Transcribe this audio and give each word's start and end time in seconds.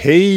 Hej 0.00 0.28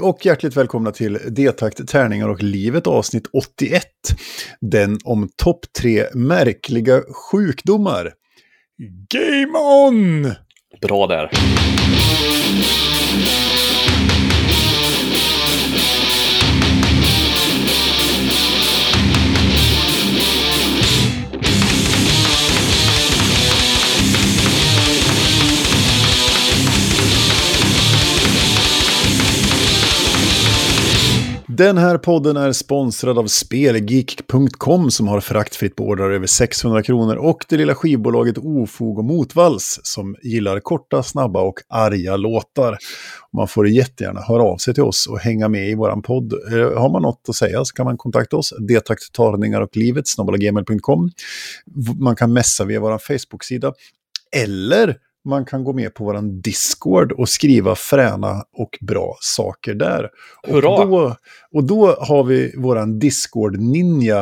och 0.00 0.26
hjärtligt 0.26 0.56
välkomna 0.56 0.92
till 0.92 1.18
D-takt, 1.28 1.88
tärningar 1.88 2.28
och 2.28 2.42
livet 2.42 2.86
avsnitt 2.86 3.26
81. 3.32 3.82
Den 4.60 4.98
om 5.04 5.28
topp 5.36 5.60
tre 5.80 6.04
märkliga 6.14 7.02
sjukdomar. 7.30 8.12
Game 9.08 9.58
on! 9.58 10.32
Bra 10.82 11.06
där. 11.06 11.30
Den 31.60 31.78
här 31.78 31.98
podden 31.98 32.36
är 32.36 32.52
sponsrad 32.52 33.18
av 33.18 33.26
Spelgeek.com 33.26 34.90
som 34.90 35.08
har 35.08 35.20
fraktfritt 35.20 35.76
på 35.76 35.84
ordrar 35.84 36.10
över 36.10 36.26
600 36.26 36.82
kronor 36.82 37.16
och 37.16 37.44
det 37.48 37.56
lilla 37.56 37.74
skivbolaget 37.74 38.38
Ofog 38.38 38.98
och 38.98 39.04
Motvalls 39.04 39.80
som 39.82 40.16
gillar 40.22 40.60
korta, 40.60 41.02
snabba 41.02 41.42
och 41.42 41.60
arga 41.68 42.16
låtar. 42.16 42.78
Man 43.36 43.48
får 43.48 43.68
jättegärna 43.68 44.20
höra 44.20 44.42
av 44.42 44.56
sig 44.56 44.74
till 44.74 44.82
oss 44.82 45.06
och 45.06 45.18
hänga 45.18 45.48
med 45.48 45.68
i 45.68 45.74
vår 45.74 46.02
podd. 46.02 46.32
Eh, 46.32 46.80
har 46.80 46.92
man 46.92 47.02
något 47.02 47.26
att 47.28 47.36
säga 47.36 47.64
så 47.64 47.74
kan 47.74 47.84
man 47.84 47.96
kontakta 47.96 48.36
oss, 48.36 48.52
Detakttarningar 48.68 49.60
och 49.60 49.76
livet, 49.76 50.04
gmail.com. 50.38 51.10
Man 51.98 52.16
kan 52.16 52.32
messa 52.32 52.64
via 52.64 52.80
vår 52.80 52.98
Facebook-sida. 52.98 53.72
Eller 54.36 54.96
man 55.24 55.44
kan 55.44 55.64
gå 55.64 55.72
med 55.72 55.94
på 55.94 56.04
vår 56.04 56.42
Discord 56.42 57.12
och 57.12 57.28
skriva 57.28 57.74
fräna 57.74 58.44
och 58.52 58.78
bra 58.80 59.16
saker 59.20 59.74
där. 59.74 60.08
Hurra! 60.42 60.68
Och 60.68 60.88
då, 60.88 61.16
och 61.52 61.64
då 61.64 61.86
har 61.86 62.24
vi 62.24 62.54
vår 62.56 63.00
Discord-ninja 63.00 64.18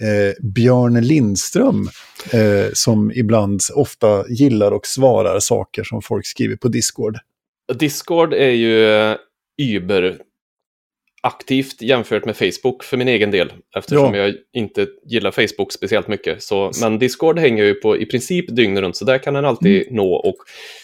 eh, 0.00 0.46
Björn 0.54 1.00
Lindström 1.00 1.88
eh, 2.32 2.72
som 2.72 3.12
ibland 3.14 3.60
ofta 3.74 4.28
gillar 4.28 4.72
och 4.72 4.86
svarar 4.86 5.40
saker 5.40 5.84
som 5.84 6.02
folk 6.02 6.26
skriver 6.26 6.56
på 6.56 6.68
Discord. 6.68 7.18
Discord 7.74 8.34
är 8.34 8.50
ju 8.50 8.86
eh, 8.86 9.16
Uber 9.62 10.18
aktivt 11.22 11.82
jämfört 11.82 12.24
med 12.24 12.36
Facebook 12.36 12.84
för 12.84 12.96
min 12.96 13.08
egen 13.08 13.30
del. 13.30 13.52
Eftersom 13.76 14.14
Ja. 14.14 14.20
jag 14.22 14.34
inte 14.54 14.86
gillar 15.06 15.30
Facebook 15.30 15.72
speciellt 15.72 16.08
mycket. 16.08 16.42
Så, 16.42 16.70
men 16.80 16.98
Discord 16.98 17.38
hänger 17.38 17.64
ju 17.64 17.74
på 17.74 17.96
i 17.98 18.06
princip 18.06 18.56
dygnet 18.56 18.80
runt, 18.82 18.96
så 18.96 19.04
där 19.04 19.18
kan 19.18 19.34
den 19.34 19.44
alltid 19.44 19.82
Mm. 19.82 19.96
nå. 19.96 20.14
Och 20.14 20.36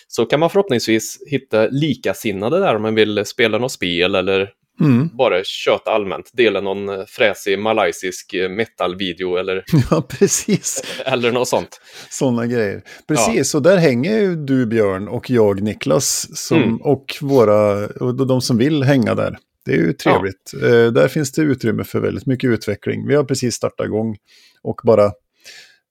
så 0.09 0.25
kan 0.27 0.41
man 0.41 0.51
förhoppningsvis 0.51 1.19
hitta 1.31 1.67
likasinnade 1.67 2.59
där 2.61 2.77
om 2.77 2.83
man 2.83 2.95
vill 2.95 3.25
spela 3.25 3.59
något 3.59 3.73
spel 3.73 4.15
eller 4.15 4.51
Mm. 4.81 5.09
bara 5.17 5.45
köta 5.45 5.91
allmänt. 5.91 6.31
Dela 6.33 6.61
någon 6.61 6.89
eh, 6.89 7.05
fräsig 7.09 7.59
malaysisk 7.59 8.35
eh, 8.35 8.49
metal-video 8.49 9.37
eller, 9.37 9.65
Ja, 9.91 10.03
precis. 10.03 10.83
eller 11.05 11.33
något 11.33 11.49
sånt. 11.49 11.81
Sådana 12.11 12.47
grejer. 12.47 12.83
Precis, 13.09 13.55
och 13.55 13.63
där 13.63 13.77
hänger 13.77 14.19
ju 14.21 14.37
du 14.37 14.67
Björn 14.67 15.09
och 15.09 15.31
jag 15.31 15.63
Niklas 15.63 16.29
som, 16.47 16.63
Mm. 16.63 16.77
och 16.77 17.15
våra, 17.21 17.87
och 17.87 18.27
de 18.27 18.41
som 18.41 18.59
vill 18.59 18.83
hänga 18.83 19.15
där. 19.15 19.37
Det 19.65 19.73
är 19.73 19.77
ju 19.77 19.93
trevligt. 19.93 20.53
Eh, 20.55 20.93
där 20.93 21.09
finns 21.09 21.33
det 21.33 21.43
utrymme 21.43 21.85
för 21.85 22.01
väldigt 22.01 22.27
mycket 22.27 22.51
utveckling. 22.51 23.07
Vi 23.09 23.15
har 23.15 23.25
precis 23.25 23.55
startat 23.55 23.87
igång 23.87 24.17
och 24.63 24.81
bara 24.85 25.13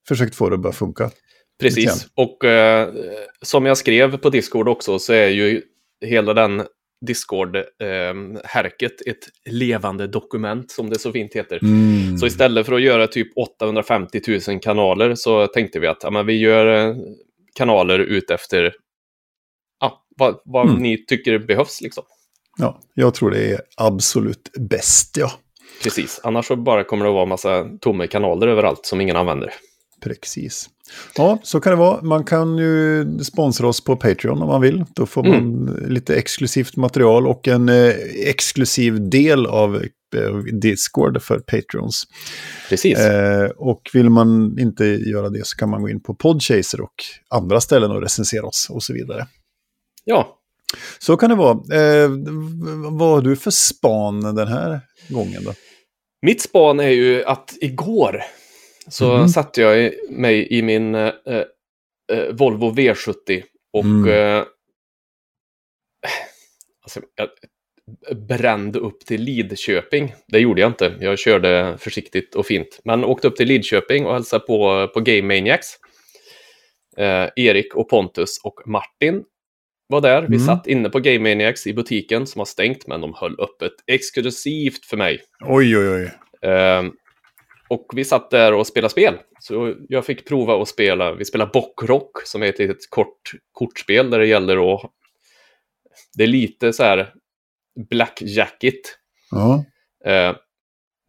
försökt 0.08 0.36
få 0.36 0.50
det 0.50 0.56
att 0.56 0.62
börja 0.62 0.74
funka. 0.74 1.12
Precis, 1.62 2.08
och 2.16 2.46
eh, 2.46 2.94
som 3.42 3.66
jag 3.66 3.78
skrev 3.78 4.18
på 4.18 4.30
Discord 4.30 4.68
också 4.70 5.00
så 5.00 5.14
är 5.14 5.28
ju 5.28 5.62
hela 6.06 6.34
den 6.34 6.64
Discord-härket 7.06 9.08
ett 9.08 9.28
levande 9.50 10.08
dokument 10.08 10.72
som 10.72 10.90
det 10.90 11.00
så 11.00 11.12
fint 11.12 11.34
heter. 11.34 11.60
Mm. 11.64 12.18
Så 12.18 12.28
istället 12.28 12.66
för 12.66 12.74
att 12.74 12.82
göra 12.82 13.08
typ 13.08 13.38
850 13.38 14.22
000 14.48 14.60
kanaler 14.60 15.16
så 15.16 15.48
tänkte 15.48 15.80
vi 15.80 15.88
att 15.88 16.04
ja, 16.04 16.10
men 16.10 16.26
vi 16.26 16.34
gör 16.40 16.90
eh, 16.90 16.96
kanaler 17.56 18.00
ut 18.00 18.32
efter 18.32 18.74
ja, 19.80 20.06
vad, 20.18 20.42
vad 20.46 20.70
Mm. 20.70 20.82
ni 20.82 21.06
tycker 21.06 21.40
behövs. 21.40 21.82
Liksom. 21.82 22.04
Ja, 22.58 22.80
jag 22.94 23.14
tror 23.14 23.32
det 23.32 23.52
är 23.52 23.62
absolut 23.78 24.52
bäst, 24.60 25.18
ja. 25.18 25.32
Precis, 25.84 26.20
annars 26.24 26.46
så 26.48 26.56
bara 26.56 26.84
kommer 26.84 27.06
det 27.06 27.12
att 27.12 27.16
vara 27.16 27.26
massa 27.26 27.66
tomma 27.82 28.08
kanaler 28.08 28.48
överallt 28.48 28.86
som 28.86 29.02
ingen 29.02 29.16
använder. 29.16 29.54
Precis. 30.02 30.70
Ja, 31.16 31.40
så 31.44 31.60
kan 31.60 31.72
det 31.72 31.78
vara. 31.78 32.02
Man 32.02 32.24
kan 32.24 32.58
ju 32.58 33.06
sponsra 33.24 33.68
oss 33.68 33.84
på 33.84 33.96
Patreon 33.96 34.42
om 34.42 34.48
man 34.48 34.62
vill. 34.62 34.86
Då 34.96 35.06
får 35.06 35.24
man 35.24 35.66
lite 35.88 36.16
exklusivt 36.16 36.76
material 36.76 37.28
och 37.28 37.48
en 37.48 37.70
eh, 37.70 37.94
exklusiv 38.26 39.10
del 39.10 39.46
av 39.46 39.76
eh, 40.16 40.36
Discord 40.62 41.22
för 41.22 41.40
Patrons. 41.40 42.04
Precis, 42.70 42.98
Eh, 42.98 43.50
och 43.50 43.82
vill 43.94 44.10
man 44.10 44.60
inte 44.60 44.86
göra 44.86 45.30
det 45.30 45.46
så 45.46 45.58
kan 45.58 45.70
man 45.70 45.82
gå 45.82 45.90
in 45.90 46.00
på 46.00 46.16
Podchaser 46.16 46.82
och 46.82 46.96
andra 47.30 47.62
ställen 47.62 47.92
och 47.92 48.02
recensera 48.02 48.46
oss 48.46 48.68
och 48.70 48.84
så 48.84 48.94
vidare. 48.94 49.28
ja. 50.06 50.34
Så 51.00 51.18
kan 51.18 51.30
det 51.30 51.36
vara. 51.36 51.52
Eh, 51.52 52.10
vad 52.92 53.10
har 53.10 53.22
du 53.22 53.36
för 53.36 53.52
span 53.52 54.36
den 54.36 54.48
här 54.48 54.80
gången 55.10 55.44
då? 55.44 55.54
Mitt 56.22 56.42
span 56.42 56.80
är 56.80 56.90
ju 56.90 57.24
att 57.24 57.54
igår 57.62 58.24
så 58.88 59.18
Mhm. 59.18 59.28
satte 59.30 59.62
jag 59.62 59.80
i- 59.80 60.00
mig 60.10 60.48
i 60.54 60.62
min 60.62 60.96
eh, 60.96 61.12
eh, 62.12 62.28
Volvo 62.32 62.72
V70 62.72 63.44
och 63.74 63.84
Mm. 63.86 64.10
eh, 64.40 64.44
alltså, 66.84 67.02
jag 67.16 67.30
brände 68.28 68.80
upp 68.80 69.00
till 69.06 69.22
Lidköping. 69.22 70.16
Det 70.28 70.40
gjorde 70.40 70.62
jag 70.62 70.70
inte. 70.70 70.96
Jag 71.00 71.20
körde 71.20 71.78
försiktigt 71.80 72.36
och 72.36 72.46
fint. 72.46 72.80
Men 72.84 73.04
åkte 73.04 73.28
upp 73.28 73.36
till 73.36 73.48
Lidköping 73.48 74.06
och 74.06 74.14
hälsade 74.14 74.46
på, 74.46 74.88
på 74.94 75.00
Game 75.00 75.22
Maniacs. 75.36 75.68
Eh, 76.98 77.30
Erik 77.36 77.76
och 77.76 77.90
Pontus 77.90 78.40
och 78.44 78.62
Martin 78.66 79.24
var 79.88 80.02
där. 80.02 80.22
Vi 80.22 80.36
Mm. 80.36 80.40
satt 80.40 80.68
inne 80.68 80.90
på 80.90 81.00
Game 81.00 81.20
Maniacs 81.20 81.68
i 81.68 81.74
butiken 81.74 82.28
som 82.28 82.40
har 82.40 82.46
stängt, 82.46 82.88
men 82.88 83.02
de 83.02 83.14
höll 83.14 83.36
öppet 83.40 83.74
exklusivt 83.88 84.86
för 84.86 84.98
mig. 84.98 85.22
Oj, 85.46 85.78
oj, 85.78 85.90
oj. 85.90 86.12
Ehm, 86.52 86.92
och 87.70 87.88
vi 87.96 88.06
satt 88.06 88.32
där 88.32 88.54
och 88.54 88.68
spelade 88.68 88.92
spel. 88.92 89.18
Så 89.40 89.76
jag 89.90 90.06
fick 90.06 90.28
prova 90.28 90.62
att 90.62 90.68
spela, 90.68 91.14
vi 91.14 91.26
spelade 91.26 91.52
Bockrock 91.54 92.22
som 92.26 92.44
är 92.44 92.48
ett 92.48 92.60
litet 92.60 92.90
kort 92.90 93.32
kortspel 93.52 94.10
där 94.10 94.20
det 94.20 94.28
gäller 94.28 94.74
att... 94.76 94.92
Det 96.18 96.24
är 96.24 96.28
lite 96.28 96.74
så 96.74 96.84
här 96.84 97.14
blackjackigt. 97.90 98.98
Ja. 99.32 99.66
Eh, 100.06 100.36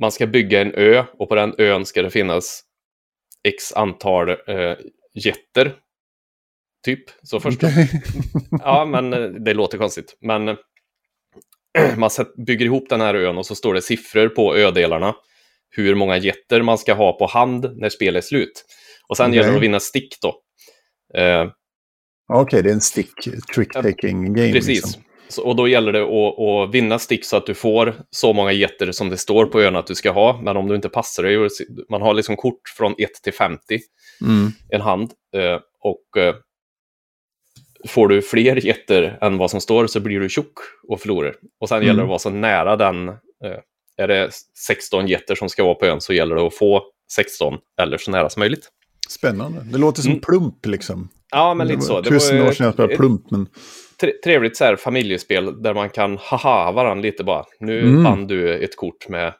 man 0.01 0.13
ska 0.13 0.27
bygga 0.27 0.61
en 0.61 0.75
ö 0.75 1.05
och 1.19 1.29
på 1.29 1.35
den 1.35 1.55
ön 1.59 1.87
ska 1.87 2.03
det 2.03 2.11
finnas 2.11 2.63
x 3.49 3.73
antal 3.73 4.29
eh, 4.31 4.77
jätter. 5.15 5.75
Typ. 6.89 7.05
Så 7.23 7.41
först. 7.41 7.61
Ja, 8.51 8.85
men 8.85 9.13
eh, 9.13 9.21
det 9.29 9.55
låter 9.55 9.79
konstigt. 9.79 10.17
Men 10.21 10.49
eh, 10.49 10.57
man 11.97 12.11
bygger 12.47 12.65
ihop 12.67 12.89
den 12.89 13.01
här 13.01 13.15
ön 13.15 13.39
och 13.39 13.47
så 13.47 13.55
står 13.55 13.75
det 13.75 13.83
siffror 13.83 14.29
på 14.29 14.57
ödelarna. 14.57 15.15
Hur 15.71 15.95
många 15.95 16.17
jätter 16.17 16.63
man 16.63 16.79
ska 16.79 16.95
ha 16.95 17.13
på 17.19 17.27
hand 17.27 17.71
när 17.77 17.89
spelet 17.89 18.25
är 18.25 18.27
slut. 18.27 18.65
Och 19.09 19.17
sen 19.17 19.27
Okej. 19.27 19.37
gäller 19.37 19.51
det 19.51 19.57
att 19.57 19.63
vinna 19.63 19.81
stick 19.81 20.15
då. 20.23 20.35
Eh, 21.21 21.47
Okej, 22.33 22.63
det 22.63 22.69
är 22.71 22.75
en 22.75 22.81
stick 22.81 23.11
trick-taking 23.55 24.35
game. 24.35 24.53
precis. 24.53 24.69
Liksom. 24.69 25.03
Så, 25.29 25.43
och 25.45 25.57
då 25.57 25.69
gäller 25.69 25.93
det 25.93 26.03
att, 26.03 26.39
att 26.69 26.75
vinna 26.75 26.99
stick 26.99 27.25
så 27.25 27.37
att 27.37 27.47
du 27.47 27.55
får 27.55 27.95
så 28.11 28.33
många 28.33 28.53
jätter 28.53 28.93
som 28.93 29.09
det 29.09 29.17
står 29.17 29.47
på 29.47 29.61
ön 29.63 29.77
att 29.77 29.87
du 29.87 29.95
ska 29.95 30.11
ha. 30.11 30.41
Men 30.43 30.57
om 30.57 30.69
du 30.69 30.75
inte 30.75 30.89
passar 30.89 31.23
dig, 31.23 31.49
man 31.91 32.03
har 32.03 32.15
liksom 32.15 32.37
kort 32.37 32.61
från 32.77 32.95
1 32.99 33.11
till 33.23 33.33
50 33.33 33.59
Mm. 34.25 34.51
en 34.69 34.81
hand. 34.81 35.11
Eh, 35.37 35.59
och 35.81 36.17
får 37.89 38.09
du 38.09 38.23
fler 38.23 38.67
jätter 38.67 39.19
än 39.21 39.39
vad 39.39 39.51
som 39.51 39.61
står 39.61 39.87
så 39.87 40.01
blir 40.01 40.21
du 40.21 40.29
tjock 40.29 40.53
och 40.89 41.01
förlorar. 41.01 41.35
Och 41.61 41.69
sen 41.69 41.77
Mm. 41.77 41.87
gäller 41.87 41.99
det 41.99 42.05
att 42.05 42.09
vara 42.09 42.19
så 42.19 42.31
nära 42.31 42.77
den. 42.77 43.09
Eh, 43.09 43.15
är 43.97 44.09
det 44.09 44.31
16 44.67 45.07
jätter 45.07 45.35
som 45.35 45.49
ska 45.49 45.65
vara 45.65 45.75
på 45.75 45.87
ön 45.87 46.01
så 46.01 46.13
gäller 46.13 46.35
det 46.37 46.43
att 46.47 46.55
få 46.55 46.83
16 47.13 47.59
eller 47.81 47.99
så 47.99 48.11
nära 48.11 48.31
som 48.31 48.41
möjligt. 48.41 48.69
Spännande. 49.09 49.61
Det 49.73 49.79
låter 49.79 50.03
som 50.03 50.11
Mm. 50.11 50.21
plump 50.21 50.67
liksom. 50.67 51.09
Ja, 51.31 51.55
men 51.55 51.67
lite 51.69 51.81
så. 51.81 52.01
Det 52.01 52.09
Tusen 52.09 52.43
år 52.43 52.53
sedan 52.53 52.65
jag 52.65 52.75
spelade 52.75 52.97
plump, 52.97 53.31
men... 53.31 53.47
tre- 54.01 54.13
trevligt 54.25 54.57
så 54.57 54.65
här 54.65 54.77
familjespel 54.77 55.63
där 55.63 55.75
man 55.75 55.91
kan 55.91 56.19
haha 56.21 56.73
varandra 56.73 57.03
lite 57.03 57.25
bara. 57.25 57.45
Nu 57.61 57.81
Mm. 57.81 58.05
vann 58.05 58.27
du 58.27 58.55
ett 58.65 58.77
kort 58.77 59.09
med 59.09 59.35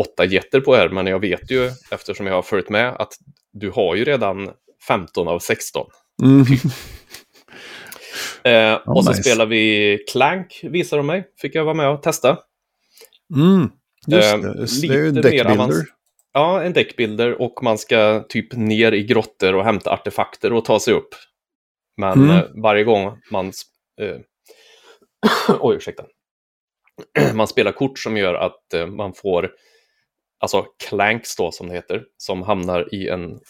åtta 0.00 0.24
jätter 0.24 0.60
på 0.60 0.74
här, 0.74 0.88
men 0.88 1.06
jag 1.06 1.18
vet 1.20 1.50
ju 1.50 1.70
eftersom 1.90 2.26
jag 2.26 2.34
har 2.34 2.42
följt 2.42 2.68
med 2.68 2.88
att 2.98 3.12
du 3.52 3.70
har 3.70 3.94
ju 3.94 4.04
redan 4.04 4.50
15 4.88 5.28
av 5.28 5.38
16. 5.38 5.86
Mm. 6.22 6.44
Eh, 8.42 8.74
och 8.74 9.04
så 9.04 9.10
nice. 9.10 9.22
spelar 9.22 9.46
vi 9.46 9.98
Clank, 10.12 10.60
visar 10.62 10.96
de 10.96 11.06
mig. 11.06 11.24
Fick 11.40 11.54
jag 11.54 11.64
vara 11.64 11.74
med 11.74 11.88
och 11.88 12.02
testa. 12.02 12.38
Mm. 13.34 13.70
Just 14.06 14.34
Eh, 14.34 14.40
det, 14.40 14.54
det 14.82 14.88
är 14.88 15.04
ju 15.04 15.12
mer 15.12 15.22
deckbilder. 15.22 15.84
Ja, 16.32 16.62
en 16.62 16.72
deckbilder 16.72 17.42
och 17.42 17.62
man 17.62 17.78
ska 17.78 18.24
typ 18.28 18.52
ner 18.52 18.92
i 18.92 19.02
grottor 19.04 19.54
och 19.54 19.64
hämta 19.64 19.90
artefakter 19.92 20.52
och 20.52 20.64
ta 20.64 20.80
sig 20.80 20.94
upp. 20.94 21.08
Men 21.96 22.12
Mm. 22.12 22.30
eh, 22.36 22.44
varje 22.62 22.84
gång 22.84 23.18
man... 23.30 23.52
Eh, 24.00 24.16
oj, 25.60 25.76
ursäkta. 25.76 26.04
man 27.34 27.46
spelar 27.48 27.72
kort 27.72 27.98
som 27.98 28.16
gör 28.16 28.34
att 28.34 28.74
eh, 28.74 28.86
man 28.86 29.14
får 29.14 29.50
alltså 30.40 30.66
clanks 30.88 31.36
då 31.36 31.52
som 31.52 31.68
det 31.68 31.74
heter, 31.74 32.04
som 32.16 32.42
hamnar 32.42 32.94
i 32.94 33.08
en, 33.08 33.40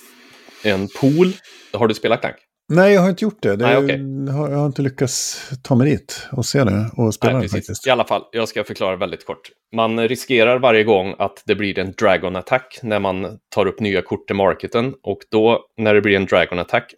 en 0.64 0.88
pool. 1.00 1.32
Har 1.73 1.88
du 1.88 1.94
spelat 1.94 2.20
clank? 2.20 2.37
Nej, 2.70 2.94
jag 2.94 3.00
har 3.00 3.11
inte 3.11 3.25
gjort 3.25 3.43
det. 3.43 3.56
det 3.56 3.65
Nej, 3.65 4.29
har, 4.32 4.50
jag 4.50 4.59
har 4.59 4.67
inte 4.67 4.82
lyckats 4.82 5.49
ta 5.62 5.75
mig 5.75 5.91
dit 5.91 6.29
och 6.32 6.47
se 6.47 6.65
det 6.65 6.91
och 6.97 7.15
spela 7.15 7.32
Nej, 7.32 7.43
det 7.43 7.44
precis. 7.49 7.67
faktiskt. 7.67 7.87
I 7.87 7.91
alla 7.91 8.05
fall, 8.05 8.25
jag 8.32 8.49
ska 8.49 8.65
förklara 8.65 8.97
väldigt 8.97 9.26
kort. 9.26 9.50
Man 9.76 10.09
riskerar 10.09 10.59
varje 10.59 10.85
gång 10.85 11.15
att 11.19 11.43
det 11.47 11.55
blir 11.55 11.79
en 11.79 11.93
Dragon 11.93 12.37
Attack 12.37 12.79
när 12.82 12.99
man 12.99 13.38
tar 13.49 13.67
upp 13.67 13.81
nya 13.81 14.03
kort 14.03 14.26
till 14.26 14.37
marketen. 14.37 14.94
Och 15.03 15.19
då, 15.31 15.67
när 15.76 15.94
det 15.94 16.00
blir 16.00 16.17
en 16.17 16.26
Dragon 16.26 16.59
Attack, 16.59 16.94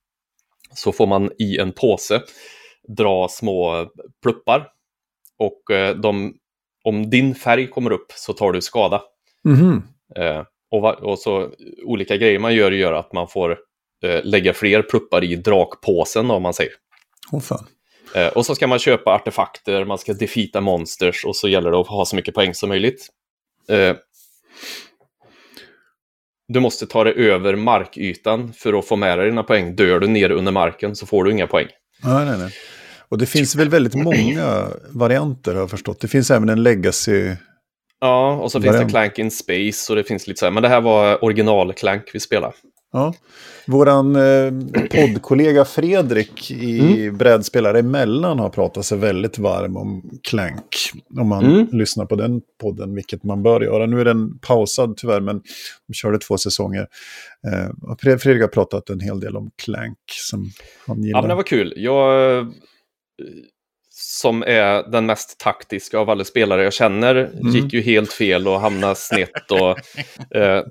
så 0.74 0.92
får 0.92 1.06
man 1.06 1.30
i 1.38 1.58
en 1.58 1.72
påse 1.72 2.22
dra 2.88 3.28
små 3.28 3.86
pluppar. 4.22 4.68
Och 5.38 5.70
eh, 5.70 5.96
de, 5.96 6.34
om 6.84 7.10
din 7.10 7.34
färg 7.34 7.66
kommer 7.66 7.90
upp 7.92 8.12
så 8.12 8.32
tar 8.32 8.52
du 8.52 8.60
skada. 8.60 9.02
Mhm. 9.44 9.82
Eh, 10.16 10.42
och, 10.70 11.02
och 11.02 11.18
så 11.18 11.50
olika 11.84 12.16
grejer 12.16 12.38
man 12.38 12.54
gör 12.54 12.70
gör 12.70 12.92
att 12.92 13.12
man 13.12 13.28
får 13.28 13.58
eh, 14.02 14.24
lägga 14.24 14.54
fler 14.54 14.82
pluppar 14.82 15.24
i 15.24 15.36
drakpåsen 15.36 16.30
om 16.30 16.42
man 16.42 16.54
säger. 16.54 16.72
Åh 17.32 17.40
fan. 17.40 17.66
Eh, 18.14 18.26
och 18.28 18.46
så 18.46 18.54
ska 18.54 18.66
man 18.66 18.78
köpa 18.78 19.10
artefakter, 19.10 19.84
man 19.84 19.98
ska 19.98 20.12
defeata 20.12 20.60
monsters 20.60 21.24
och 21.24 21.36
så 21.36 21.48
gäller 21.48 21.70
det 21.70 21.78
att 21.78 21.86
ha 21.86 22.04
så 22.04 22.16
mycket 22.16 22.34
poäng 22.34 22.54
som 22.54 22.68
möjligt. 22.68 23.08
Eh, 23.68 23.96
du 26.48 26.60
måste 26.60 26.86
ta 26.86 27.04
dig 27.04 27.14
över 27.30 27.56
markytan 27.56 28.52
för 28.52 28.78
att 28.78 28.86
få 28.86 28.96
med 28.96 29.18
dig 29.18 29.26
dina 29.30 29.42
poäng. 29.42 29.76
Dör 29.76 30.00
du 30.00 30.06
ner 30.06 30.30
under 30.30 30.52
marken 30.52 30.96
så 30.96 31.06
får 31.06 31.24
du 31.24 31.30
inga 31.30 31.46
poäng. 31.46 31.66
Nej, 32.04 32.26
nej, 32.26 32.38
nej. 32.38 32.52
Och 33.08 33.18
det 33.18 33.26
finns 33.26 33.54
väl 33.54 33.68
väldigt 33.68 33.94
många 33.94 34.66
varianter 34.88 35.52
har 35.52 35.60
jag 35.60 35.70
förstått. 35.70 36.00
Det 36.00 36.08
finns 36.08 36.30
även 36.30 36.48
en 36.48 36.62
legacy. 36.62 37.34
Ja, 38.00 38.32
och 38.32 38.52
så 38.52 38.60
finns 38.60 38.72
det 38.72 38.72
Variant. 38.72 38.90
Clank 38.90 39.18
in 39.18 39.30
Space 39.30 39.92
och 39.92 39.96
det 39.96 40.04
finns 40.04 40.26
lite 40.26 40.38
så 40.38 40.46
här. 40.46 40.50
Men 40.50 40.62
det 40.62 40.68
här 40.68 40.80
var 40.80 41.24
original 41.24 41.72
Clank 41.72 42.10
vi 42.12 42.20
spelade. 42.20 42.52
Ja. 42.92 43.14
Våran 43.66 44.16
eh, 44.16 44.52
poddkollega 44.90 45.64
Fredrik 45.64 46.50
i 46.50 47.10
Brädspelare 47.10 47.78
emellan 47.78 48.38
har 48.38 48.48
pratat 48.50 48.86
sig 48.86 48.98
väldigt 48.98 49.38
varm 49.38 49.76
om 49.76 50.10
Clank. 50.22 50.76
Om 51.20 51.28
man 51.28 51.44
Mm. 51.44 51.66
lyssnar 51.72 52.04
på 52.06 52.16
den 52.16 52.40
podden, 52.60 52.94
vilket 52.94 53.22
man 53.24 53.42
bör 53.42 53.60
göra. 53.60 53.86
Nu 53.86 54.00
är 54.00 54.04
den 54.04 54.38
pausad 54.38 54.96
tyvärr, 54.96 55.20
men 55.20 55.42
de 55.88 55.94
körde 55.94 56.18
två 56.18 56.38
säsonger. 56.38 56.86
Eh, 57.46 58.16
Fredrik 58.18 58.40
har 58.42 58.48
pratat 58.48 58.90
en 58.90 59.00
hel 59.00 59.20
del 59.20 59.36
om 59.36 59.50
Clank 59.62 59.98
som 60.08 60.50
han 60.86 61.02
gillar. 61.02 61.18
Ja, 61.18 61.22
men 61.22 61.28
det 61.28 61.34
var 61.34 61.42
kul. 61.42 61.74
Jag, 61.76 62.36
eh, 62.38 62.46
som 63.90 64.42
är 64.42 64.90
den 64.90 65.06
mest 65.06 65.38
taktiska 65.40 65.98
av 65.98 66.10
alla 66.10 66.24
spelare 66.24 66.64
jag 66.64 66.72
känner, 66.72 67.30
gick 67.54 67.72
ju 67.72 67.80
helt 67.80 68.12
fel 68.12 68.48
och 68.48 68.60
hamnade 68.60 68.94
snett. 68.94 69.50
Och, 69.50 69.70
eh, 70.36 70.64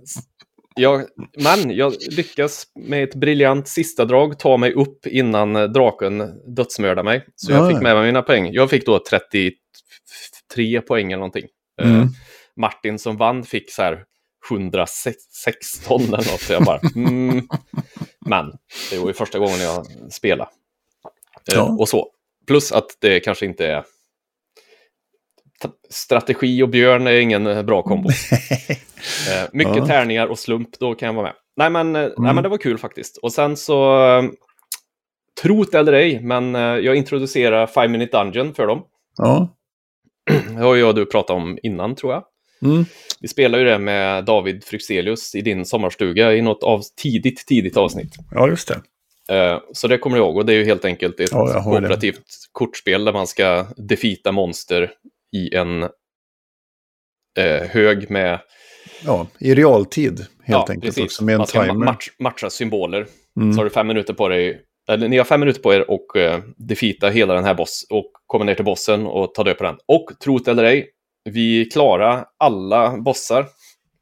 jag, 0.77 1.05
men 1.37 1.75
jag 1.75 1.93
lyckas 2.11 2.63
med 2.75 3.03
ett 3.03 3.15
briljant 3.15 3.67
sista 3.67 4.05
drag 4.05 4.39
ta 4.39 4.57
mig 4.57 4.73
upp 4.73 5.07
innan 5.07 5.55
eh, 5.55 5.63
draken 5.63 6.33
dödsmördade 6.55 7.03
mig. 7.03 7.25
Så 7.35 7.51
jag 7.51 7.65
Ja, 7.65 7.69
fick 7.73 7.81
med 7.83 7.95
mig 7.95 8.05
mina 8.05 8.21
poäng. 8.21 8.49
Jag 8.53 8.69
fick 8.69 8.85
då 8.85 8.99
33 9.09 10.81
poäng 10.87 11.11
eller 11.11 11.19
någonting. 11.19 11.45
Eh, 11.81 11.87
Mm. 11.95 12.07
Martin 12.55 12.99
som 12.99 13.17
vann 13.17 13.43
fick 13.43 13.71
så 13.73 13.81
här 13.81 14.03
116 14.51 16.01
eller 16.01 16.17
något. 16.17 16.41
Så 16.41 16.53
jag 16.53 16.63
bara, 16.63 16.79
mm. 16.95 17.47
Men 18.25 18.51
det 18.91 18.97
var 18.99 19.07
ju 19.07 19.13
första 19.13 19.39
gången 19.39 19.59
jag 19.59 19.85
spelade. 20.11 20.49
Eh, 21.51 21.55
Ja. 21.55 21.75
Och 21.79 21.89
så. 21.89 22.11
Plus 22.47 22.71
att 22.71 22.97
det 22.99 23.19
kanske 23.19 23.45
inte 23.45 23.67
är... 23.67 23.83
Strategi 25.89 26.63
och 26.63 26.69
björn 26.69 27.07
är 27.07 27.11
ingen 27.19 27.47
eh, 27.47 27.63
bra 27.63 27.81
kombo. 27.83 28.09
Eh, 29.29 29.49
mycket 29.53 29.75
Ja. 29.75 29.85
tärningar 29.87 30.27
och 30.27 30.39
slump, 30.39 30.69
då 30.79 30.95
kan 30.95 31.05
jag 31.07 31.13
vara 31.13 31.23
med. 31.25 31.33
Nej 31.57 31.69
men, 31.69 31.95
eh, 31.95 32.09
nej, 32.17 32.33
men 32.33 32.43
det 32.43 32.49
var 32.49 32.57
kul 32.57 32.77
faktiskt. 32.77 33.17
Och 33.17 33.33
sen 33.33 33.57
så... 33.57 33.97
Trot 35.41 35.73
eller 35.73 35.93
ej, 35.93 36.19
men 36.21 36.53
jag 36.55 36.95
introducerar 36.95 37.67
Five 37.67 37.87
Minute 37.87 38.17
Dungeon 38.17 38.53
för 38.53 38.67
dem. 38.67 38.83
Ja. 39.17 39.55
Det 40.49 40.63
har 40.63 40.75
jag 40.75 40.89
och 40.89 40.95
du 40.95 41.05
pratat 41.05 41.35
om 41.35 41.57
innan, 41.63 41.95
tror 41.95 42.13
jag. 42.13 42.23
Mm. 42.61 42.85
Vi 43.21 43.27
spelade 43.27 43.63
ju 43.63 43.69
det 43.69 43.79
med 43.79 44.25
David 44.25 44.63
Fryxelius 44.63 45.35
i 45.35 45.41
din 45.41 45.65
sommarstuga 45.65 46.33
i 46.33 46.41
något 46.41 46.63
av 46.63 46.81
tidigt, 47.01 47.45
tidigt 47.47 47.77
avsnitt. 47.77 48.15
ja, 48.31 48.47
just 48.47 48.67
det. 48.67 48.81
Så 49.73 49.87
det 49.87 49.97
kommer 49.97 50.17
jag 50.17 50.25
ihåg 50.25 50.37
och 50.37 50.45
det 50.45 50.53
är 50.53 50.57
ju 50.57 50.65
helt 50.65 50.85
enkelt 50.85 51.19
ett 51.19 51.29
Ja, 51.31 51.37
har 51.37 51.53
det. 51.55 51.63
kooperativt 51.63 52.23
kortspel 52.51 53.05
där 53.05 53.13
man 53.13 53.27
ska 53.27 53.65
defeata 53.77 54.31
monster 54.31 54.91
i 55.37 55.55
en 55.55 55.83
eh, 57.39 57.67
hög 57.69 58.09
med 58.09 58.39
Ja, 59.05 59.27
i 59.39 59.55
realtid 59.55 60.17
helt 60.19 60.29
ja, 60.45 60.65
enkelt 60.69 60.95
precis. 60.95 61.03
också 61.03 61.23
med 61.23 61.33
en 61.33 61.37
man 61.37 61.47
ska 61.47 61.61
timer. 61.61 61.85
match, 61.85 62.09
matcha 62.19 62.49
symboler. 62.49 63.05
Mm. 63.39 63.53
Så 63.53 63.59
har 63.59 63.63
du 63.63 63.69
fem 63.69 63.87
minuter 63.87 64.13
på 64.13 64.27
dig, 64.29 64.61
eller 64.89 65.07
ni 65.07 65.17
har 65.17 65.25
fem 65.25 65.39
minuter 65.39 65.61
på 65.61 65.73
er 65.73 65.91
och 65.91 66.05
uh, 66.17 66.37
defeata 66.57 67.09
hela 67.09 67.33
den 67.33 67.43
här 67.43 67.53
boss 67.53 67.85
och 67.89 68.11
komma 68.27 68.45
ner 68.45 68.55
till 68.55 68.65
bossen 68.65 69.05
och 69.07 69.33
ta 69.33 69.43
död 69.43 69.57
på 69.57 69.63
den. 69.63 69.77
Och 69.87 70.19
trot 70.23 70.47
eller 70.47 70.63
ej, 70.63 70.89
vi 71.29 71.65
klarar 71.65 72.25
alla 72.37 72.97
bossar. 72.97 73.45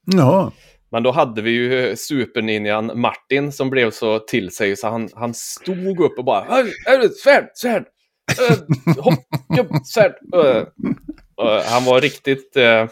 Ja, 0.06 0.52
Men 0.92 1.04
då 1.04 1.12
hade 1.12 1.42
vi 1.42 1.52
ju 1.52 1.88
eh, 1.90 1.96
superninjan 1.96 2.92
Martin 3.00 3.52
som 3.52 3.70
blev 3.70 3.92
så 3.92 4.20
till 4.20 4.52
sig 4.56 4.76
så 4.76 4.88
han, 4.88 5.10
han 5.14 5.34
stod 5.34 6.00
upp 6.00 6.18
och 6.18 6.26
bara 6.26 6.44
"Hej, 6.50 6.74
är 6.88 7.00
det 7.00 7.10
svärd, 7.10 7.50
svärd, 7.54 7.86
uh, 8.52 8.58
hopp, 9.04 9.14
jupp, 9.58 9.68
svärd. 9.86 10.14
Eh, 10.36 10.40
eh, 10.58 10.64
han 11.66 11.86
var 11.86 12.02
riktigt... 12.02 12.56
eh, 12.58 12.88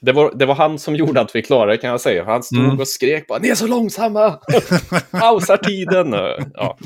det, 0.00 0.12
var, 0.12 0.32
det 0.34 0.46
var 0.46 0.54
han 0.54 0.78
som 0.78 0.96
gjorde 0.96 1.20
att 1.20 1.34
vi 1.36 1.42
klarade 1.42 1.76
kan 1.76 1.90
jag 1.90 2.00
säga. 2.00 2.24
Han 2.24 2.42
stod 2.42 2.58
Mm. 2.64 2.80
och 2.80 2.88
skrek 2.88 3.26
bara 3.26 3.38
ni 3.38 3.48
är 3.48 3.54
så 3.54 3.66
långsamma! 3.66 4.30
Pausar 5.10 5.56
tiden! 5.56 6.14
Eh, 6.14 6.46
ja. 6.54 6.78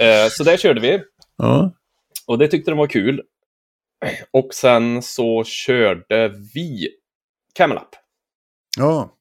Eh, 0.00 0.28
så 0.30 0.44
där 0.44 0.56
körde 0.56 0.80
vi. 0.80 1.00
ja. 1.38 1.72
Och 2.26 2.38
det 2.38 2.48
tyckte 2.48 2.70
de 2.70 2.78
var 2.78 2.86
kul. 2.86 3.22
Och 4.32 4.54
sen 4.54 5.02
så 5.02 5.44
körde 5.44 6.28
vi 6.54 6.88
Camel 7.54 7.76
Up. 7.78 7.88
ja. 8.76 9.14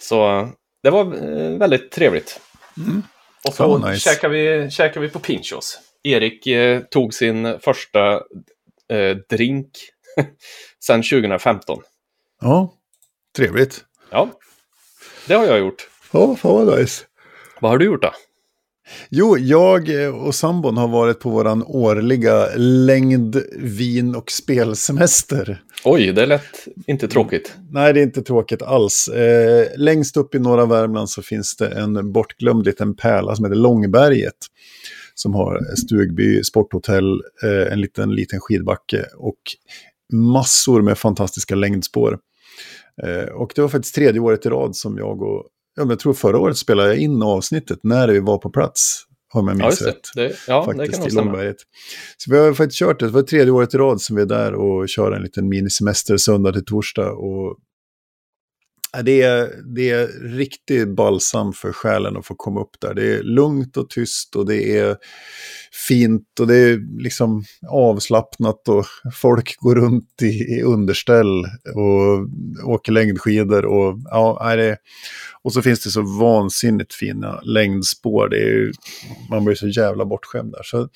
Så 0.00 0.48
det 0.82 0.90
var 0.90 1.00
eh, 1.00 1.58
väldigt 1.58 1.90
trevligt. 1.90 2.40
Mm. 2.76 3.02
Och 3.48 3.54
så 3.54 3.68
vad 3.78 3.90
nice. 3.90 4.10
käkade, 4.10 4.34
vi, 4.34 4.70
käkade 4.70 5.00
vi 5.06 5.12
på 5.12 5.18
Pinchos. 5.18 5.78
Erik 6.02 6.46
eh, 6.46 6.80
tog 6.80 7.14
sin 7.14 7.58
första 7.60 8.20
eh, 8.90 9.16
drink 9.30 9.68
sedan 10.80 11.02
2015. 11.02 11.82
ja. 12.40 12.74
Trevligt. 13.36 13.84
Ja, 14.10 14.30
det 15.26 15.34
har 15.34 15.44
jag 15.46 15.58
gjort. 15.58 15.88
Ja, 16.12 16.36
fan 16.36 16.66
vad 16.66 16.78
nice. 16.78 17.04
Vad 17.60 17.70
har 17.70 17.78
du 17.78 17.84
gjort 17.84 18.02
då? 18.02 18.12
Jo, 19.08 19.38
jag 19.38 20.04
eh, 20.04 20.16
och 20.16 20.34
sambon 20.34 20.76
har 20.76 20.88
varit 20.88 21.20
på 21.20 21.30
våran 21.30 21.64
årliga 21.66 22.48
längd, 22.56 23.42
vin 23.56 24.14
och 24.14 24.30
spelsemester. 24.30 25.62
Oj, 25.84 26.12
det 26.12 26.26
lät 26.26 26.66
inte 26.86 27.08
tråkigt. 27.08 27.54
Nej, 27.70 27.92
det 27.92 28.00
är 28.00 28.02
inte 28.02 28.22
tråkigt 28.22 28.62
alls. 28.62 29.08
Eh, 29.08 29.66
längst 29.76 30.16
upp 30.16 30.34
i 30.34 30.38
norra 30.38 30.66
Värmland 30.66 31.10
så 31.10 31.22
finns 31.22 31.56
det 31.56 31.68
en 31.68 32.12
bortglömd 32.12 32.66
liten 32.66 32.96
pärla 32.96 33.36
som 33.36 33.44
heter 33.44 33.56
Långberget. 33.56 34.36
Som 35.22 35.34
har 35.34 35.74
stugby, 35.76 36.42
sporthotell, 36.42 37.20
eh, 37.44 37.72
en 37.72 37.80
liten, 37.80 38.10
liten 38.14 38.40
skidbacke 38.40 39.04
och 39.16 39.40
massor 40.12 40.82
med 40.82 40.98
fantastiska 40.98 41.54
längdspår. 41.54 42.18
Eh, 43.02 43.24
och 43.28 43.52
det 43.54 43.62
var 43.62 43.68
faktiskt 43.68 43.94
tredje 43.94 44.20
året 44.20 44.46
i 44.46 44.48
rad 44.48 44.76
som 44.76 44.98
jag 44.98 45.22
och, 45.22 45.46
ja, 45.76 45.82
men 45.82 45.90
jag 45.90 45.98
tror 45.98 46.12
förra 46.14 46.38
året 46.38 46.56
spelade 46.56 46.88
jag 46.88 46.98
in 46.98 47.22
avsnittet 47.22 47.78
när 47.82 48.08
vi 48.08 48.20
var 48.20 48.38
på 48.38 48.50
plats. 48.50 49.04
Om 49.34 49.48
jag 49.48 49.56
Ja, 49.60 49.64
minns 49.64 49.78
det. 49.78 49.86
rätt 49.88 50.00
det 50.14 50.32
ja, 50.48 50.72
det 50.72 50.86
faktiskt 50.86 51.12
i. 51.12 51.16
Långberget. 51.16 51.56
Så 52.16 52.30
vi 52.32 52.38
har 52.38 52.52
faktiskt 52.54 52.78
kört 52.78 53.00
det. 53.00 53.06
Det 53.06 53.12
var 53.12 53.22
tredje 53.22 53.50
året 53.52 53.74
i 53.74 53.78
rad 53.78 54.00
som 54.00 54.16
vi 54.16 54.22
är 54.22 54.26
där 54.26 54.54
och 54.54 54.88
kör 54.88 55.12
en 55.12 55.22
liten 55.22 55.48
minisemester 55.48 56.16
söndag 56.16 56.52
till 56.52 56.64
torsdag. 56.64 57.12
Och 57.12 57.56
Ja, 57.56 57.56
det, 59.02 59.22
är, 59.22 59.50
det 59.74 59.90
är 59.90 60.06
riktigt 60.36 60.88
balsam 60.88 61.52
för 61.52 61.72
själen 61.72 62.16
att 62.16 62.26
få 62.26 62.34
komma 62.34 62.60
upp 62.60 62.80
där. 62.80 62.94
Det 62.94 63.14
är 63.14 63.22
lugnt 63.22 63.76
och 63.76 63.90
tyst 63.90 64.36
och 64.36 64.46
det 64.46 64.78
är 64.78 64.96
fint 65.88 66.40
och 66.40 66.46
det 66.46 66.56
är 66.56 67.02
liksom 67.02 67.44
avslappnat 67.68 68.68
och 68.68 68.84
folk 69.14 69.56
går 69.58 69.74
runt 69.74 70.22
i, 70.22 70.26
i 70.26 70.62
underställ 70.62 71.44
och 71.74 72.28
åker 72.64 72.92
längdskidor 72.92 73.64
och 73.64 73.98
ja, 74.04 74.56
det, 74.56 74.76
och 75.42 75.52
så 75.52 75.62
finns 75.62 75.80
det 75.80 75.90
så 75.90 76.02
vansinnigt 76.02 76.94
fina 76.94 77.40
längdspår. 77.40 78.28
Det 78.28 78.42
är, 78.42 78.70
man 79.30 79.44
blir 79.44 79.54
så 79.54 79.68
jävla 79.68 80.04
bortskämd 80.04 80.52
där. 80.52 80.62
Så 80.62 80.88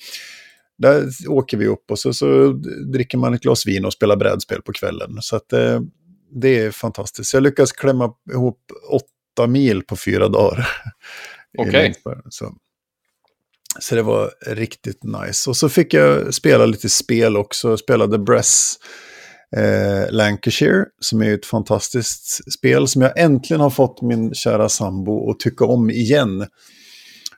där 0.77 1.09
åker 1.27 1.57
vi 1.57 1.67
upp 1.67 1.91
och 1.91 1.99
så, 1.99 2.13
så 2.13 2.51
dricker 2.93 3.17
man 3.17 3.33
ett 3.33 3.41
glas 3.41 3.67
vin 3.67 3.85
och 3.85 3.93
spelar 3.93 4.15
brädspel 4.15 4.61
på 4.61 4.73
kvällen. 4.73 5.17
Så 5.21 5.35
att, 5.35 5.53
eh, 5.53 5.79
det 6.41 6.59
är 6.59 6.71
fantastiskt. 6.71 7.33
Jag 7.33 7.43
lyckas 7.43 7.71
klämma 7.71 8.13
ihop 8.31 8.59
åtta 8.89 9.47
mil 9.47 9.81
på 9.81 9.95
fyra 9.95 10.27
dagar. 10.27 10.67
Okej. 11.57 11.71
längdspår. 11.71 12.21
Så. 12.29 12.53
Så 13.79 13.95
det 13.95 14.01
var 14.01 14.31
riktigt 14.47 15.03
nice. 15.03 15.49
Och 15.49 15.57
så 15.57 15.69
fick 15.69 15.93
jag 15.93 16.33
spela 16.33 16.65
lite 16.65 16.89
spel 16.89 17.37
också. 17.37 17.69
Jag 17.69 17.79
spelade 17.79 18.19
Bress 18.19 18.73
eh, 19.55 20.11
Lancashire, 20.11 20.85
som 20.99 21.21
är 21.21 21.33
ett 21.33 21.45
fantastiskt 21.45 22.53
spel 22.53 22.87
som 22.87 23.01
jag 23.01 23.19
äntligen 23.19 23.61
har 23.61 23.69
fått 23.69 24.01
min 24.01 24.33
kära 24.33 24.69
sambo 24.69 25.31
att 25.31 25.39
tycka 25.39 25.65
om 25.65 25.89
igen. 25.89 26.47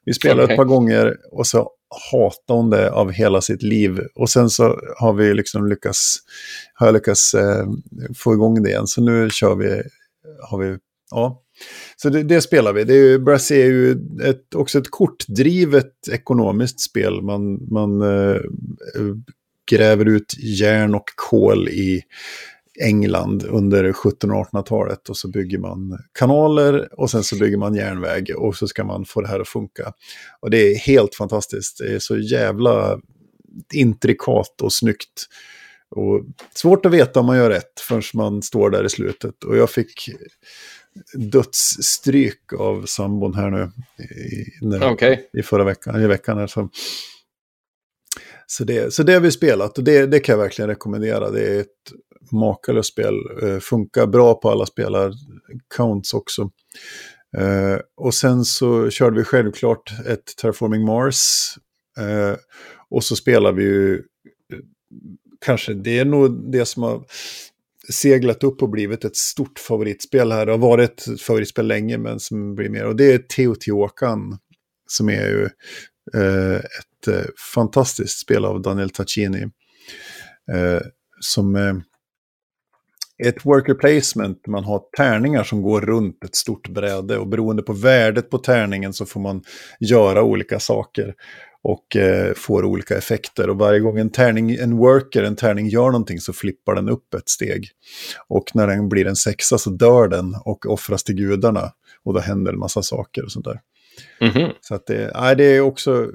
Vi 0.06 0.14
spelade 0.14 0.44
okay. 0.44 0.54
ett 0.54 0.58
par 0.58 0.66
gånger 0.66 1.16
och 1.32 1.48
så 1.48 1.72
hatande 2.12 2.92
av 2.92 3.12
hela 3.12 3.42
sitt 3.42 3.64
liv. 3.64 4.00
Och 4.16 4.30
sen 4.30 4.50
så 4.50 4.80
har 4.98 5.14
vi 5.14 5.34
liksom 5.34 5.68
lyckats, 5.68 6.18
har 6.74 6.88
jag 6.88 6.94
lyckats 6.94 7.34
eh, 7.34 7.66
få 8.18 8.34
igång 8.34 8.64
det 8.64 8.70
igen. 8.70 8.88
Så 8.88 9.02
nu 9.02 9.30
kör 9.30 9.56
vi, 9.56 9.84
har 10.50 10.58
vi, 10.58 10.78
ja. 11.12 11.44
Så 11.96 12.10
det, 12.10 12.24
det 12.24 12.42
spelar 12.42 12.74
vi. 12.74 12.84
Det 12.84 12.94
är 12.94 13.04
ju, 13.04 13.20
Brass 13.20 13.52
är 13.52 13.66
ju 13.66 13.92
ett, 14.24 14.56
också 14.56 14.80
ett 14.80 14.92
kortdrivet 14.92 15.94
ekonomiskt 16.12 16.82
spel. 16.82 17.22
Man, 17.22 17.68
man 17.72 18.02
eh, 18.02 18.42
gräver 19.72 20.06
ut 20.06 20.36
järn 20.38 20.96
och 20.96 21.06
kol 21.16 21.70
i 21.70 22.02
England 22.82 23.44
under 23.44 23.84
1700 23.84 24.38
och 24.38 24.48
1800-talet 24.48 25.10
och 25.10 25.18
så 25.18 25.28
bygger 25.28 25.58
man 25.58 26.00
kanaler 26.20 27.00
och 27.00 27.10
sen 27.12 27.24
så 27.24 27.36
bygger 27.38 27.58
man 27.58 27.76
järnväg 27.76 28.36
och 28.38 28.56
så 28.56 28.68
ska 28.68 28.84
man 28.84 29.06
få 29.06 29.22
det 29.22 29.28
här 29.28 29.40
att 29.40 29.48
funka. 29.48 29.94
Och 30.40 30.50
det 30.50 30.58
är 30.58 30.76
helt 30.76 31.16
fantastiskt. 31.16 31.78
Det 31.78 31.96
är 31.96 32.00
så 32.00 32.18
jävla 32.18 33.00
intrikat 33.74 34.62
och 34.62 34.74
snyggt. 34.74 35.26
Och 35.90 36.26
svårt 36.56 36.86
att 36.86 36.92
veta 36.92 37.20
om 37.20 37.26
man 37.26 37.38
gör 37.38 37.50
rätt 37.50 37.80
förrän 37.88 38.02
man 38.14 38.42
står 38.42 38.70
där 38.70 38.84
i 38.86 38.90
slutet. 38.90 39.44
Och 39.44 39.58
jag 39.58 39.70
fick 39.70 40.10
dödsstryk 41.14 42.54
av 42.60 42.86
sambon 42.86 43.34
här 43.34 43.50
nu 43.50 43.72
i, 44.04 44.66
när, 44.66 44.92
okay. 44.92 45.18
i 45.34 45.44
förra 45.44 45.64
veckan, 45.64 46.02
i 46.02 46.08
veckan. 46.08 46.38
Här, 46.38 46.48
så 46.48 46.70
så 48.50 48.64
det, 48.64 48.94
så 48.94 49.04
det 49.04 49.14
har 49.14 49.20
vi 49.20 49.32
spelat 49.32 49.78
och 49.78 49.84
det, 49.84 50.06
det 50.06 50.20
kan 50.20 50.34
jag 50.34 50.44
verkligen 50.44 50.70
rekommendera. 50.70 51.32
Det 51.32 51.56
är 51.56 51.60
ett 51.60 51.68
makalöst 52.32 52.92
spel. 52.92 53.16
Eh, 53.42 53.60
funkar 53.60 54.08
bra 54.08 54.34
på 54.34 54.50
alla 54.50 54.66
spelar. 54.66 55.14
Counts 55.76 56.14
också. 56.14 56.52
Eh, 57.38 57.80
och 57.98 58.14
sen 58.14 58.46
så 58.46 58.90
körde 58.90 59.18
vi 59.18 59.24
självklart 59.24 59.92
ett 60.08 60.36
Terraforming 60.42 60.86
Mars. 60.86 61.54
Eh, 62.00 62.38
och 62.90 63.04
så 63.04 63.16
spelar 63.16 63.52
vi 63.52 63.64
ju, 63.64 64.04
kanske 65.46 65.74
det 65.74 66.00
är 66.00 66.06
nog 66.06 66.52
det 66.52 66.66
som 66.66 66.84
har 66.84 67.06
seglat 67.94 68.44
upp 68.44 68.62
och 68.62 68.70
blivit 68.70 69.06
ett 69.06 69.16
stort 69.16 69.60
favoritspel 69.60 70.32
här. 70.32 70.46
Det 70.46 70.52
har 70.52 70.60
varit 70.60 71.08
ett 71.08 71.22
favoritspel 71.22 71.68
länge 71.68 71.98
men 71.98 72.20
som 72.20 72.56
blir 72.56 72.70
mer. 72.70 72.86
Och 72.86 72.96
det 72.96 73.14
är 73.14 73.18
Teotihuacan 73.18 74.38
som 74.88 75.10
är 75.10 75.28
ju 75.28 75.50
Eh, 76.14 76.56
ett 76.56 77.08
eh, 77.08 77.26
fantastiskt 77.54 78.20
spel 78.20 78.46
av 78.46 78.62
Daniel 78.62 78.90
Taccini. 78.90 79.42
Eh, 80.52 80.82
som 81.20 81.56
är 81.56 81.84
ett 83.24 83.46
worker 83.46 83.74
placement. 83.74 84.48
Man 84.48 84.64
har 84.64 84.82
tärningar 84.98 85.44
som 85.44 85.62
går 85.62 85.82
runt 85.82 86.24
ett 86.24 86.36
stort 86.36 86.68
bräde 86.68 87.18
och 87.18 87.28
beroende 87.28 87.64
på 87.64 87.74
värdet 87.74 88.30
på 88.30 88.38
tärningen 88.38 88.94
så 88.94 89.06
får 89.06 89.20
man 89.20 89.44
göra 89.80 90.24
olika 90.24 90.60
saker 90.60 91.14
och 91.64 91.96
eh, 91.96 92.34
får 92.34 92.66
olika 92.66 92.98
effekter. 92.98 93.50
Och 93.50 93.58
varje 93.58 93.80
gång 93.80 94.00
en 94.00 94.10
tärning, 94.10 94.56
en 94.56 94.78
worker, 94.78 95.24
en 95.24 95.36
tärning 95.36 95.68
gör 95.68 95.86
någonting 95.92 96.20
så 96.20 96.34
flippar 96.34 96.76
den 96.76 96.90
upp 96.90 97.14
ett 97.14 97.30
steg. 97.30 97.68
Och 98.28 98.46
när 98.54 98.68
den 98.68 98.90
blir 98.90 99.08
en 99.08 99.16
sexa 99.16 99.58
så 99.58 99.70
dör 99.70 100.08
den 100.08 100.36
och 100.46 100.66
offras 100.66 101.04
till 101.04 101.16
gudarna. 101.16 101.72
Och 102.04 102.14
då 102.14 102.20
händer 102.20 102.54
en 102.54 102.60
massa 102.60 102.82
saker 102.82 103.24
och 103.24 103.32
sånt 103.32 103.46
där. 103.46 103.60
Mm 104.22 104.34
-hmm. 104.34 104.52
Så 104.62 104.76
att 104.76 104.86
det, 104.86 105.12
nej, 105.16 105.36
det 105.36 105.44
är 105.44 105.62
också 105.62 106.12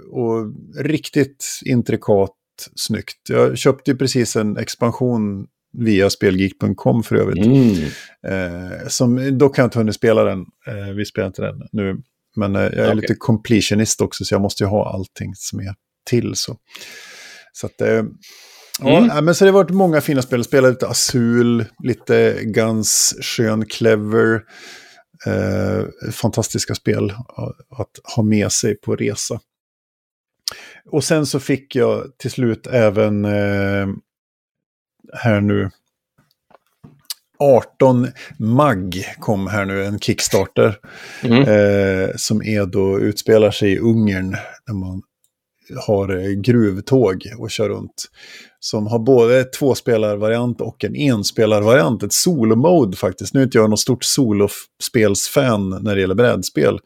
riktigt 0.79 1.47
intrikat 1.65 2.37
snyggt. 2.75 3.29
Jag 3.29 3.59
köpte 3.59 3.91
ju 3.91 3.97
precis 3.97 4.37
en 4.37 4.57
expansion 4.57 5.47
via 5.73 6.11
spelgeek.com 6.11 7.03
för 7.03 7.17
övrigt. 7.17 7.47
Mm. 7.47 7.73
Eh, 8.27 8.89
som, 8.89 9.39
då 9.39 9.49
kan 9.49 9.63
jag 9.63 9.67
inte 9.67 9.79
hunnit 9.79 9.95
spela 9.95 10.25
den. 10.25 10.41
Eh, 10.67 10.95
vi 10.97 11.05
spelar 11.05 11.27
inte 11.27 11.43
den 11.43 11.63
nu. 11.73 11.97
Men 12.37 12.57
eh, 12.57 12.63
jag 12.63 12.73
är 12.75 12.87
okay. 12.87 12.95
lite 12.95 13.15
completionist 13.15 14.01
också, 14.01 14.25
så 14.25 14.35
jag 14.35 14.41
måste 14.43 14.65
ju 14.65 14.69
ha 14.69 14.93
allting 14.93 15.33
som 15.35 15.61
är 15.61 15.75
till. 16.11 16.33
Så, 16.35 16.57
så 17.53 17.67
att, 17.67 17.81
eh, 17.81 18.03
Mm. 18.81 19.07
Ja, 19.07 19.21
men 19.21 19.35
så 19.35 19.45
det 19.45 19.51
har 19.51 19.59
varit 19.59 19.71
många 19.71 20.01
fina 20.01 20.23
spel. 20.23 20.45
Spelat 20.45 20.71
lite 20.71 20.89
Azul, 20.89 21.65
lite 21.83 22.39
Guns, 22.45 23.15
Skön, 23.21 23.67
Clever. 23.67 24.43
Eh, 25.27 26.11
fantastiska 26.13 26.75
spel 26.75 27.13
att 27.71 28.15
ha 28.17 28.23
med 28.23 28.53
sig 28.53 28.81
på 28.81 28.97
resa. 28.97 29.41
Och 30.91 31.05
sen 31.05 31.27
så 31.27 31.41
fick 31.41 31.77
jag 31.77 32.19
till 32.19 32.31
slut 32.31 32.67
även 32.67 33.25
eh, 33.25 33.87
här 35.13 35.41
nu 35.41 35.71
18 37.39 38.09
MAG 38.39 39.05
kom 39.19 39.47
här 39.47 39.65
nu, 39.65 39.85
en 39.85 39.99
Kickstarter. 39.99 40.79
Mm. 41.23 41.43
Eh, 41.43 42.11
som 42.17 42.43
är 42.43 42.67
då, 42.67 43.01
utspelar 43.01 43.51
sig 43.51 43.73
i 43.73 43.79
Ungern. 43.79 44.37
Där 44.67 44.75
man 44.75 45.03
har 45.87 46.17
eh, 46.17 46.31
gruvtåg 46.31 47.27
och 47.39 47.51
kör 47.51 47.69
runt 47.69 48.09
som 48.65 48.87
har 48.87 48.99
både 48.99 49.45
tvåspelarvariant 49.45 50.61
och 50.61 50.85
en 50.85 50.97
enspelarvariant, 50.97 52.03
ett 52.03 52.13
solo-mode 52.13 52.97
faktiskt. 52.97 53.35
Nu 53.35 53.41
är 53.41 53.45
inte 53.45 53.59
jag 53.59 53.71
något 53.71 53.81
stort 53.81 54.05
solospelsfan 54.05 55.71
när 55.71 55.95
det 55.95 56.01
gäller 56.01 56.15
brädspel, 56.15 56.79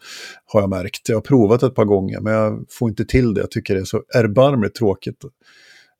har 0.44 0.60
jag 0.60 0.70
märkt. 0.70 1.08
Jag 1.08 1.16
har 1.16 1.20
provat 1.20 1.62
ett 1.62 1.74
par 1.74 1.84
gånger, 1.84 2.20
men 2.20 2.32
jag 2.32 2.64
får 2.70 2.88
inte 2.88 3.04
till 3.04 3.34
det. 3.34 3.40
Jag 3.40 3.50
tycker 3.50 3.74
det 3.74 3.80
är 3.80 3.84
så 3.84 4.02
erbarmligt 4.14 4.74
tråkigt 4.74 5.24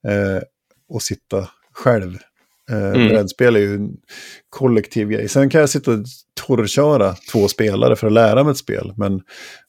eh, 0.09 0.42
att 0.97 1.02
sitta 1.02 1.49
själv. 1.76 2.18
Eh, 2.71 2.87
mm. 2.87 3.09
Brädspel 3.09 3.56
är 3.56 3.61
ju 3.61 3.75
en 3.75 3.90
kollektiv 4.50 5.09
grej. 5.09 5.28
Sen 5.28 5.50
kan 5.50 5.61
jag 5.61 5.71
sitta 5.71 5.90
och 5.90 6.04
torrköra 6.47 7.14
två 7.33 7.49
spelare 7.49 7.97
för 7.97 8.06
att 8.06 8.12
lära 8.12 8.45
mig 8.45 8.50
ett 8.50 8.59
spel, 8.59 8.92
men, 8.97 9.21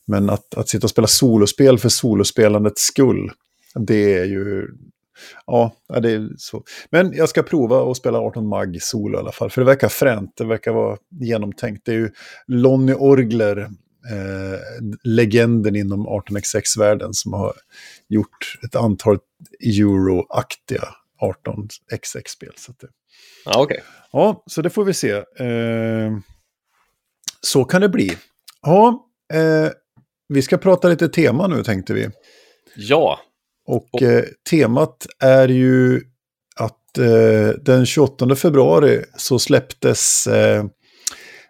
men 0.08 0.30
att, 0.30 0.54
att 0.56 0.70
sitta 0.70 0.86
och 0.86 0.90
spela 0.90 1.08
solospel 1.08 1.80
för 1.80 1.90
solospelandets 1.90 2.82
skull, 2.82 3.32
det 3.76 4.14
är 4.14 4.26
ju 4.26 4.68
Ja, 5.46 5.76
det 6.02 6.12
är 6.12 6.30
så. 6.38 6.64
Men 6.90 7.14
jag 7.14 7.30
ska 7.30 7.44
prova 7.44 7.92
att 7.92 7.98
spela 7.98 8.20
18 8.20 8.48
mag 8.48 8.78
solo 8.82 9.18
i 9.18 9.20
alla 9.20 9.32
fall. 9.32 9.50
För 9.50 9.62
det 9.62 9.66
verkar 9.66 9.90
fränt, 9.90 10.32
det 10.38 10.46
verkar 10.46 10.72
vara 10.72 10.98
genomtänkt. 11.22 11.86
Det 11.86 11.92
är 11.92 11.96
ju 11.96 12.10
Lonnie 12.48 12.94
Orgler, 12.94 13.58
eh, 13.58 14.60
legenden 15.04 15.76
inom 15.76 16.08
18xx-världen, 16.08 17.14
som 17.14 17.34
har 17.34 17.54
gjort 18.10 18.60
ett 18.64 18.76
antal 18.76 19.20
euro-aktiga 19.66 20.88
18xx-spel. 21.22 22.54
Så 22.56 22.72
det... 22.72 22.88
Okej. 23.46 23.62
Okay. 23.62 23.80
Ja, 24.12 24.44
så 24.46 24.62
det 24.62 24.70
får 24.70 24.84
vi 24.84 24.94
se. 24.94 25.12
Eh, 25.12 26.18
så 27.42 27.64
kan 27.64 27.82
det 27.82 27.90
bli. 27.90 28.18
Ja, 28.62 29.08
eh, 29.34 29.72
vi 30.30 30.42
ska 30.42 30.58
prata 30.58 30.90
lite 30.90 31.10
tema 31.10 31.48
nu 31.48 31.64
tänkte 31.64 31.94
vi. 31.94 32.10
Ja, 32.76 33.20
och 33.68 34.02
eh, 34.02 34.24
temat 34.50 35.08
är 35.20 35.48
ju 35.48 36.02
att 36.56 36.98
eh, 36.98 37.50
den 37.62 37.86
28 37.86 38.36
februari 38.36 39.04
så 39.18 39.40
släpptes 39.40 40.28
eh, 40.28 40.66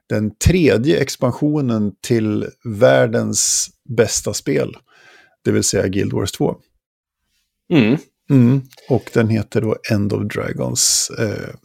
den 0.09 0.35
tredje 0.35 0.99
expansionen 0.99 1.91
till 2.01 2.45
världens 2.63 3.69
bästa 3.97 4.33
spel. 4.33 4.73
Det 5.43 5.51
vill 5.51 5.63
säga 5.63 5.87
Guild 5.87 6.13
Wars 6.13 6.31
2. 6.31 6.55
Mm. 7.73 7.97
Mm. 8.29 8.61
Och 8.89 9.09
den 9.13 9.29
heter 9.29 9.61
då 9.61 9.75
End 9.91 10.13
of 10.13 10.33
Dragons. 10.33 11.11
Eh, 11.19 11.55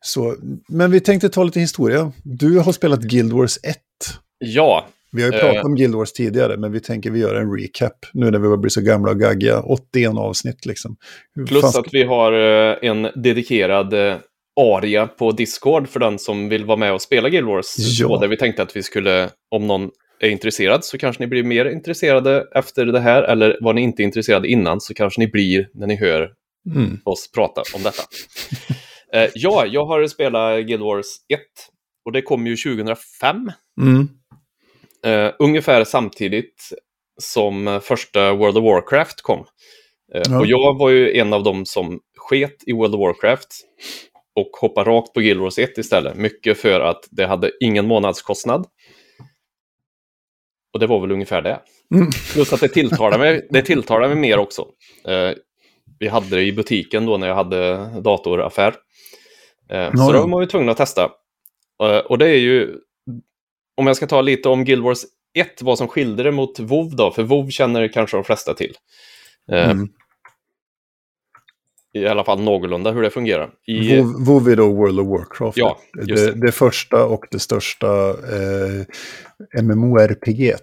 så, 0.00 0.36
men 0.68 0.90
vi 0.90 1.00
tänkte 1.00 1.28
ta 1.28 1.44
lite 1.44 1.60
historia. 1.60 2.12
Du 2.22 2.58
har 2.58 2.72
spelat 2.72 3.00
Guild 3.00 3.32
Wars 3.32 3.58
1. 3.62 3.76
Ja, 4.38 4.86
vi 5.12 5.22
har 5.22 5.32
ju 5.32 5.38
pratat 5.38 5.56
uh, 5.56 5.64
om 5.64 5.74
Guild 5.74 5.94
Wars 5.94 6.12
tidigare, 6.12 6.56
men 6.56 6.72
vi 6.72 6.80
tänker 6.80 7.10
vi 7.10 7.20
gör 7.20 7.34
en 7.34 7.56
recap 7.56 8.06
nu 8.12 8.30
när 8.30 8.38
vi 8.38 8.42
börjar 8.42 8.56
bli 8.56 8.70
så 8.70 8.80
gamla 8.80 9.10
och 9.10 9.20
gaggiga. 9.20 9.60
81 9.60 10.12
avsnitt 10.16 10.66
liksom. 10.66 10.96
plus 11.48 11.60
Fast... 11.60 11.78
att 11.78 11.88
vi 11.92 12.02
har 12.02 12.32
uh, 12.32 12.76
en 12.82 13.02
dedikerad 13.14 13.94
uh, 13.94 14.16
aria 14.60 15.06
på 15.06 15.32
Discord 15.32 15.88
för 15.88 16.00
den 16.00 16.18
som 16.18 16.48
vill 16.48 16.64
vara 16.64 16.76
med 16.76 16.92
och 16.92 17.02
spela 17.02 17.28
Guild 17.28 17.46
Wars. 17.46 17.74
Ja. 17.78 18.18
Där 18.20 18.28
vi 18.28 18.36
tänkte 18.36 18.62
att 18.62 18.76
vi 18.76 18.82
skulle, 18.82 19.28
om 19.50 19.66
någon 19.66 19.90
är 20.20 20.28
intresserad 20.28 20.84
så 20.84 20.98
kanske 20.98 21.22
ni 21.22 21.26
blir 21.26 21.42
mer 21.42 21.64
intresserade 21.64 22.46
efter 22.54 22.86
det 22.86 23.00
här. 23.00 23.22
Eller 23.22 23.58
var 23.60 23.72
ni 23.72 23.80
inte 23.80 24.02
intresserade 24.02 24.48
innan 24.48 24.80
så 24.80 24.94
kanske 24.94 25.20
ni 25.20 25.26
blir 25.28 25.68
när 25.74 25.86
ni 25.86 25.96
hör 25.96 26.32
mm. 26.74 27.00
oss 27.04 27.30
prata 27.32 27.62
om 27.74 27.82
detta. 27.82 28.02
ja, 29.34 29.66
jag 29.66 29.86
har 29.86 30.06
spelat 30.06 30.66
Guild 30.66 30.82
Wars 30.82 31.06
1 31.28 31.40
och 32.04 32.12
det 32.12 32.22
kom 32.22 32.46
ju 32.46 32.56
2005. 32.56 33.50
Mm. 33.80 34.08
Uh, 35.06 35.32
ungefär 35.38 35.84
samtidigt 35.84 36.70
som 37.20 37.80
första 37.82 38.34
World 38.34 38.58
of 38.58 38.64
Warcraft 38.64 39.22
kom. 39.22 39.38
Uh, 39.40 40.22
ja. 40.24 40.38
Och 40.38 40.46
jag 40.46 40.78
var 40.78 40.90
ju 40.90 41.18
en 41.18 41.32
av 41.32 41.42
dem 41.42 41.66
som 41.66 42.00
sket 42.16 42.56
i 42.66 42.72
World 42.72 42.94
of 42.94 43.00
Warcraft 43.00 43.48
och 44.34 44.50
hoppade 44.60 44.90
rakt 44.90 45.12
på 45.12 45.20
Guild 45.20 45.40
Wars 45.40 45.58
1 45.58 45.78
istället. 45.78 46.16
Mycket 46.16 46.58
för 46.58 46.80
att 46.80 47.08
det 47.10 47.26
hade 47.26 47.50
ingen 47.60 47.86
månadskostnad. 47.86 48.66
Och 50.74 50.80
det 50.80 50.86
var 50.86 51.00
väl 51.00 51.12
ungefär 51.12 51.42
det. 51.42 51.60
Mm. 51.94 52.10
Plus 52.32 52.52
att 52.52 52.60
det 52.60 52.68
tilltalar 52.68 53.18
mig, 53.18 53.46
det 53.50 53.62
tilltalar 53.62 54.08
mig 54.08 54.16
mer 54.16 54.38
också. 54.38 54.66
Eh, 55.08 55.30
vi 55.98 56.08
hade 56.08 56.36
det 56.36 56.42
i 56.42 56.52
butiken 56.52 57.06
då 57.06 57.16
när 57.16 57.26
jag 57.28 57.34
hade 57.34 57.76
datoraffär. 58.00 58.74
Eh, 59.70 59.90
så 59.94 60.12
då 60.12 60.18
var 60.20 60.26
man 60.26 60.40
ju 60.40 60.46
tvungen 60.46 60.68
att 60.68 60.76
testa. 60.76 61.10
Eh, 61.82 61.98
och 61.98 62.18
det 62.18 62.28
är 62.28 62.38
ju, 62.38 62.76
om 63.76 63.86
jag 63.86 63.96
ska 63.96 64.06
ta 64.06 64.20
lite 64.20 64.48
om 64.48 64.64
Guild 64.64 64.82
Wars 64.82 64.98
1, 65.38 65.62
vad 65.62 65.78
som 65.78 65.88
skilde 65.88 66.22
det 66.22 66.30
mot 66.30 66.58
WoW 66.58 66.96
då, 66.96 67.10
för 67.10 67.22
WoW 67.22 67.50
känner 67.50 67.88
kanske 67.88 68.16
de 68.16 68.24
flesta 68.24 68.54
till. 68.54 68.74
Eh, 69.52 69.70
Mm. 69.70 69.88
I 71.94 72.06
alla 72.06 72.24
fall 72.24 72.40
någorlunda 72.40 72.90
hur 72.90 73.02
det 73.02 73.10
fungerar. 73.10 73.50
I, 73.66 74.00
WoW 74.00 74.48
är 74.48 74.56
då 74.56 74.72
World 74.72 75.00
of 75.00 75.06
Warcraft. 75.06 75.56
Ja, 75.58 75.78
just 76.06 76.26
det, 76.26 76.46
det. 76.46 76.52
första 76.52 77.04
och 77.04 77.26
det 77.30 77.38
största 77.38 78.10
eh, 78.10 79.62
MMORPG. 79.62 80.54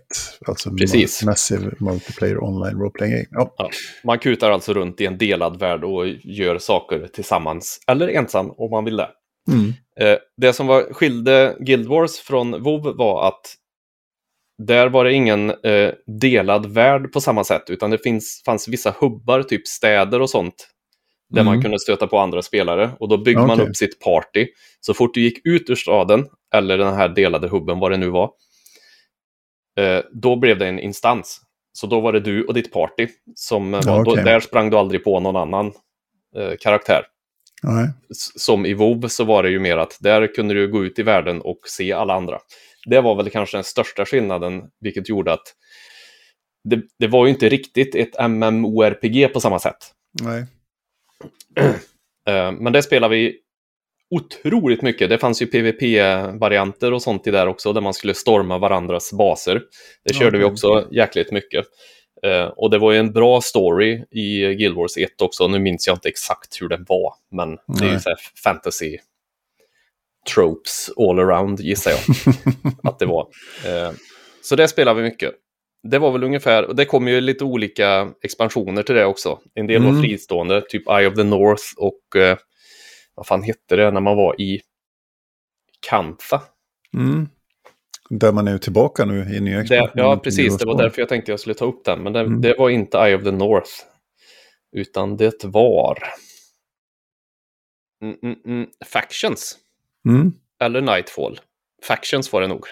Alltså 0.47 0.71
Precis. 0.71 1.23
Massive 1.23 1.71
Multiplayer 1.79 2.43
Online 2.43 2.79
Role 2.79 2.91
Playing 2.91 3.15
Game. 3.15 3.27
Ja. 3.31 3.53
Ja, 3.57 3.69
man 4.03 4.19
kutar 4.19 4.51
alltså 4.51 4.73
runt 4.73 5.01
i 5.01 5.05
en 5.05 5.17
delad 5.17 5.59
värld 5.59 5.83
och 5.83 6.07
gör 6.07 6.57
saker 6.57 7.07
tillsammans, 7.13 7.79
eller 7.87 8.07
ensam 8.07 8.51
om 8.57 8.71
man 8.71 8.85
vill 8.85 8.97
det. 8.97 9.09
Mm. 9.51 9.73
Eh, 9.99 10.17
det 10.37 10.53
som 10.53 10.67
var, 10.67 10.93
skilde 10.93 11.57
Guild 11.59 11.87
Wars 11.87 12.19
från 12.19 12.63
WoW 12.63 12.97
var 12.97 13.27
att 13.27 13.55
där 14.67 14.89
var 14.89 15.05
det 15.05 15.13
ingen 15.13 15.49
eh, 15.49 15.91
delad 16.21 16.65
värld 16.65 17.13
på 17.13 17.21
samma 17.21 17.43
sätt, 17.43 17.69
utan 17.69 17.91
det 17.91 17.97
finns, 17.97 18.41
fanns 18.45 18.67
vissa 18.67 18.95
hubbar, 18.99 19.43
typ 19.43 19.67
städer 19.67 20.21
och 20.21 20.29
sånt, 20.29 20.67
där 21.31 21.41
Mm. 21.41 21.53
man 21.53 21.61
kunde 21.61 21.79
stöta 21.79 22.07
på 22.07 22.17
andra 22.17 22.41
spelare. 22.41 22.91
Och 22.99 23.09
då 23.09 23.17
byggde 23.17 23.41
man 23.41 23.51
Okej. 23.51 23.69
upp 23.69 23.75
sitt 23.75 23.99
party. 23.99 24.47
Så 24.79 24.93
fort 24.93 25.13
du 25.13 25.21
gick 25.21 25.45
ut 25.45 25.69
ur 25.69 25.75
staden, 25.75 26.27
eller 26.53 26.77
den 26.77 26.93
här 26.93 27.09
delade 27.09 27.47
hubben, 27.47 27.79
vad 27.79 27.91
det 27.91 27.97
nu 27.97 28.09
var, 28.09 28.31
eh, 29.79 29.99
då 30.13 30.35
blev 30.35 30.57
det 30.59 30.67
en 30.67 30.79
instans. 30.79 31.41
Så 31.73 31.87
då 31.87 31.99
var 31.99 32.13
det 32.13 32.19
du 32.19 32.43
och 32.45 32.53
ditt 32.53 32.73
party. 32.73 33.07
Som 33.35 33.73
eh, 33.73 33.79
Ja, 33.85 33.95
var, 33.95 34.05
då, 34.05 34.15
där 34.15 34.39
sprang 34.39 34.69
du 34.69 34.77
aldrig 34.77 35.03
på 35.03 35.19
någon 35.19 35.35
annan 35.35 35.65
eh, 36.35 36.51
karaktär. 36.59 37.01
Nej. 37.63 37.89
Som 38.35 38.65
i 38.65 38.73
WoW 38.73 39.07
så 39.07 39.23
var 39.23 39.43
det 39.43 39.49
ju 39.49 39.59
mer 39.59 39.77
att 39.77 39.97
där 39.99 40.35
kunde 40.35 40.53
du 40.53 40.67
gå 40.71 40.85
ut 40.85 40.99
i 40.99 41.03
världen 41.03 41.41
och 41.41 41.59
se 41.65 41.93
alla 41.93 42.13
andra. 42.13 42.39
Det 42.85 43.01
var 43.01 43.15
väl 43.15 43.29
kanske 43.29 43.57
den 43.57 43.63
största 43.63 44.05
skillnaden, 44.05 44.63
vilket 44.79 45.09
gjorde 45.09 45.33
att 45.33 45.43
det, 46.63 46.81
det 46.99 47.07
var 47.07 47.25
ju 47.25 47.31
inte 47.31 47.49
riktigt 47.49 47.95
ett 47.95 48.29
MMORPG 48.29 49.33
på 49.33 49.39
samma 49.39 49.59
sätt. 49.59 49.77
Nej. 50.21 50.45
Eh, 52.27 52.51
Men 52.51 52.73
det 52.73 52.83
spelar 52.83 53.09
vi 53.09 53.37
otroligt 54.15 54.81
mycket. 54.81 55.09
Det 55.09 55.17
fanns 55.17 55.41
ju 55.41 55.45
PVP-varianter 55.45 56.93
och 56.93 57.01
sånt 57.01 57.27
i 57.27 57.31
där 57.31 57.47
också, 57.47 57.73
där 57.73 57.81
man 57.81 57.93
skulle 57.93 58.13
storma 58.13 58.57
varandras 58.57 59.13
baser. 59.13 59.61
Det 60.05 60.13
körde 60.13 60.37
vi 60.37 60.43
Okej. 60.43 60.51
också 60.53 60.87
jäkligt 60.91 61.31
mycket. 61.31 61.65
Eh, 62.23 62.45
Och 62.45 62.69
det 62.69 62.77
var 62.77 62.91
ju 62.91 62.97
en 62.97 63.11
bra 63.13 63.41
story 63.41 64.03
i 64.11 64.39
Guild 64.55 64.75
Wars 64.75 64.97
1 64.97 65.21
också. 65.21 65.47
Nu 65.47 65.59
minns 65.59 65.87
jag 65.87 65.95
inte 65.95 66.09
exakt 66.09 66.61
hur 66.61 66.67
den 66.69 66.85
var, 66.87 67.13
men 67.31 67.49
det 67.49 67.83
är 67.85 67.87
ju 67.87 67.91
Nej. 67.91 68.01
så 68.01 68.15
fantasy 68.43 68.97
tropes 70.33 70.89
all 70.97 71.19
around, 71.19 71.59
gissar 71.59 71.91
jag 71.91 71.99
att 72.83 72.99
det 72.99 73.05
var. 73.05 73.27
Eh, 73.65 73.91
Så 74.41 74.55
det 74.55 74.67
spelar 74.67 74.93
vi 74.93 75.01
mycket. 75.01 75.33
Det 75.83 75.99
var 75.99 76.11
väl 76.11 76.23
ungefär, 76.23 76.63
och 76.65 76.75
det 76.75 76.85
kom 76.85 77.07
ju 77.07 77.21
lite 77.21 77.43
olika 77.43 78.13
expansioner 78.21 78.83
till 78.83 78.95
det 78.95 79.05
också. 79.05 79.39
En 79.53 79.67
del 79.67 79.81
var 79.83 79.89
Mm. 79.89 80.01
fristående, 80.01 80.61
typ 80.69 80.87
Eye 80.89 81.07
of 81.07 81.15
the 81.15 81.23
North 81.23 81.63
och 81.77 82.15
eh, 82.15 82.37
vad 83.15 83.27
fan 83.27 83.43
hette 83.43 83.75
det 83.75 83.91
när 83.91 84.01
man 84.01 84.17
var 84.17 84.41
i 84.41 84.61
Kantha? 85.87 86.41
Mm. 86.97 87.29
Där 88.09 88.31
man 88.31 88.47
är 88.47 88.57
tillbaka 88.57 89.05
nu 89.05 89.35
i 89.35 89.39
nya 89.39 89.55
Det, 89.55 89.61
expansionen 89.61 89.91
ja, 90.09 90.17
precis. 90.17 90.57
Det 90.57 90.65
var 90.65 90.77
därför 90.77 91.01
jag 91.01 91.09
tänkte 91.09 91.31
jag 91.31 91.39
skulle 91.39 91.55
ta 91.55 91.65
upp 91.65 91.85
den. 91.85 92.03
Men 92.03 92.13
det, 92.13 92.19
Mm. 92.19 92.41
det 92.41 92.55
var 92.57 92.69
inte 92.69 92.97
Eye 92.97 93.15
of 93.15 93.23
the 93.23 93.31
North. 93.31 93.71
Utan 94.75 95.17
det 95.17 95.43
var... 95.43 96.03
Mm, 98.03 98.17
mm, 98.23 98.35
mm, 98.45 98.69
Factions. 98.85 99.57
Mm. 100.07 100.33
Eller 100.61 100.81
Nightfall. 100.81 101.39
Factions 101.83 102.33
var 102.33 102.41
det 102.41 102.47
nog. 102.47 102.65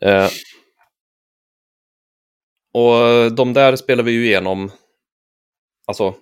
Eh, 0.00 0.28
och 2.72 3.32
de 3.32 3.52
där 3.52 3.76
spelar 3.76 4.04
vi 4.04 4.12
ju 4.12 4.26
igenom. 4.26 4.70
Alltså, 5.86 6.14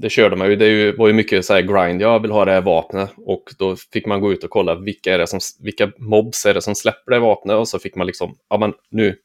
det 0.00 0.10
körde 0.10 0.36
man 0.36 0.50
ju. 0.50 0.56
Det 0.56 0.92
var 0.92 1.08
ju 1.08 1.14
mycket 1.14 1.44
så 1.44 1.54
här 1.54 1.62
grind. 1.62 2.02
Jag 2.02 2.22
vill 2.22 2.30
ha 2.30 2.44
det 2.44 2.52
här 2.52 2.60
vapnet. 2.60 3.10
Och 3.16 3.44
då 3.58 3.76
fick 3.92 4.06
man 4.06 4.20
gå 4.20 4.32
ut 4.32 4.44
och 4.44 4.50
kolla 4.50 4.74
vilka, 4.74 5.14
är 5.14 5.18
det 5.18 5.26
som, 5.26 5.40
vilka 5.60 5.92
mobs 5.98 6.46
är 6.46 6.54
det 6.54 6.62
som 6.62 6.74
släpper 6.74 7.12
det 7.12 7.18
vapnet. 7.18 7.56
Och 7.56 7.68
så 7.68 7.78
fick 7.78 7.94
man 7.94 8.06
liksom, 8.06 8.36
ja 8.50 8.58
men 8.58 8.72
nu 8.90 9.16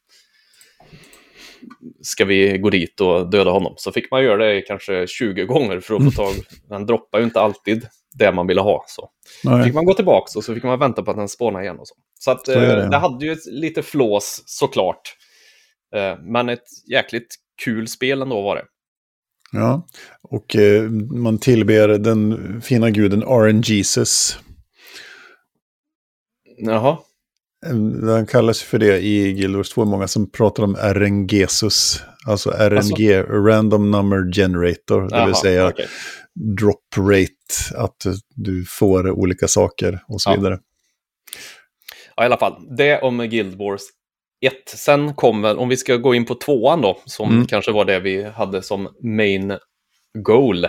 ska 2.02 2.26
vi 2.26 2.58
gå 2.58 2.70
dit 2.70 3.02
och 3.02 3.30
döda 3.30 3.52
honom. 3.52 3.74
Så 3.78 3.92
fick 3.92 4.12
man 4.12 4.24
göra 4.24 4.46
det 4.46 4.62
kanske 4.62 5.08
20 5.08 5.46
gånger 5.46 5.80
för 5.80 5.96
att 5.96 6.04
få 6.04 6.12
tag. 6.24 6.34
Den 6.70 6.86
droppar 6.86 7.20
ju 7.20 7.26
inte 7.26 7.42
alltid 7.42 7.88
det 8.14 8.32
man 8.32 8.48
ville 8.48 8.62
ha. 8.62 8.86
Så 8.88 9.10
Nej. 9.44 9.64
fick 9.64 9.74
man 9.74 9.86
gå 9.86 9.94
tillbaka 9.94 10.38
och 10.38 10.44
så 10.44 10.54
fick 10.54 10.64
man 10.64 10.80
vänta 10.80 11.04
på 11.04 11.12
att 11.12 11.18
den 11.18 11.30
spånar 11.30 11.62
igen. 11.62 11.80
Och 11.80 11.88
så 11.88 11.96
så 12.20 12.32
att, 12.32 12.46
Så 12.46 12.52
är 12.52 12.78
eh, 12.78 12.84
det. 12.84 12.90
det 12.90 12.98
hade 12.98 13.26
ju 13.26 13.32
ett, 13.32 13.46
lite 13.46 13.84
flås 13.84 14.44
såklart. 14.46 15.16
Eh, 15.96 16.18
men 16.22 16.50
ett 16.50 16.64
jäkligt 16.92 17.36
kul 17.64 17.88
spel 17.88 18.22
ändå 18.22 18.42
var 18.42 18.56
det. 18.56 18.66
Ja, 19.52 19.88
och 20.22 20.56
eh, 20.56 20.84
man 21.12 21.38
tillber 21.38 21.88
den 21.88 22.62
fina 22.62 22.90
guden 22.90 23.22
RNGesus. 23.24 24.40
Jaha, 26.58 26.98
Han 28.06 28.26
kallas 28.26 28.62
för 28.62 28.80
det 28.80 29.00
i 29.02 29.34
Guild 29.34 29.56
Wars 29.56 29.70
2. 29.70 29.86
Många 29.86 30.08
som 30.08 30.32
pratar 30.32 30.64
om 30.64 30.76
RNGesus. 30.76 32.02
Alltså 32.28 32.50
RNG, 32.52 33.22
Random 33.48 33.92
Number 33.92 34.32
Generator. 34.34 35.02
Det 35.10 35.16
Jaha, 35.16 35.26
vill 35.26 35.36
säga 35.36 35.68
okej. 35.68 35.88
drop 36.60 36.80
rate, 36.98 37.78
att 37.78 38.06
du 38.36 38.66
får 38.66 39.10
olika 39.12 39.48
saker 39.48 40.04
och 40.08 40.22
så 40.22 40.30
Ja. 40.30 40.36
vidare. 40.36 40.60
Ja, 42.16 42.24
i 42.24 42.26
alla 42.26 42.38
fall. 42.38 42.76
Det 42.78 43.02
om 43.02 43.18
Guild 43.18 43.58
Wars 43.58 43.82
1. 44.46 44.54
Sen 44.70 45.14
kommer, 45.16 45.58
om 45.58 45.70
vi 45.70 45.78
ska 45.78 45.96
gå 45.96 46.16
in 46.16 46.26
på 46.26 46.36
tvåan 46.36 46.82
då, 46.82 47.02
som 47.06 47.30
Mm. 47.32 47.48
kanske 47.48 47.72
var 47.72 47.86
det 47.86 48.00
vi 48.00 48.24
hade 48.24 48.62
som 48.62 48.90
main 49.04 49.58
goal, 50.18 50.68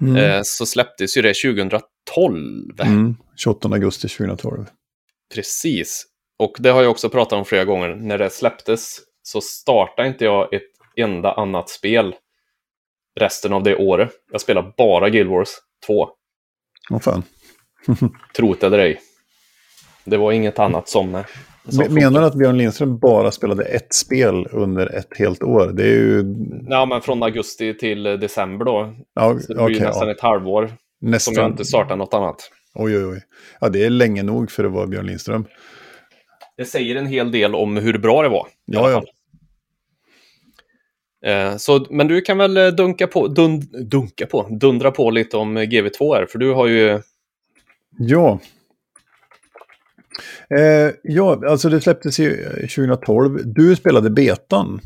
Mm. 0.00 0.16
eh, 0.16 0.40
så 0.44 0.66
släpptes 0.66 1.16
ju 1.16 1.22
det 1.22 1.34
2012. 1.34 2.80
Mm. 2.80 3.16
28 3.36 3.68
augusti 3.72 4.08
2012. 4.08 4.66
Precis. 5.34 6.06
Och 6.38 6.56
det 6.58 6.70
har 6.70 6.82
jag 6.82 6.90
också 6.90 7.08
pratat 7.08 7.32
om 7.32 7.44
flera 7.44 7.64
gånger. 7.64 7.88
När 7.88 8.18
det 8.18 8.30
släpptes 8.30 8.98
så 9.22 9.40
startade 9.40 10.08
inte 10.08 10.24
jag 10.24 10.54
ett 10.54 10.62
enda 10.96 11.32
annat 11.32 11.68
spel 11.70 12.14
resten 13.20 13.52
av 13.52 13.62
det 13.62 13.76
året. 13.76 14.10
Jag 14.32 14.40
spelade 14.40 14.72
bara 14.76 15.10
Guild 15.10 15.30
Wars 15.30 15.48
2. 15.86 16.08
Vad 16.90 17.02
fan. 17.02 17.22
Tro 18.36 18.54
det 18.54 18.66
eller 18.66 18.78
ej. 18.78 19.00
Det 20.04 20.16
var 20.16 20.32
inget 20.32 20.58
annat 20.58 20.88
som... 20.88 21.24
som 21.68 21.84
Men- 21.84 21.94
Menar 21.94 22.20
du 22.20 22.26
att 22.26 22.34
Björn 22.34 22.58
Lindström 22.58 22.98
bara 22.98 23.30
spelade 23.30 23.64
ett 23.64 23.94
spel 23.94 24.46
under 24.52 24.86
ett 24.94 25.18
helt 25.18 25.42
år? 25.42 25.66
Det 25.72 25.82
är 25.82 25.88
ju... 25.98 26.24
Ja, 26.68 26.86
men 26.86 27.00
från 27.00 27.22
augusti 27.22 27.74
till 27.78 28.02
december 28.02 28.64
då. 28.64 28.94
Ja, 29.14 29.38
Så 29.40 29.54
det 29.54 29.64
blir 29.64 29.80
nästan 29.80 30.08
ja. 30.08 30.14
ett 30.14 30.20
halvår 30.20 30.66
som 30.66 30.76
Nästan. 31.10 31.34
jag 31.34 31.46
inte 31.50 31.64
startar 31.64 31.96
något 31.96 32.14
annat. 32.14 32.50
Oj, 32.74 32.96
oj, 32.98 33.04
oj. 33.06 33.22
Ja, 33.60 33.68
det 33.68 33.84
är 33.84 33.90
länge 33.90 34.22
nog 34.22 34.50
för 34.50 34.64
att 34.64 34.72
vara 34.72 34.86
Björn 34.86 35.06
Lindström. 35.06 35.44
Det 36.56 36.64
säger 36.64 36.96
en 36.96 37.06
hel 37.06 37.30
del 37.32 37.54
om 37.54 37.76
hur 37.76 37.98
bra 37.98 38.22
det 38.22 38.28
var. 38.28 38.46
Ja, 38.64 38.90
ja. 38.90 39.02
Eh, 41.30 41.56
Så, 41.56 41.86
men 41.90 42.08
du 42.08 42.20
kan 42.20 42.38
väl 42.38 42.56
eh, 42.56 42.66
dunka 42.68 43.06
på, 43.06 43.26
dund, 43.28 43.88
dunka 43.90 44.26
på, 44.26 44.48
dundra 44.50 44.90
på 44.90 45.10
lite 45.10 45.36
om 45.36 45.56
eh, 45.56 45.62
GV2 45.62 46.14
här, 46.14 46.26
för 46.26 46.38
du 46.38 46.52
har 46.52 46.66
ju... 46.66 47.00
Ja. 47.98 48.38
Eh, 50.58 50.94
ja, 51.02 51.42
alltså 51.48 51.68
det 51.68 51.80
släpptes 51.80 52.18
ju 52.18 52.36
2012. 52.60 53.40
Du 53.44 53.76
spelade 53.76 54.10
betan. 54.10 54.80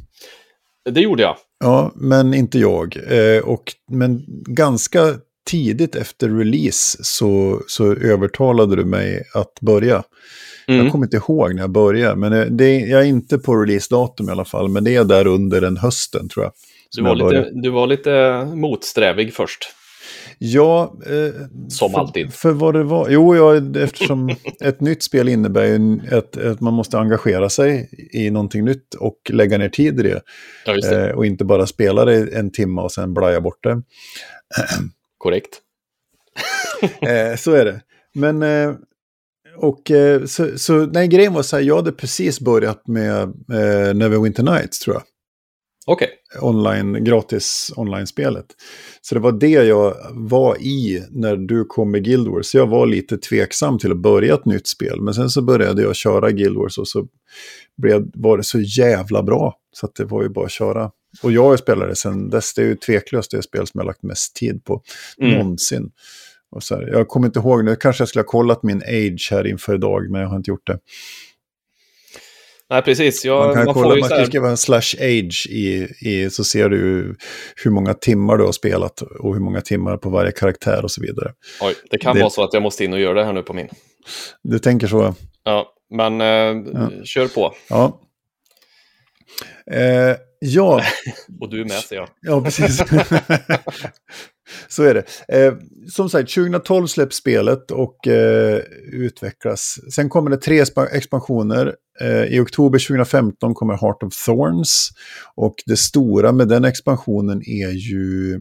Det 0.90 1.00
gjorde 1.00 1.22
jag. 1.22 1.36
Ja, 1.64 1.92
men 1.94 2.34
inte 2.34 2.58
jag. 2.58 2.96
Eh, 3.08 3.42
och, 3.42 3.72
men 3.90 4.24
ganska 4.46 5.00
tidigt 5.46 5.96
efter 5.96 6.28
release 6.28 7.04
så, 7.04 7.62
så 7.66 7.94
övertalade 7.94 8.76
du 8.76 8.84
mig 8.84 9.22
att 9.34 9.60
börja. 9.60 10.02
Mm. 10.68 10.82
Jag 10.82 10.92
kommer 10.92 11.06
inte 11.06 11.16
ihåg 11.16 11.54
när 11.54 11.62
jag 11.62 11.70
började, 11.70 12.16
men 12.16 12.32
eh, 12.32 12.44
det, 12.44 12.78
jag 12.78 13.00
är 13.00 13.06
inte 13.06 13.38
på 13.38 13.56
releasedatum 13.56 14.28
i 14.28 14.32
alla 14.32 14.44
fall. 14.44 14.68
Men 14.68 14.84
det 14.84 14.96
är 14.96 15.04
där 15.04 15.26
under 15.26 15.60
den 15.60 15.76
hösten 15.76 16.28
tror 16.28 16.44
jag. 16.44 16.52
Du 16.96 17.02
var, 17.02 17.16
jag 17.16 17.32
lite, 17.32 17.50
du 17.54 17.70
var 17.70 17.86
lite 17.86 18.44
motsträvig 18.54 19.34
först. 19.34 19.68
Ja, 20.38 20.96
eh, 21.06 21.46
Som 21.68 21.90
för, 21.90 21.98
alltid. 21.98 22.32
För 22.32 22.52
vad 22.52 22.74
det 22.74 22.82
var. 22.82 23.08
Jo, 23.10 23.36
ja, 23.36 23.80
eftersom 23.80 24.30
ett 24.64 24.80
nytt 24.80 25.02
spel 25.02 25.28
innebär 25.28 25.64
ju 25.64 26.00
att, 26.12 26.36
att 26.36 26.60
man 26.60 26.74
måste 26.74 26.98
engagera 26.98 27.48
sig 27.48 27.90
i 28.12 28.30
någonting 28.30 28.64
nytt 28.64 28.94
och 28.94 29.30
lägga 29.30 29.58
ner 29.58 29.68
tid 29.68 30.00
i 30.00 30.02
det. 30.02 30.22
Ja, 30.66 30.72
det. 30.72 31.08
Eh, 31.08 31.16
och 31.16 31.26
inte 31.26 31.44
bara 31.44 31.66
spela 31.66 32.04
det 32.04 32.36
en 32.38 32.52
timme 32.52 32.80
och 32.80 32.92
sen 32.92 33.14
blaja 33.14 33.40
bort 33.40 33.62
det. 33.62 33.72
Korrekt. 35.18 35.60
Eh, 36.82 37.36
så 37.36 37.52
är 37.52 37.64
det. 37.64 37.80
Men, 38.14 38.42
eh, 38.42 38.74
och 39.56 39.90
eh, 39.90 40.24
så, 40.24 40.58
så 40.58 40.86
nej, 40.86 41.08
grejen 41.08 41.32
var 41.32 41.42
så 41.42 41.56
här, 41.56 41.62
jag 41.62 41.76
hade 41.76 41.92
precis 41.92 42.40
börjat 42.40 42.86
med 42.86 43.22
eh, 43.22 43.94
Neverwinter 43.94 44.42
Nights 44.42 44.78
tror 44.78 44.96
jag. 44.96 45.02
Okej. 45.88 46.08
Online, 46.40 47.04
gratis 47.04 47.72
online-spelet. 47.76 48.46
Så 49.00 49.14
det 49.14 49.20
var 49.20 49.32
det 49.32 49.48
jag 49.48 49.94
var 50.12 50.56
i 50.60 51.04
när 51.10 51.36
du 51.36 51.64
kom 51.64 51.90
med 51.90 52.04
Guild 52.04 52.28
Wars. 52.28 52.54
Jag 52.54 52.66
var 52.66 52.86
lite 52.86 53.18
tveksam 53.18 53.78
till 53.78 53.90
att 53.90 53.98
börja 53.98 54.34
ett 54.34 54.44
nytt 54.44 54.66
spel. 54.68 55.00
Men 55.00 55.14
sen 55.14 55.30
så 55.30 55.42
började 55.42 55.82
jag 55.82 55.96
köra 55.96 56.30
Guild 56.30 56.56
Wars 56.56 56.78
och 56.78 56.88
så 56.88 57.06
blev, 57.76 58.06
var 58.14 58.36
det 58.36 58.44
så 58.44 58.60
jävla 58.60 59.22
bra. 59.22 59.54
Så 59.72 59.88
det 59.96 60.04
var 60.04 60.22
ju 60.22 60.28
bara 60.28 60.44
att 60.44 60.50
köra. 60.50 60.90
Och 61.22 61.32
jag 61.32 61.42
har 61.42 61.56
spelat 61.56 61.88
det 61.88 61.96
sen 61.96 62.30
dess. 62.30 62.54
Det 62.54 62.62
är 62.62 62.66
ju 62.66 62.76
tveklöst 62.76 63.30
det 63.30 63.42
spel 63.42 63.66
som 63.66 63.78
jag 63.78 63.82
har 63.82 63.86
lagt 63.86 64.02
mest 64.02 64.36
tid 64.36 64.64
på 64.64 64.82
Mm. 65.20 65.38
någonsin. 65.38 65.90
Och 66.50 66.62
så 66.62 66.74
här, 66.74 66.82
jag 66.82 67.08
kommer 67.08 67.26
inte 67.26 67.38
ihåg 67.38 67.64
nu, 67.64 67.76
kanske 67.76 68.00
jag 68.00 68.08
skulle 68.08 68.22
ha 68.22 68.26
kollat 68.26 68.62
min 68.62 68.82
age 68.82 69.28
här 69.30 69.46
inför 69.46 69.74
idag, 69.74 70.10
men 70.10 70.20
jag 70.20 70.28
har 70.28 70.36
inte 70.36 70.50
gjort 70.50 70.66
det. 70.66 70.78
Nej, 72.70 72.82
precis. 72.82 73.24
Jag, 73.24 73.44
Man 73.46 73.54
kan, 73.54 73.64
man, 73.64 73.74
kolla, 73.74 73.96
man 74.00 74.08
kan 74.08 74.26
skriva 74.26 74.48
en 74.48 74.56
slash 74.56 74.94
age 75.00 75.46
i, 75.50 75.88
i, 76.00 76.30
så 76.30 76.44
ser 76.44 76.68
du 76.68 77.16
hur 77.64 77.70
många 77.70 77.94
timmar 77.94 78.36
du 78.36 78.44
har 78.44 78.52
spelat 78.52 79.02
och 79.02 79.34
hur 79.34 79.40
många 79.40 79.60
timmar 79.60 79.96
på 79.96 80.10
varje 80.10 80.32
karaktär 80.32 80.84
och 80.84 80.90
så 80.90 81.00
vidare. 81.02 81.32
Oj, 81.60 81.74
det 81.90 81.98
kan 81.98 82.14
det- 82.14 82.20
vara 82.20 82.30
så 82.30 82.44
att 82.44 82.52
jag 82.52 82.62
måste 82.62 82.84
in 82.84 82.92
och 82.92 83.00
göra 83.00 83.14
det 83.14 83.24
här 83.24 83.32
nu 83.32 83.42
på 83.42 83.52
min. 83.52 83.68
Du 84.42 84.58
tänker 84.58 84.86
så? 84.86 85.14
Ja, 85.44 85.72
men 85.90 86.20
eh, 86.20 86.26
Ja. 86.26 86.90
kör 87.04 87.28
på. 87.28 87.54
Ja. 87.68 88.00
Eh, 89.72 90.16
ja, 90.40 90.82
Och 91.40 91.50
du 91.50 91.60
är 91.60 91.64
med, 91.64 91.72
ser 91.72 91.96
jag. 91.96 92.08
ja, 92.20 92.40
precis. 92.42 92.80
så 94.68 94.82
är 94.82 94.94
det. 94.94 95.04
Eh, 95.46 95.54
som 95.92 96.10
sagt, 96.10 96.34
2012 96.34 96.86
släpps 96.86 97.16
spelet 97.16 97.70
och 97.70 98.06
eh, 98.08 98.60
utvecklas. 98.92 99.78
Sen 99.94 100.08
kommer 100.08 100.30
det 100.30 100.36
tre 100.36 100.62
expa- 100.62 100.88
expansioner. 100.92 101.74
Eh, 102.00 102.24
I 102.24 102.40
oktober 102.40 102.78
2015 102.78 103.54
kommer 103.54 103.74
Heart 103.74 104.02
of 104.02 104.24
Thorns. 104.24 104.90
Och 105.34 105.54
det 105.66 105.76
stora 105.76 106.32
med 106.32 106.48
den 106.48 106.64
expansionen 106.64 107.42
är 107.46 107.70
ju 107.70 108.40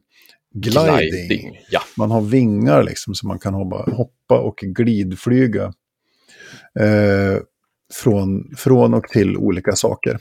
gliding. 0.55 1.59
Ja, 1.69 1.81
Man 1.97 2.11
har 2.11 2.21
vingar 2.21 2.83
liksom 2.83 3.15
så 3.15 3.27
man 3.27 3.39
kan 3.39 3.53
hoppa, 3.53 3.91
hoppa 3.91 4.39
och 4.39 4.57
glidflyga. 4.57 5.63
Eh, 6.79 7.39
från, 7.93 8.55
från 8.57 8.93
och 8.93 9.07
till 9.07 9.37
olika 9.37 9.71
saker. 9.75 10.19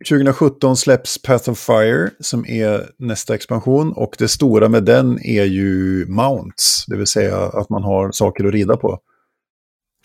Eh, 0.00 0.08
2017 0.08 0.76
släpps 0.76 1.22
Path 1.22 1.50
of 1.50 1.58
Fire 1.58 2.10
som 2.20 2.46
är 2.46 2.90
nästa 2.98 3.34
expansion. 3.34 3.92
Och 3.92 4.16
det 4.18 4.28
stora 4.28 4.68
med 4.68 4.84
den 4.84 5.18
är 5.22 5.44
ju 5.44 6.06
mounts. 6.06 6.84
Det 6.86 6.96
vill 6.96 7.06
säga 7.06 7.36
att 7.36 7.68
man 7.68 7.82
har 7.82 8.12
saker 8.12 8.44
att 8.44 8.52
rida 8.52 8.76
på. 8.76 9.00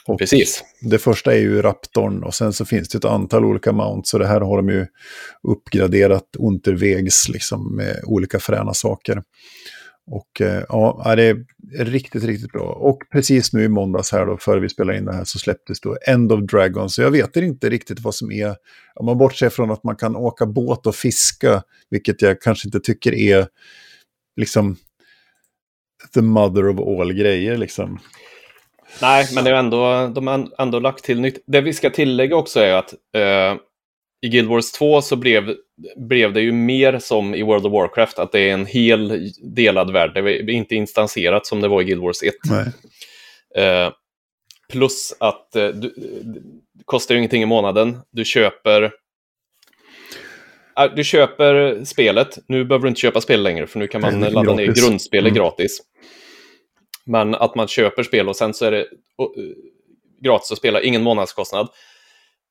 Och 0.06 0.20
precis. 0.20 0.64
det 0.82 0.98
första 0.98 1.34
är 1.34 1.40
ju 1.40 1.62
Raptorn 1.62 2.24
och 2.24 2.34
sen 2.34 2.54
så 2.54 2.66
finns 2.66 2.90
det 2.90 2.98
ett 2.98 3.06
antal 3.06 3.46
olika 3.46 3.72
mounts. 3.72 4.14
Och 4.14 4.20
det 4.20 4.28
här 4.28 4.42
har 4.42 4.58
de 4.58 4.70
ju 4.70 4.88
uppgraderat 5.48 6.36
untervägs 6.40 7.30
liksom 7.30 7.76
med 7.76 8.00
olika 8.04 8.40
fräna 8.40 8.74
saker. 8.74 9.24
Och 10.12 10.42
eh, 10.42 10.64
ja, 10.70 11.14
det 11.16 11.24
är 11.24 11.46
riktigt, 11.80 12.24
riktigt 12.24 12.52
bra. 12.52 12.64
Och 12.64 13.00
precis 13.12 13.54
nu 13.54 13.64
i 13.64 13.68
måndags 13.68 14.12
här 14.12 14.26
då, 14.26 14.38
före 14.38 14.60
vi 14.60 14.70
spelar 14.70 14.94
in 14.94 15.06
det 15.06 15.14
här, 15.14 15.24
så 15.24 15.40
släpptes 15.40 15.82
då 15.82 15.98
End 16.08 16.32
of 16.32 16.42
Dragon. 16.42 16.90
Så 16.90 17.02
jag 17.02 17.12
vet 17.12 17.36
inte 17.36 17.70
riktigt 17.70 18.00
vad 18.00 18.16
som 18.16 18.32
är, 18.32 18.56
om 18.96 19.06
man 19.06 19.18
bortser 19.18 19.50
från 19.50 19.72
att 19.72 19.84
man 19.84 19.96
kan 19.96 20.16
åka 20.16 20.46
båt 20.46 20.88
och 20.88 20.96
fiska, 20.96 21.64
vilket 21.90 22.22
jag 22.22 22.42
kanske 22.42 22.68
inte 22.68 22.80
tycker 22.80 23.14
är 23.14 23.48
liksom 24.36 24.76
the 26.14 26.22
mother 26.22 26.68
of 26.68 27.00
all 27.00 27.14
grejer 27.14 27.58
liksom. 27.58 28.00
Nej, 29.02 29.28
men 29.36 29.44
det 29.44 29.50
är 29.50 29.56
ändå, 29.56 30.12
de 30.16 30.28
har 30.28 30.48
ändå 30.58 30.80
lagt 30.80 31.04
till 31.04 31.20
nytt. 31.20 31.44
Det 31.48 31.62
vi 31.62 31.74
ska 31.74 31.90
tillägga 31.90 32.36
också 32.36 32.60
är 32.60 32.74
att 32.74 32.94
eh, 33.16 33.58
i 34.22 34.30
Guild 34.30 34.50
Wars 34.50 34.72
2 34.72 35.02
så 35.02 35.16
blev, 35.16 35.56
blev 35.96 36.34
det 36.34 36.42
ju 36.42 36.52
mer 36.52 37.00
som 37.00 37.36
i 37.36 37.44
World 37.44 37.66
of 37.66 37.74
Warcraft, 37.74 38.20
att 38.20 38.32
det 38.32 38.40
är 38.40 38.54
en 38.54 38.66
hel 38.66 39.32
delad 39.42 39.94
värld. 39.94 40.12
Det 40.14 40.20
är 40.20 40.50
inte 40.50 40.76
instanserat 40.76 41.46
som 41.46 41.62
det 41.62 41.68
var 41.68 41.82
i 41.82 41.86
Guild 41.86 42.02
Wars 42.02 42.24
1. 42.24 42.34
Nej. 42.46 42.66
Eh, 43.66 43.92
plus 44.70 45.14
att 45.20 45.56
eh, 45.56 45.68
du, 45.68 45.94
det 46.24 46.84
kostar 46.86 47.16
ju 47.16 47.20
ingenting 47.20 47.44
i 47.44 47.46
månaden. 47.46 47.98
Du 48.12 48.26
köper... 48.26 48.84
Eh, 50.80 50.94
Du 50.96 51.04
köper 51.04 51.84
spelet. 51.86 52.38
Nu 52.48 52.66
behöver 52.66 52.84
du 52.84 52.90
inte 52.90 53.02
köpa 53.02 53.22
spel 53.22 53.44
längre, 53.44 53.68
för 53.68 53.80
nu 53.80 53.88
kan 53.88 54.02
man 54.02 54.20
ladda 54.20 54.54
ner 54.54 54.66
gratis. 54.66 54.84
grundspelet 54.84 55.32
Mm. 55.32 55.44
gratis. 55.44 55.82
Men 57.06 57.36
att 57.36 57.56
man 57.56 57.68
köper 57.68 58.04
spel 58.04 58.30
och 58.30 58.36
sen 58.36 58.54
så 58.54 58.66
är 58.66 58.72
det 58.72 58.80
eh, 58.82 58.86
gratis 60.22 60.52
att 60.52 60.58
spela, 60.58 60.82
ingen 60.82 61.04
månadskostnad. 61.04 61.68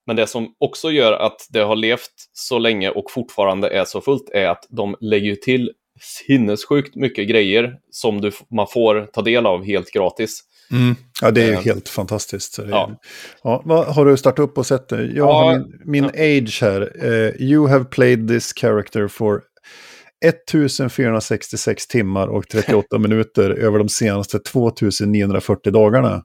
Men 0.06 0.16
det 0.16 0.26
som 0.26 0.54
också 0.58 0.90
gör 0.90 1.12
att 1.12 1.46
det 1.50 1.60
har 1.60 1.76
levt 1.76 2.10
så 2.32 2.58
länge 2.58 2.90
och 2.90 3.10
fortfarande 3.10 3.68
är 3.68 3.84
så 3.84 4.00
fullt 4.00 4.30
är 4.32 4.48
att 4.48 4.66
de 4.70 4.96
lägger 5.00 5.34
till 5.34 5.72
sinnessjukt 6.00 6.94
mycket 6.94 7.28
grejer 7.28 7.76
som 7.90 8.20
du, 8.20 8.32
man 8.50 8.66
får 8.66 9.06
ta 9.12 9.22
del 9.22 9.46
av 9.46 9.64
helt 9.64 9.90
gratis. 9.90 10.40
Mm. 10.70 10.94
Ja, 11.20 11.30
det 11.30 11.42
är 11.42 11.46
ju 11.46 11.52
Eh, 11.52 11.60
helt 11.60 11.88
fantastiskt. 11.88 12.58
Ja. 12.70 12.90
ja. 13.42 13.62
vad, 13.64 13.86
har 13.86 14.04
du 14.04 14.16
startat 14.16 14.38
upp 14.38 14.58
och 14.58 14.66
sett 14.66 14.88
det? 14.88 15.02
Jag 15.02 15.16
Ja, 15.16 15.32
har 15.32 15.58
min, 15.58 15.80
min 15.84 16.04
age 16.04 16.58
här. 16.62 16.92
Eh, 17.04 17.42
you 17.42 17.68
have 17.68 17.84
played 17.84 18.28
this 18.28 18.52
character 18.56 19.08
for 19.08 19.42
1466 20.24 21.86
timmar 21.86 22.28
och 22.28 22.48
38 22.48 22.98
minuter 22.98 23.50
över 23.50 23.78
de 23.78 23.88
senaste 23.88 24.38
2940 24.38 25.72
dagarna. 25.72 26.22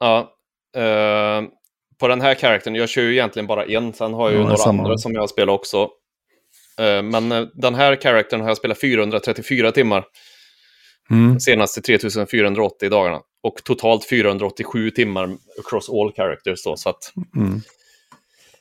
Ja, 0.00 0.32
eh, 0.76 1.42
på 2.02 2.08
den 2.08 2.20
här 2.20 2.34
karaktären, 2.34 2.74
jag 2.74 2.88
kör 2.88 3.02
ju 3.02 3.12
egentligen 3.12 3.46
bara 3.46 3.64
en, 3.64 3.92
sen 3.92 4.14
har 4.14 4.24
jag 4.24 4.32
ju 4.32 4.38
Ja, 4.38 4.42
några 4.44 4.56
samma. 4.56 4.82
andra 4.82 4.98
som 4.98 5.12
jag 5.14 5.30
spelar 5.30 5.52
också. 5.52 5.88
Eh, 6.78 7.02
men 7.02 7.32
eh, 7.32 7.44
den 7.54 7.74
här 7.74 7.96
karaktären 7.96 8.40
har 8.40 8.48
jag 8.48 8.56
spelat 8.56 8.78
434 8.80 9.72
timmar, 9.72 10.04
Mm. 11.10 11.40
senaste 11.40 11.80
3480 11.80 12.88
dagarna. 12.90 13.20
Och 13.42 13.54
totalt 13.64 14.04
487 14.04 14.90
timmar 14.90 15.36
across 15.58 15.90
all 15.90 16.12
characters 16.12 16.64
då, 16.64 16.76
så 16.76 16.88
att 16.88 17.12
Mm. 17.36 17.60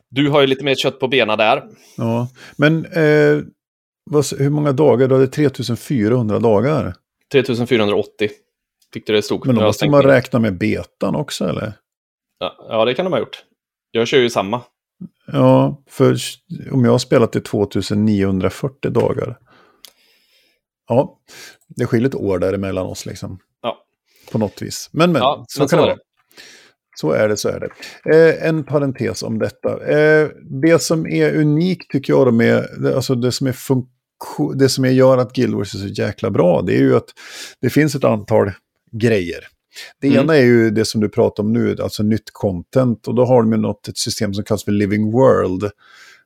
du 0.10 0.30
har 0.30 0.42
ju 0.42 0.48
lite 0.48 0.64
mer 0.64 0.76
kött 0.76 1.00
på 1.00 1.08
benen 1.08 1.38
där. 1.38 1.64
Ja, 1.98 2.28
men 2.58 2.86
eh, 2.86 3.40
vad, 4.12 4.26
hur 4.40 4.50
många 4.50 4.72
dagar? 4.72 5.08
Du 5.08 5.16
hade 5.16 5.28
3400 5.28 6.40
dagar. 6.40 6.94
3480 7.32 8.30
tyckte 8.94 9.14
det 9.14 9.22
stod. 9.22 9.46
Men 9.48 9.56
då 9.56 9.62
måste 9.62 9.90
man 9.90 10.04
räkna 10.04 10.40
med 10.40 10.58
betan 10.58 11.16
också, 11.16 11.46
eller? 11.50 11.74
Ja, 12.42 12.66
ja, 12.70 12.86
det 12.86 12.94
kan 12.94 13.06
de 13.06 13.14
ha 13.14 13.20
gjort. 13.20 13.44
Jag 13.92 14.08
kör 14.08 14.18
ju 14.18 14.30
samma. 14.30 14.62
Ja, 15.28 15.84
för 15.90 16.18
om 16.72 16.86
jag 16.86 16.92
har 16.92 17.00
spelat 17.00 17.36
i 17.36 17.42
2940 17.42 18.92
dagar. 18.92 19.38
Ja, 20.88 21.20
det 21.68 21.86
skiljer 21.86 22.08
ett 22.08 22.16
år 22.16 22.40
däremellan 22.40 22.86
oss 22.86 23.06
liksom. 23.06 23.40
Ja. 23.62 23.78
På 24.32 24.38
något 24.38 24.62
vis. 24.62 24.90
Men, 24.92 25.12
men, 25.12 25.22
Ja, 25.22 25.46
så 25.48 25.62
men 25.62 25.68
kan 25.68 25.80
så 25.80 25.86
det 25.86 25.92
vara. 25.92 25.98
Så 26.96 27.12
är 27.12 27.30
det, 27.30 27.38
så 27.38 27.50
är 27.50 27.60
det. 27.60 27.70
Eh, 28.16 28.48
en 28.48 28.64
parentes 28.64 29.24
om 29.24 29.40
detta. 29.40 29.86
Eh, 29.86 30.30
det 30.42 30.82
som 30.82 31.08
är 31.08 31.36
unikt 31.36 31.92
tycker 31.92 32.14
jag, 32.14 32.34
med, 32.34 32.68
alltså 32.96 33.16
det 33.16 33.32
som 33.32 33.48
är 33.48 33.52
funktion, 33.52 34.58
det 34.58 34.70
som 34.70 34.86
gör 34.86 35.18
att 35.18 35.34
Guild 35.34 35.56
Wars 35.56 35.76
är 35.76 35.80
så 35.80 35.88
jäkla 35.88 36.30
bra, 36.30 36.62
det 36.62 36.74
är 36.74 36.80
ju 36.80 36.96
att 36.96 37.10
det 37.62 37.70
finns 37.70 37.96
ett 37.96 38.04
antal 38.04 38.52
grejer. 38.92 39.48
Det 40.02 40.08
Mm. 40.08 40.20
ena 40.20 40.36
är 40.38 40.42
ju 40.44 40.70
det 40.72 40.86
som 40.86 41.02
du 41.02 41.10
pratar 41.10 41.44
om 41.44 41.54
nu, 41.54 41.76
alltså 41.82 42.04
nytt 42.04 42.30
content. 42.32 43.08
Och 43.08 43.16
då 43.16 43.26
har 43.26 43.42
de 43.42 43.52
ju 43.52 43.58
något, 43.58 43.88
ett 43.88 43.98
system 43.98 44.34
som 44.34 44.44
kallas 44.44 44.64
för 44.64 44.72
Living 44.72 45.12
World. 45.12 45.72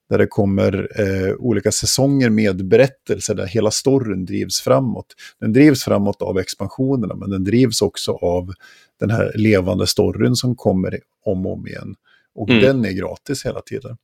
Där 0.09 0.17
det 0.17 0.27
kommer 0.27 0.87
eh, 1.01 1.33
olika 1.35 1.71
säsonger 1.71 2.29
med 2.29 2.65
berättelser 2.67 3.35
där 3.35 3.45
hela 3.45 3.71
storyn 3.71 4.25
drivs 4.25 4.61
framåt. 4.61 5.05
Den 5.39 5.53
drivs 5.53 5.83
framåt 5.83 6.21
av 6.21 6.39
expansionerna, 6.39 7.15
men 7.15 7.29
den 7.29 7.43
drivs 7.43 7.81
också 7.81 8.11
av 8.11 8.51
den 8.99 9.09
här 9.09 9.31
levande 9.35 9.87
storyn 9.87 10.35
som 10.35 10.55
kommer 10.55 10.99
om 11.25 11.45
och 11.45 11.53
om 11.53 11.67
igen. 11.67 11.95
Och 12.35 12.49
Mm. 12.49 12.61
den 12.61 12.85
är 12.85 12.91
gratis 12.91 13.45
hela 13.45 13.61
tiden. 13.61 13.97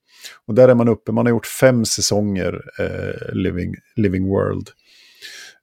Och 0.47 0.54
där 0.56 0.67
är 0.69 0.75
man 0.75 0.88
uppe, 0.88 1.12
man 1.12 1.25
har 1.25 1.32
gjort 1.32 1.45
fem 1.47 1.86
säsonger 1.86 2.62
eh, 2.80 3.34
Living, 3.36 3.75
Living 3.95 4.27
World. 4.27 4.69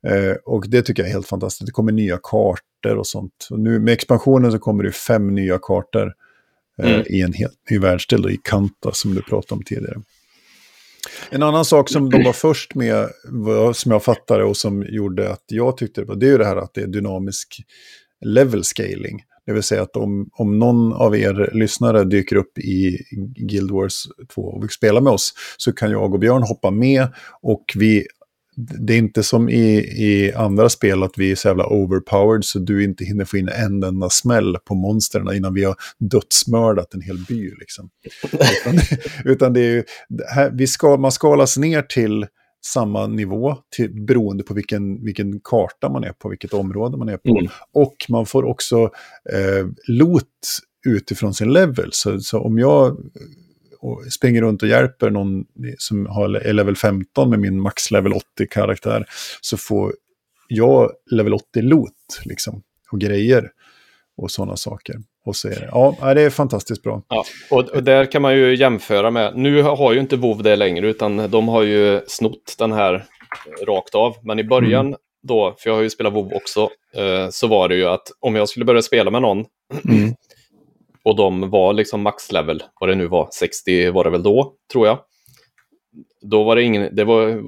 Eh, 0.07 0.37
och 0.45 0.65
det 0.69 0.83
tycker 0.83 1.03
jag 1.03 1.09
är 1.09 1.13
helt 1.13 1.29
fantastiskt. 1.29 1.67
Det 1.67 1.73
kommer 1.73 1.93
nya 1.93 2.19
kartor 2.23 2.59
och 2.87 3.07
sånt. 3.07 3.49
Och 3.51 3.61
nu 3.61 3.79
med 3.79 3.93
expansionen 3.95 4.53
så 4.53 4.59
kommer 4.59 4.85
det 4.85 4.93
fem 4.93 5.35
nya 5.35 5.59
kartor 5.63 6.13
eh, 6.83 6.91
Mm. 6.91 7.03
i 7.09 7.21
en 7.21 7.33
helt 7.33 7.71
ny 7.71 7.79
världsdel, 7.79 8.23
då, 8.23 8.31
i 8.31 8.39
Kanta 8.45 8.93
som 8.93 9.15
du 9.15 9.23
pratade 9.23 9.55
om 9.59 9.63
tidigare. 9.65 10.03
En 11.31 11.43
annan 11.43 11.65
sak 11.65 11.91
som 11.91 12.11
de 12.11 12.25
var 12.25 12.33
först 12.33 12.75
med, 12.75 13.09
som 13.75 13.93
jag 13.93 14.05
fattade 14.05 14.45
och 14.45 14.57
som 14.57 14.83
gjorde 14.89 15.33
att 15.33 15.45
jag 15.47 15.77
tyckte 15.77 16.01
det 16.01 16.05
var, 16.05 16.17
det 16.17 16.27
är 16.27 16.31
ju 16.31 16.39
det 16.39 16.45
här 16.47 16.57
att 16.57 16.75
det 16.75 16.81
är 16.81 16.87
dynamisk 16.87 17.61
level 18.25 18.65
scaling. 18.65 19.23
Det 19.47 19.53
vill 19.53 19.63
säga 19.63 19.83
att 19.83 19.97
om, 19.97 20.31
om 20.33 20.59
någon 20.59 20.93
av 20.93 21.17
er 21.17 21.51
lyssnare 21.53 22.05
dyker 22.05 22.37
upp 22.37 22.59
i 22.59 22.99
Guild 23.37 23.71
Wars 23.71 24.05
2 24.35 24.43
och 24.43 24.63
vill 24.63 24.71
spela 24.71 25.01
med 25.01 25.13
oss 25.13 25.35
så 25.57 25.73
kan 25.73 25.91
jag 25.91 26.15
och 26.15 26.21
Björn 26.21 26.43
hoppa 26.43 26.71
med 26.71 27.09
och 27.43 27.65
vi 27.75 28.07
det 28.59 28.95
är 28.95 28.99
inte 28.99 29.23
som 29.23 29.49
i, 29.49 29.79
i 29.79 30.33
andra 30.33 30.69
spel 30.69 31.03
att 31.03 31.19
vi 31.19 31.31
är 31.31 31.35
så 31.35 31.49
jävla 31.49 31.67
overpowered 31.67 32.45
så 32.45 32.59
du 32.59 32.85
inte 32.85 33.05
hinner 33.05 33.25
få 33.25 33.37
in 33.37 33.49
en 33.49 33.83
enda 33.83 34.11
smäll 34.11 34.57
på 34.65 34.75
monstren 34.75 35.37
innan 35.37 35.55
vi 35.55 35.65
har 35.65 35.77
dödsmördat 35.99 36.95
en 36.95 37.01
hel 37.01 37.19
by. 37.19 37.51
Liksom. 37.59 37.91
utan, 38.33 38.81
utan 39.33 39.53
det 39.53 39.61
är 39.61 39.71
ju, 39.71 39.85
här, 40.35 40.51
vi 40.51 40.67
ska, 40.67 40.97
man 40.97 41.13
skalas 41.13 41.57
ner 41.57 41.83
till 41.83 42.27
samma 42.65 43.07
nivå 43.07 43.57
till, 43.77 44.05
beroende 44.05 44.45
på 44.45 44.55
vilken, 44.55 45.05
vilken 45.05 45.41
karta 45.41 45.89
man 45.89 46.05
är 46.05 46.13
på, 46.13 46.29
vilket 46.29 46.55
område 46.55 46.97
man 46.97 47.09
är 47.09 47.17
på. 47.17 47.29
Mm. 47.29 47.49
Och 47.73 47.97
man 48.09 48.27
får 48.27 48.45
också 48.45 48.83
eh, 49.33 49.67
loot 49.89 50.25
utifrån 50.87 51.35
sin 51.35 51.53
level. 51.53 51.89
Så, 51.93 52.21
så 52.21 52.41
om 52.41 52.59
jag 52.59 52.97
och 53.81 54.13
springer 54.13 54.43
runt 54.43 54.63
och 54.63 54.69
hjälper 54.69 55.11
någon 55.11 55.45
som 55.79 56.07
har, 56.07 56.35
är 56.35 56.53
level 56.53 56.77
15 56.77 57.31
med 57.31 57.39
min 57.39 57.61
max 57.61 57.91
level 57.91 58.13
80-karaktär 58.13 59.05
så 59.41 59.57
får 59.57 59.93
jag 60.49 60.91
level 61.11 61.35
80 61.35 61.63
loot 61.63 61.93
liksom, 62.25 62.63
och 62.93 63.01
grejer 63.01 63.51
och 64.17 64.31
sådana 64.31 64.57
saker. 64.57 64.97
Och 65.25 65.37
så 65.37 65.49
är 65.49 65.53
det, 65.53 65.69
ja, 65.73 66.15
det 66.15 66.23
är 66.23 66.31
fantastiskt 66.31 66.83
bra. 66.83 67.03
Ja, 67.09 67.25
och, 67.51 67.69
och, 67.69 67.83
där 67.83 68.05
kan 68.13 68.23
man 68.23 68.37
ju 68.37 68.57
jämföra 68.57 69.11
med, 69.11 69.37
nu 69.37 69.63
har 69.63 69.93
ju 69.93 70.01
inte 70.01 70.17
WoW 70.17 70.43
det 70.43 70.57
längre 70.57 70.89
utan 70.89 71.31
de 71.31 71.49
har 71.49 71.63
ju 71.63 72.01
snott 72.07 72.55
den 72.59 72.73
här 72.73 73.05
rakt 73.67 73.95
av. 73.95 74.17
Men 74.23 74.39
i 74.39 74.45
början 74.45 74.87
mm. 74.87 74.99
då, 75.23 75.55
för 75.59 75.71
jag 75.71 75.75
har 75.75 75.83
ju 75.83 75.91
spelat 75.91 76.13
WoW 76.13 76.33
också, 76.33 76.69
eh, 76.95 77.29
så 77.31 77.47
var 77.47 77.69
det 77.69 77.75
ju 77.77 77.85
att 77.85 78.09
om 78.21 78.35
jag 78.35 78.49
skulle 78.49 78.65
börja 78.65 78.83
spela 78.83 79.11
med 79.11 79.23
någon 79.23 79.45
mm 79.89 80.15
och 81.05 81.17
de 81.17 81.51
var 81.51 81.73
liksom 81.73 82.03
maxlevel, 82.03 82.63
vad 82.81 82.89
det 82.89 82.95
nu 82.95 83.07
var, 83.07 83.29
60 83.33 83.91
var 83.91 84.05
det 84.05 84.11
väl 84.11 84.23
då, 84.23 84.55
tror 84.73 84.87
jag. 84.87 84.99
Då 86.23 86.45
var 86.45 86.57
det 86.57 86.63
ingen, 86.63 86.97
det 86.97 87.05
var, 87.05 87.43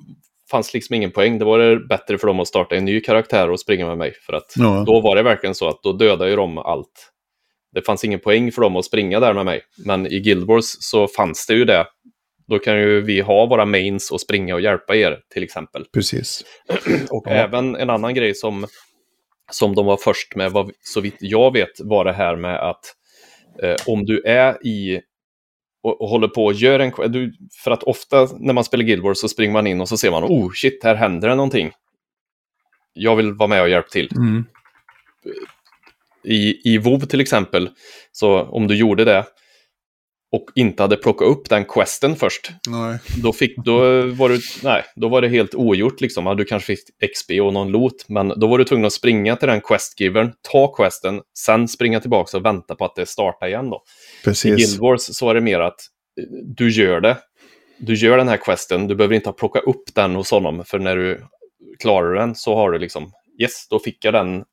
fanns 0.51 0.75
liksom 0.75 0.95
ingen 0.95 1.11
poäng. 1.11 1.39
Det 1.39 1.45
var 1.45 1.89
bättre 1.89 2.19
för 2.19 2.27
dem 2.27 2.41
att 2.41 2.49
starta 2.49 2.77
en 2.77 2.85
ny 2.85 3.01
karaktär 3.01 3.51
och 3.51 3.61
springa 3.61 3.87
med 3.87 3.99
mig. 3.99 4.13
För 4.27 4.33
att 4.33 4.55
ja. 4.57 4.85
då 4.87 5.01
var 5.01 5.17
det 5.17 5.23
verkligen 5.23 5.55
så 5.55 5.69
att 5.69 5.83
då 5.83 5.93
dödade 5.93 6.31
ju 6.31 6.37
de 6.37 6.59
allt. 6.59 7.13
Det 7.73 7.87
fanns 7.87 8.05
ingen 8.05 8.21
poäng 8.21 8.53
för 8.53 8.63
dem 8.63 8.77
att 8.77 8.85
springa 8.85 9.21
där 9.21 9.35
med 9.35 9.45
mig. 9.45 9.63
Men 9.85 10.07
i 10.07 10.21
Guild 10.21 10.47
Wars 10.47 10.65
så 10.81 11.09
fanns 11.09 11.47
det 11.47 11.55
ju 11.55 11.65
det. 11.65 11.87
Då 12.49 12.59
kan 12.59 12.79
ju 12.79 13.01
vi 13.01 13.21
ha 13.21 13.47
våra 13.47 13.65
mains 13.65 14.11
och 14.11 14.21
springa 14.21 14.55
och 14.55 14.61
hjälpa 14.61 14.97
er 14.97 15.19
till 15.33 15.43
exempel. 15.43 15.85
Precis. 15.95 16.45
och 17.11 17.23
ja. 17.27 17.31
även 17.31 17.77
en 17.77 17.91
annan 17.91 18.15
grej 18.15 18.35
som, 18.35 18.67
som 19.53 19.75
de 19.75 19.87
var 19.87 19.97
först 19.97 20.37
med, 20.37 20.53
vad, 20.53 20.71
så 20.81 21.01
vitt 21.01 21.17
jag 21.21 21.53
vet, 21.53 21.81
var 21.81 22.05
det 22.05 22.13
här 22.13 22.37
med 22.37 22.71
att 22.71 22.95
eh, 23.63 23.77
om 23.87 24.07
du 24.07 24.23
är 24.23 24.67
i 24.67 25.01
och, 25.83 26.01
och, 26.01 26.09
håller 26.09 26.29
på 26.29 26.45
och 26.45 26.53
gör 26.53 26.79
en... 26.79 27.13
Du, 27.13 27.33
för 27.65 27.71
att 27.71 27.83
ofta 27.83 28.29
när 28.39 28.53
man 28.53 28.65
spelar 28.65 28.85
Guild 28.85 29.03
Wars 29.03 29.19
så 29.19 29.29
springer 29.29 29.53
man 29.53 29.67
in 29.67 29.81
och 29.81 29.89
så 29.89 29.97
ser 29.97 30.11
man, 30.11 30.25
oh 30.25 30.51
shit, 30.55 30.85
här 30.85 30.95
händer 30.95 31.29
det 31.29 31.35
någonting. 31.35 31.71
Jag 32.93 33.17
vill 33.17 33.33
vara 33.33 33.49
med 33.49 33.63
och 33.63 33.69
hjälpa 33.69 33.89
till. 33.89 34.09
Mm. 34.17 34.45
I, 36.25 36.73
I 36.75 36.79
WoW 36.79 37.01
till 37.01 37.21
exempel, 37.21 37.71
så 38.13 38.43
om 38.43 38.67
du 38.67 38.77
gjorde 38.77 39.05
det, 39.05 39.25
och 40.33 40.45
inte 40.55 40.83
hade 40.83 40.97
plockat 40.97 41.29
upp 41.29 41.49
den 41.49 41.65
questen 41.65 42.17
först. 42.17 42.51
Nej. 42.69 42.99
Då, 43.23 43.33
fick, 43.33 43.57
då, 43.57 43.79
var 44.07 44.29
du, 44.29 44.41
nej, 44.63 44.85
då 44.97 45.09
var 45.09 45.23
det 45.23 45.29
helt 45.29 45.55
ogjort. 45.55 46.01
Liksom. 46.01 46.37
Du 46.37 46.45
kanske 46.45 46.67
fick 46.67 47.13
XP 47.15 47.31
och 47.43 47.53
någon 47.53 47.71
loot, 47.73 48.09
men 48.09 48.29
då 48.29 48.47
var 48.47 48.59
du 48.59 48.65
tvungen 48.65 48.87
att 48.87 48.93
springa 48.93 49.37
till 49.37 49.49
den 49.49 49.61
questgivern, 49.61 50.33
ta 50.53 50.75
questen, 50.75 51.21
sen 51.39 51.69
springa 51.69 52.01
tillbaka 52.01 52.37
och 52.37 52.45
vänta 52.45 52.75
på 52.75 52.85
att 52.85 52.97
det 52.97 53.07
startar 53.07 53.47
igen. 53.47 53.71
Då. 53.71 53.83
Precis. 54.25 54.45
I 54.45 54.57
Guild 54.57 54.81
Wars 54.81 55.01
så 55.03 55.27
var 55.27 55.35
det 55.35 55.41
mer 55.41 55.61
att 55.61 55.81
eh, 56.21 56.25
du 56.57 56.71
gör 56.71 57.01
det. 57.01 57.17
Du 57.79 57.95
gör 57.95 58.17
den 58.17 58.29
här 58.29 58.37
questen, 58.37 58.87
du 58.87 58.95
behöver 58.95 59.15
inte 59.15 59.29
ha 59.29 59.35
plockat 59.35 59.65
upp 59.65 59.95
den 59.95 60.15
hos 60.15 60.31
honom, 60.31 60.65
för 60.65 60.79
när 60.79 60.97
du 60.97 61.27
klarar 61.79 62.15
den 62.15 62.35
så 62.35 62.55
har 62.55 62.71
du 62.71 62.79
liksom, 62.79 63.13
yes, 63.43 63.69
då 63.71 63.79
fick 63.79 64.05
jag 64.05 64.15
den 64.15 64.45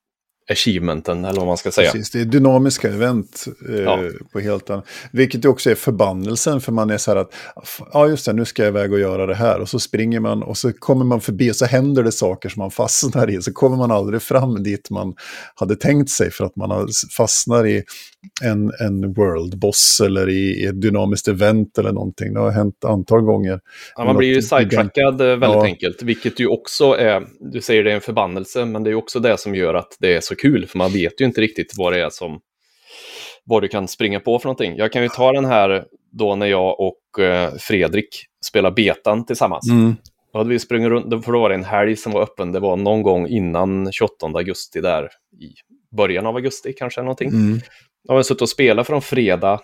achievementen, 0.51 1.25
eller 1.25 1.39
vad 1.39 1.47
man 1.47 1.57
ska 1.57 1.71
säga. 1.71 1.91
Precis, 1.91 2.11
det 2.11 2.21
är 2.21 2.25
dynamiska 2.25 2.87
event 2.87 3.45
eh, 3.69 3.75
ja. 3.75 3.99
på 4.31 4.39
helt 4.39 4.69
annat. 4.69 4.85
Vilket 5.11 5.45
också 5.45 5.71
är 5.71 5.75
förbannelsen, 5.75 6.61
för 6.61 6.71
man 6.71 6.89
är 6.89 6.97
så 6.97 7.11
här 7.11 7.17
att, 7.17 7.33
ja 7.93 8.07
just 8.07 8.25
det, 8.25 8.33
nu 8.33 8.45
ska 8.45 8.63
jag 8.63 8.69
iväg 8.69 8.93
och 8.93 8.99
göra 8.99 9.25
det 9.25 9.35
här. 9.35 9.59
Och 9.59 9.69
så 9.69 9.79
springer 9.79 10.19
man 10.19 10.43
och 10.43 10.57
så 10.57 10.73
kommer 10.73 11.05
man 11.05 11.21
förbi 11.21 11.51
och 11.51 11.55
så 11.55 11.65
händer 11.65 12.03
det 12.03 12.11
saker 12.11 12.49
som 12.49 12.59
man 12.59 12.71
fastnar 12.71 13.29
i. 13.29 13.41
Så 13.41 13.53
kommer 13.53 13.77
man 13.77 13.91
aldrig 13.91 14.21
fram 14.21 14.63
dit 14.63 14.89
man 14.89 15.13
hade 15.55 15.75
tänkt 15.75 16.09
sig 16.09 16.31
för 16.31 16.45
att 16.45 16.55
man 16.55 16.87
fastnar 17.17 17.67
i 17.67 17.83
en, 18.43 18.71
en 18.79 19.13
world 19.13 19.59
boss 19.59 20.01
eller 20.05 20.29
i, 20.29 20.63
i 20.63 20.65
ett 20.65 20.81
dynamiskt 20.81 21.27
event 21.27 21.77
eller 21.77 21.91
någonting. 21.91 22.33
Det 22.33 22.39
har 22.39 22.51
hänt 22.51 22.85
antal 22.85 23.21
gånger. 23.21 23.59
Ja, 23.95 24.05
man 24.05 24.17
blir 24.17 24.27
ju 24.27 24.41
sidetrackad 24.41 25.21
eh, 25.21 25.27
väldigt 25.27 25.49
ja. 25.49 25.65
enkelt, 25.65 26.03
vilket 26.03 26.39
ju 26.39 26.47
också 26.47 26.85
är, 26.85 27.27
du 27.39 27.61
säger 27.61 27.83
det 27.83 27.91
är 27.91 27.95
en 27.95 28.01
förbannelse, 28.01 28.65
men 28.65 28.83
det 28.83 28.89
är 28.89 28.95
också 28.95 29.19
det 29.19 29.39
som 29.39 29.55
gör 29.55 29.73
att 29.73 29.97
det 29.99 30.15
är 30.15 30.21
så 30.21 30.35
kul, 30.35 30.65
för 30.65 30.77
man 30.77 30.91
vet 30.91 31.21
ju 31.21 31.25
inte 31.25 31.41
riktigt 31.41 31.73
vad 31.77 31.93
det 31.93 32.01
är 32.01 32.09
som 32.09 32.39
vad 33.43 33.61
du 33.61 33.67
kan 33.67 33.87
springa 33.87 34.19
på 34.19 34.39
för 34.39 34.47
någonting. 34.47 34.77
Jag 34.77 34.91
kan 34.91 35.03
ju 35.03 35.09
ta 35.09 35.31
den 35.31 35.45
här 35.45 35.85
då 36.11 36.35
när 36.35 36.45
jag 36.45 36.79
och 36.79 37.23
eh, 37.23 37.53
Fredrik 37.59 38.09
spelar 38.45 38.71
betan 38.71 39.25
tillsammans. 39.25 39.69
Mm. 39.69 39.95
Då 40.33 40.39
hade 40.39 40.49
vi 40.49 40.59
sprungit 40.59 40.89
runt, 40.89 41.25
för 41.25 41.31
då 41.31 41.39
var 41.39 41.49
det 41.49 41.55
en 41.55 41.63
helg 41.63 41.95
som 41.95 42.11
var 42.11 42.21
öppen, 42.21 42.51
det 42.51 42.59
var 42.59 42.77
någon 42.77 43.01
gång 43.01 43.27
innan 43.27 43.91
28 43.91 44.25
augusti 44.25 44.81
där 44.81 45.09
i 45.39 45.53
början 45.95 46.25
av 46.25 46.35
augusti 46.35 46.73
kanske 46.73 47.01
någonting. 47.01 47.29
Mm. 47.29 47.59
Då 48.07 48.13
har 48.13 48.17
jag 48.17 48.25
suttit 48.25 48.41
och 48.41 48.49
spelat 48.49 48.87
från 48.87 49.01
fredag 49.01 49.61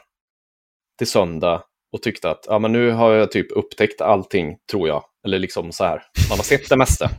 till 0.98 1.08
söndag 1.08 1.64
och 1.92 2.02
tyckte 2.02 2.30
att 2.30 2.46
ja, 2.48 2.60
men 2.60 2.72
nu 2.72 2.92
har 2.92 3.14
jag 3.14 3.32
typ 3.32 3.52
upptäckt 3.52 4.02
allting, 4.02 4.58
tror 4.72 4.88
jag. 4.88 5.04
Eller 5.26 5.40
liksom 5.40 5.72
så 5.72 5.84
här, 5.84 6.04
man 6.30 6.38
har 6.38 6.44
sett 6.44 6.70
det 6.70 6.78
mesta. 6.78 7.10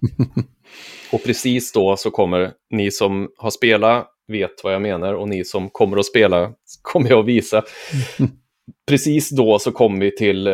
och 1.12 1.24
precis 1.24 1.72
då 1.72 1.96
så 1.96 2.10
kommer 2.10 2.52
ni 2.70 2.90
som 2.90 3.28
har 3.36 3.50
spelat 3.50 4.10
vet 4.32 4.64
vad 4.64 4.74
jag 4.74 4.82
menar 4.82 5.14
och 5.14 5.28
ni 5.28 5.44
som 5.44 5.70
kommer 5.70 5.96
att 5.96 6.06
spela 6.06 6.52
kommer 6.82 7.10
jag 7.10 7.18
att 7.18 7.26
visa. 7.26 7.62
precis 8.88 9.30
då 9.30 9.58
så 9.58 9.72
kom 9.72 9.98
vi 9.98 10.16
till 10.16 10.48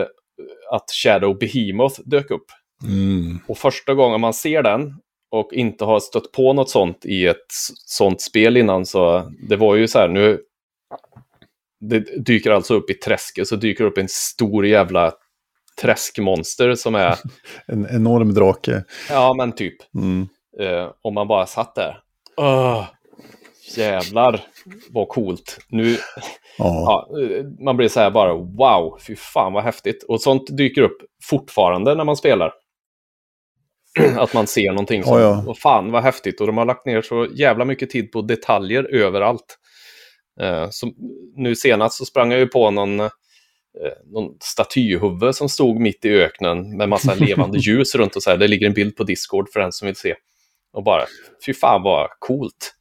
att 0.73 0.91
Shadow 1.03 1.39
Behemoth 1.39 2.01
dök 2.05 2.31
upp. 2.31 2.47
Mm. 2.85 3.39
Och 3.49 3.59
första 3.59 3.95
gången 3.95 4.21
man 4.21 4.35
ser 4.35 4.63
den 4.63 4.95
och 5.31 5.53
inte 5.53 5.85
har 5.85 6.01
stött 6.01 6.33
på 6.33 6.53
något 6.53 6.71
sånt 6.71 7.07
i 7.07 7.27
ett 7.27 7.47
sånt 7.87 8.21
spel 8.21 8.57
innan 8.57 8.87
så 8.87 9.33
det 9.49 9.57
var 9.57 9.77
ju 9.77 9.89
så 9.89 9.99
här, 9.99 10.09
nu 10.09 10.41
det 11.81 12.25
dyker 12.27 12.51
alltså 12.51 12.75
upp 12.75 12.91
i 12.91 12.95
träsket, 12.95 13.49
så 13.49 13.57
dyker 13.57 13.85
upp 13.85 13.99
en 13.99 14.09
stor 14.09 14.67
jävla 14.67 15.13
träskmonster 15.81 16.75
som 16.75 16.95
är... 16.95 17.19
en 17.67 17.87
enorm 17.91 18.35
drake. 18.35 18.85
Ja, 19.09 19.35
men 19.35 19.53
typ. 19.53 19.77
Mm. 19.95 20.29
Uh, 20.61 20.91
om 21.03 21.15
man 21.15 21.29
bara 21.29 21.47
satt 21.47 21.75
där. 21.75 21.99
Uh, 22.41 22.85
jävlar 23.77 24.41
vad 24.91 25.09
coolt. 25.09 25.59
Nu, 25.69 25.97
ja, 26.59 27.09
eh, 27.23 27.45
man 27.65 27.77
blir 27.77 27.89
så 27.89 28.01
här 28.01 28.11
bara 28.11 28.35
wow, 28.35 28.99
fy 29.07 29.17
fan 29.17 29.53
vad 29.53 29.65
häftigt. 29.65 30.05
Och 30.09 30.21
sånt 30.21 30.57
dyker 30.57 30.83
upp 30.83 30.99
fortfarande 31.25 31.95
när 31.95 32.05
man 32.05 32.17
spelar. 32.17 32.53
Att 34.19 34.35
man 34.35 34.47
ser 34.47 34.71
någonting 34.71 35.05
som, 35.05 35.21
ja. 35.21 35.43
vad 35.47 35.59
fan 35.59 35.93
vad 35.93 36.03
häftigt. 36.03 36.41
Och 36.41 36.47
de 36.47 36.59
har 36.59 36.65
lagt 36.65 36.87
ner 36.87 37.03
så 37.03 37.27
jävla 37.35 37.65
mycket 37.65 37.91
tid 37.91 38.13
på 38.13 38.23
detaljer 38.23 38.95
överallt. 38.95 39.57
Eh, 40.41 40.69
så 40.71 40.93
nu 41.37 41.57
senast 41.57 41.99
så 41.99 42.05
sprang 42.05 42.31
jag 42.31 42.41
ju 42.41 42.47
på 42.47 42.71
någon, 42.71 43.01
eh, 43.01 43.09
någon 44.05 44.37
statyhuvud 44.41 45.35
som 45.35 45.49
stod 45.49 45.81
mitt 45.81 46.05
i 46.05 46.09
öknen 46.09 46.77
med 46.77 46.89
massa 46.89 47.15
levande 47.19 47.59
ljus 47.59 47.95
runt 47.95 48.17
och 48.17 48.23
så 48.23 48.31
här. 48.31 48.37
Det 48.37 48.49
ligger 48.49 48.67
en 48.67 48.75
bild 48.75 48.97
på 48.97 49.05
Discord 49.05 49.49
för 49.53 49.61
den 49.61 49.73
som 49.73 49.87
vill 49.87 49.97
se. 49.97 50.15
Och 50.73 50.85
bara, 50.85 51.05
fy 51.47 51.55
fan 51.55 51.83
vad 51.83 52.09
coolt. 52.19 52.75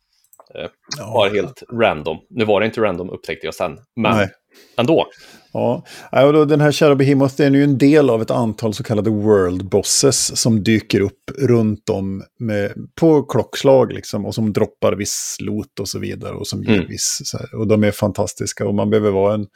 Eh, 0.55 0.69
ja. 0.97 1.13
Bara 1.13 1.29
helt 1.29 1.63
random. 1.73 2.17
Nu 2.29 2.45
var 2.45 2.59
det 2.59 2.65
inte 2.65 2.81
random 2.81 3.09
upptäckte 3.09 3.47
jag 3.47 3.55
sen, 3.55 3.77
men 3.95 4.17
Nej. 4.17 4.29
ändå. 4.77 5.07
Ja, 5.53 5.83
och 6.11 6.47
den 6.47 6.61
här 6.61 6.71
Shadow 6.71 6.97
Behemoth 6.97 7.41
är 7.41 7.51
ju 7.51 7.63
en 7.63 7.77
del 7.77 8.09
av 8.09 8.21
ett 8.21 8.31
antal 8.31 8.73
så 8.73 8.83
kallade 8.83 9.09
World 9.09 9.69
Bosses 9.69 10.41
som 10.41 10.63
dyker 10.63 11.01
upp 11.01 11.31
runt 11.37 11.89
om 11.89 12.23
med, 12.39 12.73
på 12.99 13.23
klockslag 13.23 13.93
liksom, 13.93 14.25
och 14.25 14.35
som 14.35 14.53
droppar 14.53 14.93
viss 14.93 15.37
lot 15.39 15.79
och 15.79 15.89
så 15.89 15.99
vidare 15.99 16.33
och 16.33 16.47
som 16.47 16.63
ger 16.63 16.73
mm. 16.73 16.87
viss, 16.87 17.21
och 17.53 17.67
de 17.67 17.83
är 17.83 17.91
fantastiska 17.91 18.67
och 18.67 18.75
man 18.75 18.89
behöver 18.89 19.11
vara 19.11 19.33
en, 19.33 19.47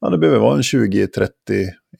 ja, 0.00 0.10
det 0.10 0.18
behöver 0.18 0.40
vara 0.40 0.54
en 0.54 0.62
20-30 0.62 1.28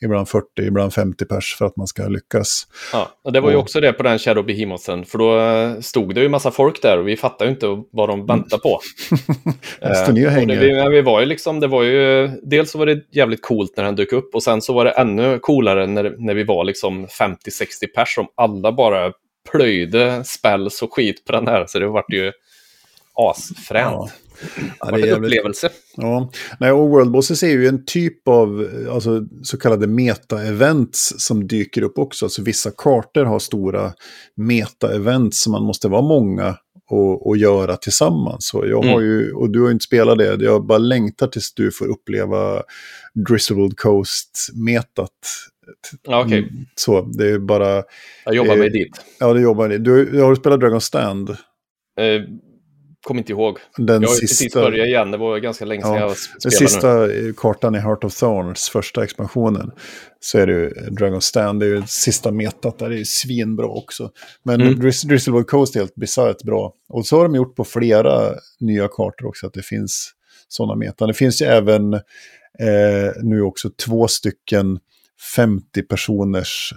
ibland 0.02 0.28
40, 0.28 0.46
ibland 0.62 0.94
50 0.94 1.24
pers 1.24 1.56
för 1.58 1.64
att 1.64 1.76
man 1.76 1.86
ska 1.86 2.08
lyckas. 2.08 2.66
Ja, 2.92 3.08
och 3.24 3.32
det 3.32 3.40
var 3.40 3.50
ju 3.50 3.56
också 3.56 3.80
det 3.80 3.92
på 3.92 4.02
den 4.02 4.18
Shadow 4.18 4.44
Behemothen, 4.46 5.04
för 5.04 5.18
då 5.18 5.40
eh, 5.40 5.80
stod 5.80 6.14
det 6.14 6.20
ju 6.20 6.28
massa 6.28 6.50
folk 6.50 6.82
där 6.82 6.98
och 6.98 7.08
vi 7.08 7.16
fattade 7.16 7.50
ju 7.50 7.54
inte 7.54 7.66
vad 7.92 8.08
de 8.08 8.26
väntade 8.26 8.62
på. 8.62 8.80
ni 10.12 10.26
och 10.26 10.30
hänger. 10.30 10.60
Det, 10.60 10.88
vi, 10.88 10.96
vi 10.96 11.02
var 11.02 11.20
ju 11.20 11.26
liksom, 11.26 11.60
det 11.60 11.66
var 11.66 11.82
ju, 11.82 12.28
dels 12.42 12.70
så 12.70 12.78
var 12.78 12.86
det 12.86 13.00
jävligt 13.12 13.42
coolt 13.42 13.76
när 13.76 13.84
den 13.84 13.96
dök 13.96 14.12
upp 14.12 14.34
och 14.34 14.42
sen 14.42 14.62
så 14.62 14.72
var 14.72 14.84
det 14.84 14.90
ännu 14.90 15.38
coolare 15.38 15.86
när, 15.86 16.14
när 16.18 16.34
vi 16.34 16.44
var 16.44 16.64
liksom 16.64 17.06
50-60 17.06 17.36
pers 17.94 18.14
som 18.14 18.26
alla 18.34 18.72
bara 18.72 19.12
plöjde 19.50 20.24
spells 20.24 20.82
och 20.82 20.94
skit 20.94 21.24
på 21.24 21.32
den 21.32 21.46
här, 21.46 21.66
så 21.66 21.78
det 21.78 21.86
vart 21.86 22.12
ju 22.12 22.32
asfränt. 23.14 23.92
Ja. 23.92 24.08
Ja, 24.80 24.90
det 24.90 25.02
är 25.02 25.06
jävligt... 25.06 25.30
upplevelse. 25.30 25.70
Ja, 25.96 26.30
Nej, 26.60 26.72
och 26.72 26.88
World 26.88 27.10
Bosses 27.10 27.42
är 27.42 27.48
ju 27.48 27.66
en 27.66 27.84
typ 27.84 28.28
av 28.28 28.68
alltså, 28.90 29.26
så 29.42 29.58
kallade 29.58 29.86
meta-events 29.86 31.14
som 31.18 31.46
dyker 31.46 31.82
upp 31.82 31.98
också. 31.98 32.26
Alltså 32.26 32.42
vissa 32.42 32.70
kartor 32.76 33.24
har 33.24 33.38
stora 33.38 33.92
meta-events 34.36 35.42
som 35.42 35.52
man 35.52 35.62
måste 35.62 35.88
vara 35.88 36.02
många 36.02 36.56
och, 36.90 37.26
och 37.26 37.36
göra 37.36 37.76
tillsammans. 37.76 38.46
Så 38.46 38.66
jag 38.66 38.82
har 38.82 39.00
mm. 39.00 39.04
ju, 39.04 39.32
och 39.32 39.50
du 39.50 39.60
har 39.60 39.66
ju 39.66 39.72
inte 39.72 39.84
spelat 39.84 40.18
det, 40.18 40.44
jag 40.44 40.66
bara 40.66 40.78
längtar 40.78 41.26
tills 41.26 41.54
du 41.54 41.72
får 41.72 41.86
uppleva 41.86 42.62
Drizzled 43.28 43.76
Coast-metat. 43.76 45.10
Ja, 46.02 46.24
okay. 46.24 46.38
Mm, 46.38 46.50
så 46.74 47.00
det 47.00 47.30
är 47.30 47.38
bara... 47.38 47.82
Jag 48.24 48.34
jobbar 48.34 48.52
eh, 48.52 48.58
mig 48.58 48.70
dit. 48.70 49.00
Ja, 49.20 49.32
du 49.32 49.40
jobbar 49.40 49.68
dit. 49.68 49.84
Du, 49.84 50.20
har 50.20 50.30
du 50.30 50.36
spelat 50.36 50.60
Dragon 50.60 50.80
Stand? 50.80 51.30
Eh, 51.30 52.22
Kommer 53.02 53.20
inte 53.20 53.32
ihåg. 53.32 53.58
Den 53.76 54.02
jag 54.02 54.08
har 54.08 54.14
sista... 54.14 54.32
precis 54.32 54.54
börjat 54.54 54.86
igen, 54.86 55.10
det 55.10 55.16
var 55.16 55.38
ganska 55.38 55.64
länge 55.64 55.82
sedan 55.82 55.94
ja, 55.94 56.00
jag 56.00 56.16
spelade. 56.16 56.40
Den 56.42 56.68
sista 56.68 57.06
nu. 57.06 57.34
kartan 57.36 57.74
i 57.74 57.78
Heart 57.78 58.04
of 58.04 58.14
Thorns, 58.14 58.68
första 58.68 59.04
expansionen, 59.04 59.70
så 60.20 60.38
är 60.38 60.46
det 60.46 60.52
ju 60.52 60.68
Dragon 60.68 61.20
Stand, 61.20 61.60
det 61.60 61.66
är 61.66 61.70
ju 61.70 61.82
sista 61.86 62.30
metat 62.30 62.78
där, 62.78 62.88
det 62.88 62.94
är 62.94 62.98
ju 62.98 63.04
svinbra 63.04 63.66
också. 63.66 64.10
Men 64.42 64.60
mm. 64.60 64.80
Drizzlewood 64.80 65.46
Coast 65.46 65.76
är 65.76 65.80
helt 65.80 65.94
bisarrt 65.94 66.42
bra. 66.42 66.72
Och 66.88 67.06
så 67.06 67.16
har 67.16 67.22
de 67.22 67.34
gjort 67.34 67.56
på 67.56 67.64
flera 67.64 68.34
nya 68.60 68.88
kartor 68.88 69.26
också, 69.26 69.46
att 69.46 69.54
det 69.54 69.62
finns 69.62 70.12
sådana 70.48 70.74
metan. 70.74 71.08
Det 71.08 71.14
finns 71.14 71.42
ju 71.42 71.46
även 71.46 71.94
eh, 71.94 72.00
nu 73.22 73.42
också 73.42 73.70
två 73.70 74.08
stycken 74.08 74.78
50 75.36 75.82
personers 75.82 76.74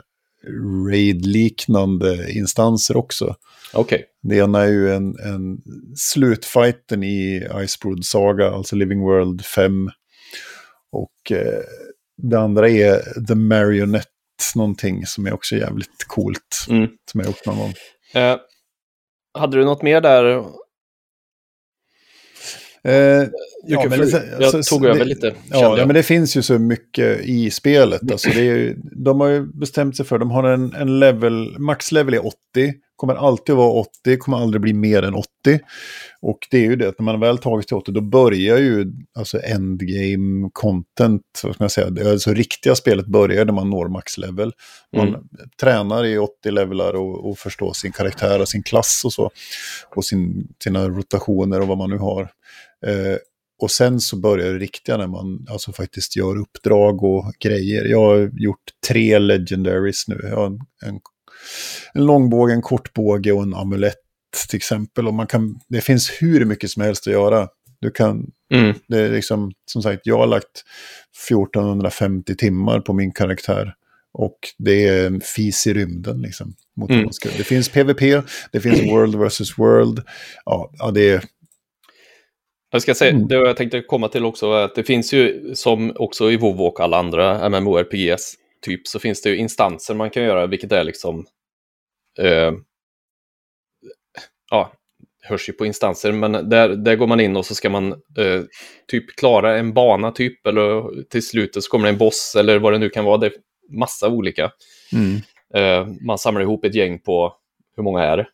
raid-liknande 0.92 2.32
instanser 2.32 2.98
också. 2.98 3.36
Okay. 3.74 4.02
Det 4.22 4.36
ena 4.36 4.62
är 4.62 4.68
ju 4.68 4.94
en, 4.94 5.16
en 5.20 5.58
slutfighten 5.96 7.04
i 7.04 7.48
Icebrood 7.64 8.06
Saga, 8.06 8.50
alltså 8.50 8.76
Living 8.76 9.02
World 9.02 9.46
5. 9.46 9.90
Och 10.92 11.32
eh, 11.32 11.62
det 12.18 12.40
andra 12.40 12.70
är 12.70 13.26
The 13.28 13.36
Marionette, 13.36 14.10
någonting 14.56 15.06
som 15.06 15.26
är 15.26 15.34
också 15.34 15.56
jävligt 15.56 16.04
coolt. 16.08 16.66
Mm. 16.70 16.88
Som 17.12 17.20
jag 17.20 17.28
gjort 17.28 17.46
någon 17.46 17.58
gång. 17.58 17.74
Eh, 18.14 18.38
hade 19.34 19.58
du 19.58 19.66
något 19.66 19.82
mer 19.82 20.02
där 20.02 20.44
Eh, 22.86 23.28
ja, 23.68 23.90
men, 23.90 24.10
jag 24.10 24.44
alltså, 24.44 24.76
tog 24.76 24.86
över 24.86 25.06
lite. 25.06 25.34
Ja, 25.50 25.76
men 25.76 25.94
det 25.96 26.04
finns 26.04 26.38
ju 26.38 26.42
så 26.42 26.60
mycket 26.60 27.22
i 27.22 27.50
spelet. 27.52 28.12
Alltså, 28.12 28.30
det 28.30 28.42
är, 28.42 28.76
de 29.06 29.20
har 29.20 29.28
ju 29.28 29.46
bestämt 29.54 29.98
sig 29.98 30.06
för, 30.06 30.20
de 30.20 30.32
har 30.32 30.44
en, 30.44 30.74
en 30.74 31.00
level, 31.00 31.60
maxlevel 31.60 32.14
är 32.14 32.26
80, 32.26 32.36
kommer 32.96 33.16
alltid 33.16 33.56
vara 33.56 33.72
80, 33.72 34.18
kommer 34.18 34.38
aldrig 34.38 34.62
bli 34.62 34.74
mer 34.74 35.04
än 35.04 35.14
80. 35.14 35.28
Och 36.22 36.40
det 36.52 36.58
är 36.58 36.62
ju 36.62 36.76
det 36.76 36.88
att 36.88 37.00
när 37.00 37.06
man 37.06 37.20
väl 37.20 37.38
tagit 37.38 37.68
till 37.68 37.78
80 37.78 37.92
då 37.92 38.02
börjar 38.02 38.58
ju 38.58 38.94
alltså 39.18 39.40
endgame 39.44 40.50
content, 40.54 41.22
vad 41.44 41.56
ska 41.56 41.64
man 41.64 41.70
säga, 41.70 41.90
det 41.90 42.12
alltså 42.12 42.34
riktiga 42.34 42.76
spelet 42.76 43.06
börjar 43.06 43.46
när 43.46 43.54
man 43.54 43.70
når 43.70 43.88
maxlevel. 43.88 44.52
Man 44.96 45.08
mm. 45.08 45.22
tränar 45.62 46.06
i 46.06 46.18
80 46.18 46.52
levlar 46.52 46.94
och, 46.94 47.30
och 47.30 47.38
förstår 47.38 47.74
sin 47.74 47.92
karaktär 47.92 48.42
och 48.42 48.50
sin 48.50 48.64
klass 48.64 49.02
och 49.06 49.14
så. 49.14 49.32
Och 49.96 50.06
sin, 50.06 50.48
sina 50.64 50.90
rotationer 50.90 51.62
och 51.62 51.68
vad 51.68 51.78
man 51.78 51.90
nu 51.90 51.98
har. 51.98 52.30
Eh, 52.86 53.18
och 53.62 53.72
sen 53.72 54.00
så 54.00 54.18
börjar 54.18 54.54
det 54.54 54.60
riktiga 54.60 54.98
när 54.98 55.08
man 55.08 55.46
alltså 55.50 55.74
faktiskt 55.74 56.16
gör 56.16 56.38
uppdrag 56.38 57.04
och 57.04 57.34
grejer. 57.40 57.86
Jag 57.86 58.00
har 58.00 58.32
gjort 58.34 58.64
tre 58.88 59.20
legendaries 59.20 60.08
nu. 60.08 60.20
Jag 60.24 60.36
har 60.36 60.46
en, 60.46 60.60
en 60.86 61.00
en 61.94 62.06
långbåge, 62.06 62.54
en 62.54 62.62
kortbåge 62.62 63.32
och 63.32 63.44
en 63.44 63.54
amulett 63.54 63.96
till 64.50 64.58
exempel. 64.58 65.08
Och 65.08 65.14
man 65.14 65.28
kan, 65.28 65.60
det 65.68 65.82
finns 65.82 66.10
hur 66.20 66.46
mycket 66.46 66.70
som 66.70 66.84
helst 66.84 67.08
att 67.08 67.14
göra. 67.14 67.48
Du 67.80 67.92
kan, 67.92 68.32
mm. 68.54 68.76
det 68.88 69.00
är 69.00 69.12
liksom, 69.12 69.52
som 69.66 69.82
sagt, 69.84 70.02
jag 70.04 70.18
har 70.18 70.28
lagt 70.28 70.64
1450 71.30 72.36
timmar 72.36 72.80
på 72.80 72.94
min 72.94 73.12
karaktär. 73.12 73.74
Och 74.14 74.38
det 74.58 74.88
är 74.88 75.08
en 75.08 75.22
fis 75.22 75.68
i 75.68 75.74
rymden 75.74 76.22
liksom. 76.22 76.56
Mot 76.78 76.90
mm. 76.90 77.10
Det 77.38 77.44
finns 77.44 77.70
PVP, 77.70 78.24
det 78.52 78.60
finns 78.60 78.82
World 78.92 79.16
vs. 79.16 79.58
World. 79.58 80.04
Ja, 80.46 80.72
ja 80.74 80.92
det 80.92 81.10
är... 81.10 81.24
Jag 82.76 82.82
ska 82.82 82.96
säga, 82.96 83.12
mm. 83.12 83.28
det 83.28 83.36
jag 83.36 83.58
tänkte 83.58 83.82
komma 83.82 84.08
till 84.08 84.26
också 84.26 84.52
är 84.52 84.64
att 84.64 84.76
det 84.76 84.84
finns 84.84 85.14
ju, 85.14 85.56
som 85.56 85.94
också 85.96 86.32
i 86.32 86.38
WoW 86.38 86.62
och 86.62 86.80
alla 86.80 86.98
andra 86.98 87.50
MMORPGs, 87.50 88.36
typ, 88.62 88.88
så 88.88 89.00
finns 89.00 89.22
det 89.22 89.30
ju 89.30 89.38
instanser 89.38 89.94
man 89.94 90.10
kan 90.10 90.24
göra, 90.24 90.48
vilket 90.48 90.72
är 90.72 90.84
liksom 90.84 91.26
eh, 92.20 92.54
ja, 94.52 94.72
hörs 95.24 95.50
ju 95.50 95.54
på 95.54 95.66
instanser, 95.66 96.12
men 96.12 96.50
där, 96.50 96.70
där 96.70 96.96
går 96.96 97.08
man 97.08 97.20
in 97.20 97.38
och 97.38 97.46
så 97.46 97.56
ska 97.56 97.70
man 97.70 97.92
eh, 97.92 98.42
typ 98.88 99.16
klara 99.16 99.58
en 99.58 99.74
bana 99.74 100.12
typ, 100.12 100.48
eller 100.48 101.04
till 101.04 101.28
slutet 101.28 101.64
så 101.64 101.70
kommer 101.70 101.86
det 101.86 101.92
en 101.92 101.98
boss 101.98 102.36
eller 102.40 102.60
vad 102.60 102.74
det 102.74 102.80
nu 102.80 102.90
kan 102.90 103.06
vara. 103.06 103.18
Det 103.18 103.28
är 103.28 103.34
massa 103.70 104.10
olika. 104.10 104.52
Mm. 104.94 105.22
Eh, 105.54 105.88
man 106.06 106.18
samlar 106.18 106.42
ihop 106.42 106.66
ett 106.66 106.76
gäng 106.76 107.00
på, 107.00 107.34
hur 107.76 107.84
många 107.84 108.04
är 108.04 108.18
det? 108.18 108.28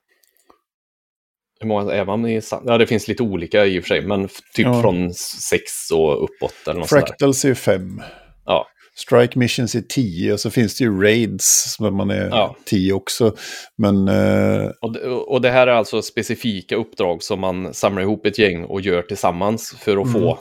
Hur 1.61 1.67
många 1.67 1.93
är 1.93 2.05
man 2.05 2.25
i? 2.27 2.41
Ja, 2.65 2.77
det 2.77 2.87
finns 2.87 3.07
lite 3.07 3.23
olika 3.23 3.65
i 3.65 3.79
och 3.79 3.83
för 3.83 3.87
sig, 3.87 4.01
men 4.01 4.27
typ 4.27 4.65
ja. 4.65 4.81
från 4.81 5.13
sex 5.13 5.91
och 5.93 6.23
uppåt. 6.23 6.67
Eller 6.67 6.79
något 6.79 6.89
Fractals 6.89 7.45
är 7.45 7.53
fem. 7.53 8.01
Ja. 8.45 8.67
Strike 8.95 9.39
Missions 9.39 9.75
är 9.75 9.81
10 9.81 10.33
och 10.33 10.39
så 10.39 10.49
finns 10.51 10.77
det 10.77 10.83
ju 10.83 11.01
Raids 11.01 11.73
som 11.75 11.95
man 11.95 12.09
är 12.09 12.55
10 12.65 12.89
ja. 12.89 12.95
också. 12.95 13.35
Men, 13.77 14.07
uh... 14.07 14.71
och, 14.81 14.93
det, 14.93 15.07
och 15.09 15.41
det 15.41 15.49
här 15.49 15.67
är 15.67 15.71
alltså 15.71 16.01
specifika 16.01 16.75
uppdrag 16.75 17.23
som 17.23 17.39
man 17.39 17.73
samlar 17.73 18.01
ihop 18.01 18.25
ett 18.25 18.39
gäng 18.39 18.63
och 18.63 18.81
gör 18.81 19.01
tillsammans 19.01 19.75
för 19.79 19.97
att 19.97 20.07
mm. 20.07 20.13
få 20.21 20.39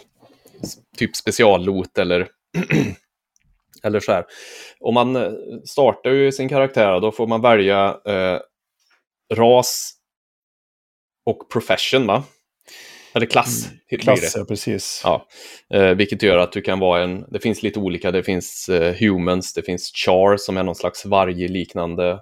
typ 0.96 1.16
speciallot 1.16 1.98
eller, 1.98 2.28
eller 3.82 4.00
så 4.00 4.12
här. 4.12 4.24
Om 4.80 4.94
man 4.94 5.16
eh, 5.16 5.30
startar 5.64 6.10
ju 6.10 6.32
sin 6.32 6.48
karaktär, 6.48 7.00
då 7.00 7.12
får 7.12 7.26
man 7.26 7.42
välja 7.42 7.96
eh, 8.06 8.38
ras 9.34 9.99
och 11.26 11.50
profession, 11.50 12.06
va? 12.06 12.24
Eller 13.14 13.26
klass. 13.26 13.68
Mm, 13.90 14.00
klass, 14.00 14.34
ja 14.36 14.44
precis. 14.44 15.00
Ja. 15.04 15.26
Eh, 15.74 15.90
vilket 15.90 16.22
gör 16.22 16.38
att 16.38 16.52
du 16.52 16.60
kan 16.60 16.78
vara 16.78 17.02
en, 17.02 17.24
det 17.28 17.40
finns 17.40 17.62
lite 17.62 17.80
olika, 17.80 18.10
det 18.10 18.22
finns 18.22 18.68
eh, 18.68 18.94
humans, 18.94 19.54
det 19.54 19.62
finns 19.62 19.92
char 19.94 20.36
som 20.36 20.56
är 20.56 20.62
någon 20.62 20.74
slags 20.74 21.06
vargliknande. 21.06 22.20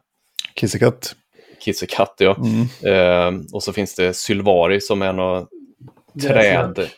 Kissekatt. 0.54 1.14
Kissekatt, 1.60 2.14
ja. 2.18 2.36
Mm. 2.36 2.66
Eh, 2.82 3.42
och 3.52 3.62
så 3.62 3.72
finns 3.72 3.94
det 3.94 4.14
sylvari 4.14 4.80
som 4.80 5.02
är 5.02 5.12
någon 5.12 5.46
träd. 6.22 6.88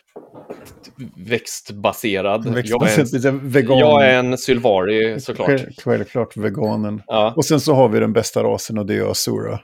Växtbaserad. 1.15 2.53
Växtbaserad, 2.53 3.05
jag, 3.09 3.25
är 3.25 3.27
en, 3.27 3.49
vegan. 3.49 3.77
jag 3.77 4.05
är 4.05 4.19
en 4.19 4.37
sylvari 4.37 5.21
såklart. 5.21 5.61
Självklart 5.83 6.37
veganen. 6.37 7.01
Ja. 7.07 7.33
Och 7.35 7.45
sen 7.45 7.59
så 7.59 7.73
har 7.73 7.89
vi 7.89 7.99
den 7.99 8.13
bästa 8.13 8.43
rasen 8.43 8.77
och 8.77 8.85
det 8.85 8.95
är 8.95 9.11
Asura. 9.11 9.59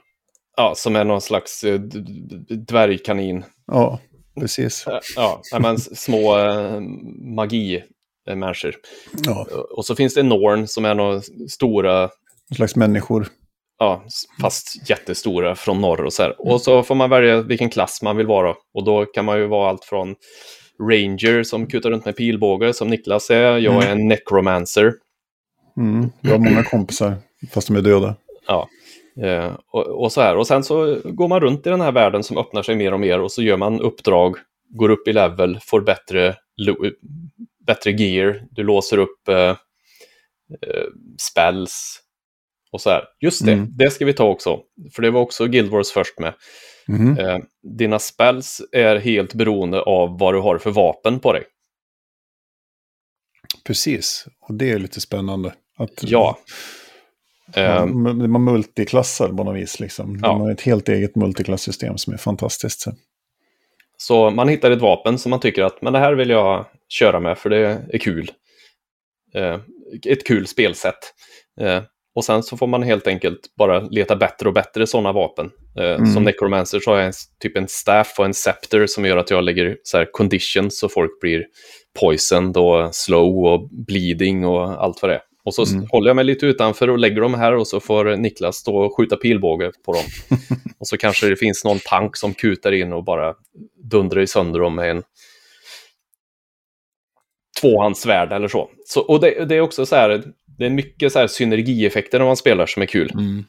Ja, 0.58 0.74
som 0.76 0.96
är 0.96 1.04
någon 1.04 1.20
slags 1.20 1.64
eh, 1.64 1.80
dvärgkanin. 2.68 3.44
Ja. 3.66 4.00
Precis. 4.40 4.84
Ja, 5.16 5.42
men 5.60 5.78
små 5.78 6.38
äh, 6.38 6.80
magi-människor. 7.36 8.74
Ja. 9.24 9.46
Och 9.76 9.86
så 9.86 9.94
finns 9.94 10.14
det 10.14 10.22
Norn 10.22 10.68
som 10.68 10.84
är 10.84 10.94
några 10.94 11.20
stora... 11.48 12.02
En 12.50 12.56
slags 12.56 12.76
människor. 12.76 13.28
Ja, 13.78 14.04
fast 14.40 14.90
jättestora 14.90 15.54
från 15.54 15.80
norr 15.80 16.04
och 16.04 16.12
så 16.12 16.22
här. 16.22 16.34
Och 16.52 16.60
så 16.60 16.82
får 16.82 16.94
man 16.94 17.10
välja 17.10 17.42
vilken 17.42 17.70
klass 17.70 18.02
man 18.02 18.16
vill 18.16 18.26
vara. 18.26 18.54
Och 18.74 18.84
då 18.84 19.04
kan 19.04 19.24
man 19.24 19.38
ju 19.38 19.46
vara 19.46 19.70
allt 19.70 19.84
från 19.84 20.14
Ranger 20.90 21.42
som 21.42 21.66
kutar 21.66 21.90
runt 21.90 22.04
med 22.04 22.16
pilbåge 22.16 22.74
som 22.74 22.88
Niklas 22.88 23.30
är. 23.30 23.58
Jag 23.58 23.74
mm. 23.74 23.78
är 23.78 23.92
en 23.92 24.08
Necromancer. 24.08 24.92
Mm. 25.76 26.10
Jag 26.20 26.30
har 26.30 26.38
många 26.38 26.64
kompisar, 26.64 27.14
fast 27.50 27.68
de 27.68 27.76
är 27.76 27.82
döda. 27.82 28.16
Ja. 28.46 28.68
Eh, 29.22 29.56
och, 29.66 30.02
och, 30.02 30.12
så 30.12 30.20
här. 30.20 30.36
Och 30.36 30.46
sen 30.46 30.64
så 30.64 31.00
går 31.04 31.28
man 31.28 31.40
runt 31.40 31.66
i 31.66 31.70
den 31.70 31.80
här 31.80 31.92
världen 31.92 32.22
som 32.22 32.38
öppnar 32.38 32.62
sig 32.62 32.76
mer 32.76 32.92
och 32.92 33.00
mer 33.00 33.20
och 33.20 33.32
så 33.32 33.42
gör 33.42 33.56
man 33.56 33.80
uppdrag, 33.80 34.36
går 34.68 34.88
upp 34.88 35.08
i 35.08 35.12
level, 35.12 35.58
får 35.62 35.80
bättre, 35.80 36.36
bättre 37.66 37.90
gear, 37.90 38.42
du 38.50 38.62
låser 38.62 38.98
upp 38.98 39.28
eh, 39.28 39.56
eh, 40.62 40.86
spells 41.18 42.00
och 42.72 42.80
så 42.80 42.90
här. 42.90 43.04
Just 43.20 43.44
det, 43.44 43.52
mm. 43.52 43.68
det 43.70 43.90
ska 43.90 44.04
vi 44.04 44.12
ta 44.12 44.24
också, 44.24 44.60
för 44.92 45.02
det 45.02 45.10
var 45.10 45.20
också 45.20 45.46
Guild 45.46 45.70
Wars 45.70 45.90
först 45.90 46.18
med. 46.18 46.34
Mm. 46.88 47.18
Eh, 47.18 47.38
dina 47.62 47.98
spells 47.98 48.62
är 48.72 48.96
helt 48.96 49.34
beroende 49.34 49.82
av 49.82 50.18
vad 50.18 50.34
du 50.34 50.40
har 50.40 50.58
för 50.58 50.70
vapen 50.70 51.20
på 51.20 51.32
dig. 51.32 51.44
Precis, 53.64 54.26
och 54.40 54.54
det 54.54 54.70
är 54.70 54.78
lite 54.78 55.00
spännande. 55.00 55.54
Att, 55.78 56.02
ja. 56.02 56.38
Man, 57.56 58.06
ehm. 58.06 58.32
man 58.32 58.44
multiklassar 58.44 59.28
på 59.28 59.44
något 59.44 59.56
vis. 59.56 59.80
Liksom. 59.80 60.18
Ja. 60.22 60.32
Man 60.32 60.40
har 60.40 60.50
ett 60.50 60.60
helt 60.60 60.88
eget 60.88 61.16
multiklassystem 61.16 61.98
som 61.98 62.12
är 62.12 62.16
fantastiskt. 62.16 62.80
Så. 62.80 62.92
så 63.96 64.30
man 64.30 64.48
hittar 64.48 64.70
ett 64.70 64.80
vapen 64.80 65.18
som 65.18 65.30
man 65.30 65.40
tycker 65.40 65.62
att 65.62 65.82
men 65.82 65.92
det 65.92 65.98
här 65.98 66.12
vill 66.12 66.30
jag 66.30 66.66
köra 66.88 67.20
med 67.20 67.38
för 67.38 67.50
det 67.50 67.82
är 67.92 67.98
kul. 67.98 68.30
Eh, 69.34 69.60
ett 70.06 70.26
kul 70.26 70.46
spelsätt. 70.46 71.14
Eh, 71.60 71.82
Och 72.14 72.24
sen 72.24 72.42
så 72.42 72.56
får 72.56 72.66
man 72.66 72.82
helt 72.82 73.06
enkelt 73.06 73.40
bara 73.58 73.80
leta 73.80 74.16
bättre 74.16 74.48
och 74.48 74.54
bättre 74.54 74.86
sådana 74.86 75.12
vapen. 75.12 75.50
Eh, 75.78 75.94
mm. 75.94 76.06
Som 76.06 76.24
necromancer 76.24 76.80
så 76.80 76.90
har 76.90 76.98
jag 76.98 77.06
en, 77.06 77.12
typ 77.42 77.56
en 77.56 77.68
staff 77.68 78.14
och 78.18 78.24
en 78.24 78.34
scepter 78.34 78.86
som 78.86 79.04
gör 79.04 79.16
att 79.16 79.30
jag 79.30 79.44
lägger 79.44 79.76
så 79.82 79.98
här 79.98 80.08
conditions 80.12 80.78
så 80.78 80.88
folk 80.88 81.20
blir 81.20 81.44
poisoned 82.00 82.56
och 82.56 82.94
slow 82.94 83.46
och 83.46 83.68
bleeding 83.70 84.44
och 84.46 84.82
allt 84.84 85.02
vad 85.02 85.10
det 85.10 85.14
är. 85.14 85.22
Och 85.48 85.54
så 85.54 85.74
mm. 85.74 85.86
håller 85.90 86.08
jag 86.08 86.16
mig 86.16 86.24
lite 86.24 86.46
utanför 86.46 86.90
och 86.90 86.98
lägger 86.98 87.20
dem 87.20 87.34
här 87.34 87.54
och 87.54 87.66
så 87.66 87.80
får 87.80 88.16
Niklas 88.16 88.56
stå 88.56 88.76
och 88.76 88.96
skjuta 88.96 89.16
pilbåge 89.16 89.72
på 89.84 89.92
dem. 89.92 90.04
och 90.78 90.88
så 90.88 90.96
kanske 90.96 91.28
det 91.28 91.36
finns 91.36 91.64
någon 91.64 91.78
tank 91.78 92.16
som 92.16 92.34
kutar 92.34 92.72
in 92.72 92.92
och 92.92 93.04
bara 93.04 93.34
dundrar 93.82 94.26
sönder 94.26 94.60
dem 94.60 94.74
med 94.74 94.90
en 94.90 95.02
tvåhandsvärd 97.60 98.32
eller 98.32 98.48
så. 98.48 98.70
så 98.86 99.00
och 99.00 99.20
det, 99.20 99.44
det, 99.44 99.56
är 99.56 99.60
också 99.60 99.86
så 99.86 99.96
här, 99.96 100.22
det 100.58 100.66
är 100.66 100.70
mycket 100.70 101.12
så 101.12 101.18
här 101.18 101.26
synergieffekter 101.26 102.18
när 102.18 102.26
man 102.26 102.36
spelar 102.36 102.66
som 102.66 102.82
är 102.82 102.86
kul. 102.86 103.10
Mm. 103.14 103.44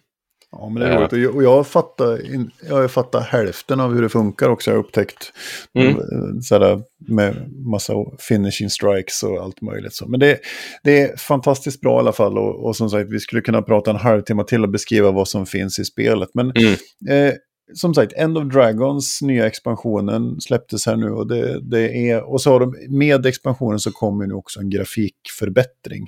Ja, 0.52 0.70
men 0.70 0.82
det 0.84 0.88
är 0.88 0.98
roligt. 0.98 1.36
Och 1.36 1.44
jag, 1.44 1.68
fattar, 1.68 2.22
jag 2.68 2.76
har 2.76 2.88
fattat 2.88 3.26
hälften 3.26 3.80
av 3.80 3.94
hur 3.94 4.02
det 4.02 4.10
funkar 4.10 4.50
också. 4.50 4.72
Jag 4.72 4.78
har 4.78 4.84
upptäckt 4.84 5.34
mm. 5.74 6.42
sådär, 6.42 6.82
med 7.08 7.52
massa 7.52 7.94
finishing 8.20 8.70
strikes 8.70 9.24
och 9.24 9.38
allt 9.38 9.62
möjligt. 9.62 9.94
Så. 9.94 10.08
Men 10.08 10.20
det, 10.20 10.40
det 10.84 11.02
är 11.02 11.18
fantastiskt 11.18 11.82
bra 11.82 11.96
i 11.96 12.00
alla 12.00 12.12
fall. 12.12 12.38
Och, 12.38 12.66
och, 12.66 12.76
som 12.76 12.90
sagt, 12.90 13.10
vi 13.10 13.20
skulle 13.20 13.42
kunna 13.42 13.62
prata 13.62 13.92
en 13.92 13.98
halvtimme 13.98 14.44
till 14.44 14.64
och 14.64 14.70
beskriva 14.70 15.12
vad 15.12 15.28
som 15.28 15.46
finns 15.46 15.80
i 15.80 15.86
spelet. 15.86 16.30
Men 16.34 16.52
mm. 16.56 16.74
eh, 17.10 17.34
som 17.74 17.94
sagt, 17.94 18.14
End 18.14 18.38
of 18.38 18.54
Dragons 18.54 19.22
nya 19.22 19.48
expansionen 19.48 20.42
släpptes 20.42 20.86
här 20.86 20.96
nu. 20.96 21.12
Och, 21.12 21.28
det, 21.28 21.60
det 21.62 22.10
är, 22.10 22.24
och 22.24 22.42
så 22.42 22.52
har 22.52 22.60
de, 22.60 22.76
med 22.90 23.26
expansionen 23.26 23.80
så 23.80 23.92
kommer 23.92 24.28
nu 24.28 24.34
också 24.34 24.60
en 24.60 24.70
grafikförbättring. 24.70 26.08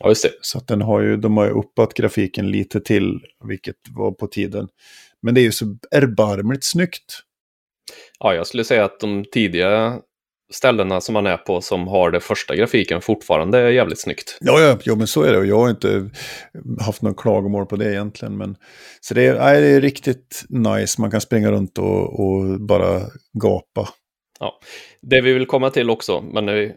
Ja, 0.00 0.08
just 0.08 0.22
det. 0.22 0.32
Så 0.40 0.58
att 0.58 0.68
den 0.68 0.82
har 0.82 1.00
ju, 1.00 1.16
de 1.16 1.36
har 1.36 1.44
ju 1.44 1.50
uppat 1.50 1.94
grafiken 1.94 2.50
lite 2.50 2.80
till, 2.80 3.20
vilket 3.48 3.76
var 3.90 4.12
på 4.12 4.26
tiden. 4.26 4.68
Men 5.22 5.34
det 5.34 5.40
är 5.40 5.42
ju 5.42 5.52
så 5.52 5.76
erbarmligt 5.90 6.64
snyggt. 6.64 7.22
Ja, 8.18 8.34
jag 8.34 8.46
skulle 8.46 8.64
säga 8.64 8.84
att 8.84 9.00
de 9.00 9.24
tidiga 9.32 10.00
ställena 10.52 11.00
som 11.00 11.12
man 11.12 11.26
är 11.26 11.36
på 11.36 11.60
som 11.60 11.88
har 11.88 12.10
det 12.10 12.20
första 12.20 12.56
grafiken 12.56 13.00
fortfarande 13.00 13.58
är 13.58 13.70
jävligt 13.70 14.00
snyggt. 14.00 14.38
Ja, 14.40 14.60
ja, 14.60 14.78
ja 14.84 14.94
men 14.94 15.06
så 15.06 15.22
är 15.22 15.32
det. 15.32 15.38
Och 15.38 15.46
jag 15.46 15.58
har 15.58 15.70
inte 15.70 16.10
haft 16.80 17.02
någon 17.02 17.14
klagomål 17.14 17.66
på 17.66 17.76
det 17.76 17.92
egentligen. 17.92 18.36
Men, 18.36 18.56
så 19.00 19.14
det 19.14 19.26
är, 19.26 19.38
nej, 19.38 19.60
det 19.60 19.66
är 19.66 19.80
riktigt 19.80 20.44
nice. 20.48 21.00
Man 21.00 21.10
kan 21.10 21.20
springa 21.20 21.50
runt 21.50 21.78
och, 21.78 22.20
och 22.20 22.60
bara 22.60 23.00
gapa. 23.32 23.88
Ja, 24.40 24.60
det 25.02 25.20
vi 25.20 25.32
vill 25.32 25.46
komma 25.46 25.70
till 25.70 25.90
också, 25.90 26.20
men 26.20 26.46
nu, 26.46 26.76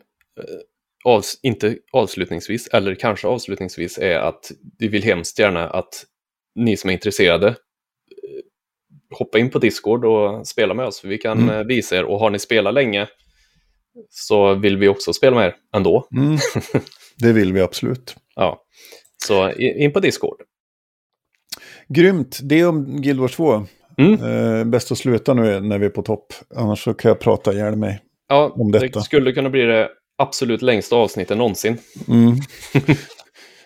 avs 1.05 1.39
inte 1.43 1.77
avslutningsvis, 1.91 2.67
eller 2.67 2.95
kanske 2.95 3.27
avslutningsvis, 3.27 3.97
är 3.97 4.19
att 4.19 4.51
vi 4.79 4.87
vill 4.87 5.03
hemskt 5.03 5.39
gärna 5.39 5.69
att 5.69 6.05
ni 6.55 6.77
som 6.77 6.89
är 6.89 6.93
intresserade 6.93 7.47
eh, 7.47 7.55
hoppa 9.17 9.39
in 9.39 9.49
på 9.49 9.59
Discord 9.59 10.05
och 10.05 10.47
spela 10.47 10.73
med 10.73 10.85
oss. 10.85 11.03
Vi 11.03 11.17
kan 11.17 11.39
mm. 11.39 11.55
Eh, 11.55 11.63
visa 11.63 11.97
er 11.97 12.03
och 12.03 12.19
har 12.19 12.29
ni 12.29 12.39
spelat 12.39 12.73
länge 12.73 13.07
så 14.09 14.53
vill 14.53 14.77
vi 14.77 14.87
också 14.87 15.13
spela 15.13 15.35
med 15.35 15.45
er 15.45 15.55
ändå. 15.75 16.07
Mm. 16.15 16.37
Det 17.17 17.33
vill 17.33 17.53
vi 17.53 17.61
absolut. 17.61 18.15
ja, 18.35 18.63
så 19.25 19.51
in 19.51 19.93
på 19.93 19.99
Discord. 19.99 20.41
Grymt, 21.87 22.39
det 22.43 22.65
om 22.65 23.01
Guild 23.01 23.19
Wars 23.19 23.35
2. 23.35 23.65
Mm. 23.97 24.23
Eh, 24.23 24.65
bäst 24.65 24.91
att 24.91 24.97
sluta 24.97 25.33
nu 25.33 25.59
när 25.59 25.79
vi 25.79 25.85
är 25.85 25.89
på 25.89 26.01
topp, 26.01 26.33
annars 26.55 26.83
så 26.83 26.93
kan 26.93 27.09
jag 27.09 27.19
prata 27.19 27.53
ihjäl 27.53 27.75
mig. 27.75 27.99
Ja, 28.27 28.53
om 28.55 28.71
detta. 28.71 28.99
det 28.99 29.05
skulle 29.05 29.31
kunna 29.31 29.49
bli 29.49 29.61
det 29.61 29.89
absolut 30.17 30.61
längsta 30.61 30.95
avsnittet 30.95 31.37
någonsin. 31.37 31.77
Mm. 32.07 32.35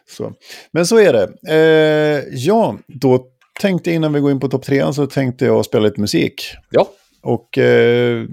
så. 0.10 0.34
Men 0.72 0.86
så 0.86 0.98
är 0.98 1.14
det. 1.14 1.30
Eh, 1.50 2.24
ja, 2.32 2.78
då 2.88 3.26
tänkte 3.60 3.92
innan 3.92 4.14
vi 4.14 4.20
går 4.20 4.32
in 4.32 4.40
på 4.40 4.48
topp 4.48 4.64
tre 4.64 4.94
så 4.94 5.08
tänkte 5.08 5.46
jag 5.46 5.66
spela 5.66 5.84
lite 5.84 6.02
musik. 6.02 6.44
Ja. 6.70 6.90
Och 7.22 7.58
eh, 7.58 8.26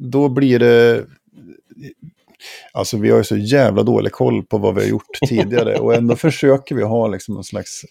då 0.00 0.28
blir 0.28 0.58
det... 0.58 1.04
Alltså 2.72 2.96
vi 2.96 3.10
har 3.10 3.18
ju 3.18 3.24
så 3.24 3.36
jävla 3.36 3.82
dålig 3.82 4.12
koll 4.12 4.42
på 4.42 4.58
vad 4.58 4.74
vi 4.74 4.80
har 4.80 4.88
gjort 4.88 5.08
tidigare 5.28 5.78
och 5.78 5.94
ändå 5.94 6.16
försöker 6.16 6.74
vi 6.74 6.82
ha 6.82 7.08
liksom 7.08 7.34
någon 7.34 7.44
slags... 7.44 7.84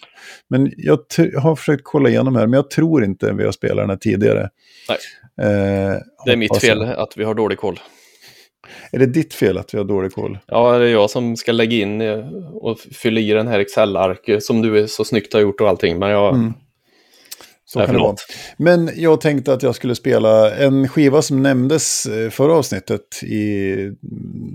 Men 0.48 0.74
jag 0.78 1.00
har 1.38 1.56
försökt 1.56 1.84
kolla 1.84 2.10
igenom 2.10 2.36
här, 2.36 2.48
men 2.48 2.58
jag 2.58 2.70
tror 2.70 3.04
inte 3.04 3.34
vi 3.34 3.46
har 3.46 3.52
spelat 3.52 3.78
den 3.78 3.90
här 3.90 3.98
tidigare. 3.98 4.50
Nej. 4.90 4.98
Eh, 5.42 5.98
det 6.26 6.32
är 6.32 6.36
mitt 6.36 6.58
fel 6.58 6.82
att 6.82 7.18
vi 7.18 7.24
har 7.24 7.34
dålig 7.34 7.58
koll. 7.58 7.80
Är 8.92 9.00
det 9.00 9.06
ditt 9.06 9.34
fel 9.34 9.58
att 9.58 9.74
vi 9.74 9.78
har 9.78 9.86
dålig 9.86 10.14
koll? 10.14 10.38
Ja, 10.48 10.78
det 10.78 10.86
är 10.86 10.92
jag 10.92 11.10
som 11.10 11.38
ska 11.38 11.52
lägga 11.52 11.78
in 11.78 12.02
eh, 12.02 12.28
och 12.54 12.80
fylla 12.80 13.20
i 13.20 13.32
den 13.32 13.48
här 13.48 13.60
Excel-ark 13.60 14.44
som 14.44 14.62
du 14.62 14.88
så 14.88 15.06
snyggt 15.06 15.34
har 15.34 15.42
gjort 15.42 15.62
och 15.62 15.70
allting. 15.70 16.00
Men 16.00 16.10
jag... 16.10 16.36
Mm. 16.36 16.54
Så 17.66 17.80
kan 17.80 17.96
det 17.96 18.00
vara. 18.02 18.16
Men 18.58 18.90
jag 18.96 19.22
tänkte 19.22 19.54
att 19.54 19.64
jag 19.64 19.76
skulle 19.76 19.96
spela 19.96 20.56
en 20.56 20.88
skiva 20.88 21.22
som 21.22 21.44
nämndes 21.44 22.06
eh, 22.06 22.30
förra 22.30 22.54
avsnittet 22.54 23.24
i, 23.24 23.76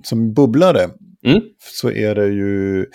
som 0.02 0.34
bubblare. 0.34 0.90
Mm. 1.26 1.40
Så 1.58 1.90
är 1.90 2.14
det 2.14 2.26
ju 2.26 2.86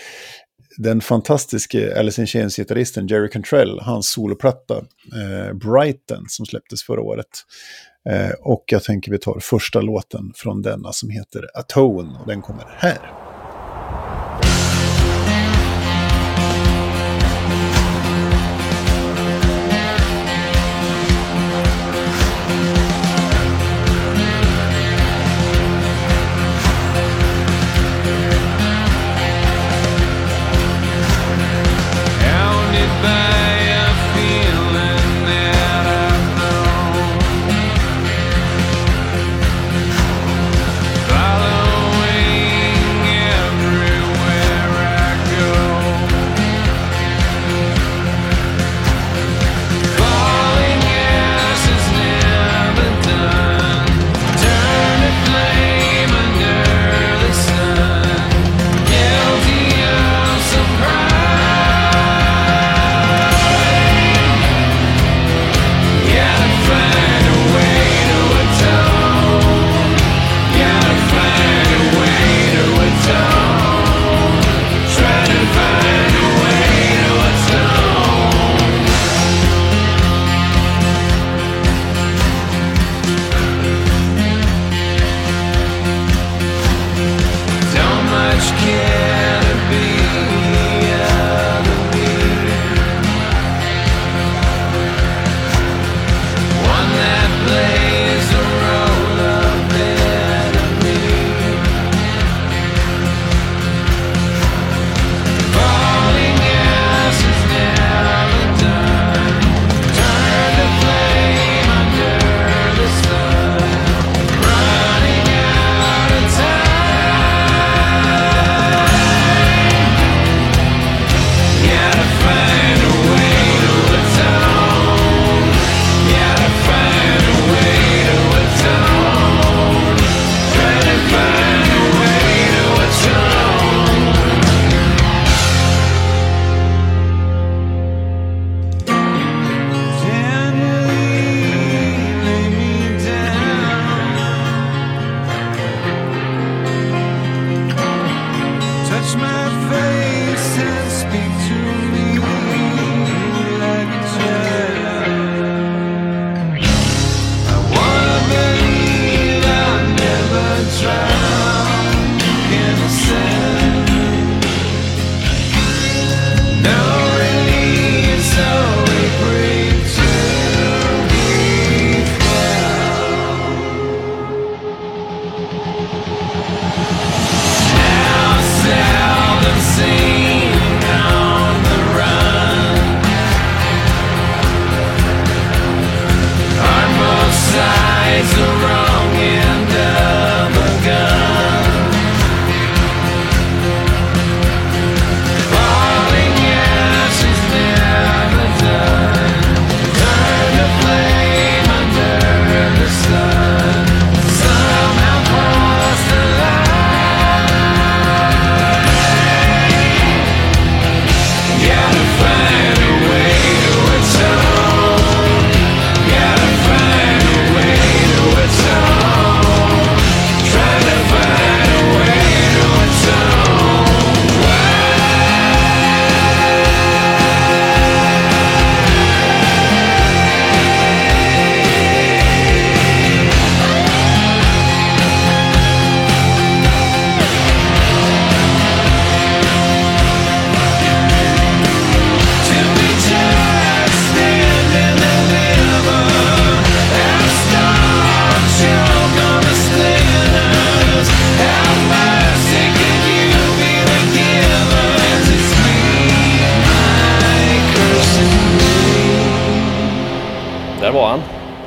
fantastiske 1.02 2.00
Alice 2.00 2.22
in 2.22 2.28
Chains-gitarristen 2.28 3.08
Jerry 3.08 3.30
Cantrell, 3.30 3.80
hans 3.80 4.10
soloplatta 4.12 4.78
eh, 4.78 5.54
Brighton 5.54 6.26
som 6.28 6.46
släpptes 6.46 6.84
förra 6.84 7.02
året. 7.02 7.46
Eh, 8.10 8.32
och 8.40 8.64
jag 8.68 8.84
tänker 8.84 9.12
vi 9.12 9.18
tar 9.18 9.40
första 9.42 9.82
låten 9.82 10.32
från 10.36 10.62
denna 10.62 10.94
som 10.94 11.10
heter 11.10 11.50
Atone 11.54 12.20
och 12.20 12.28
den 12.28 12.42
kommer 12.42 12.66
här. 12.78 13.19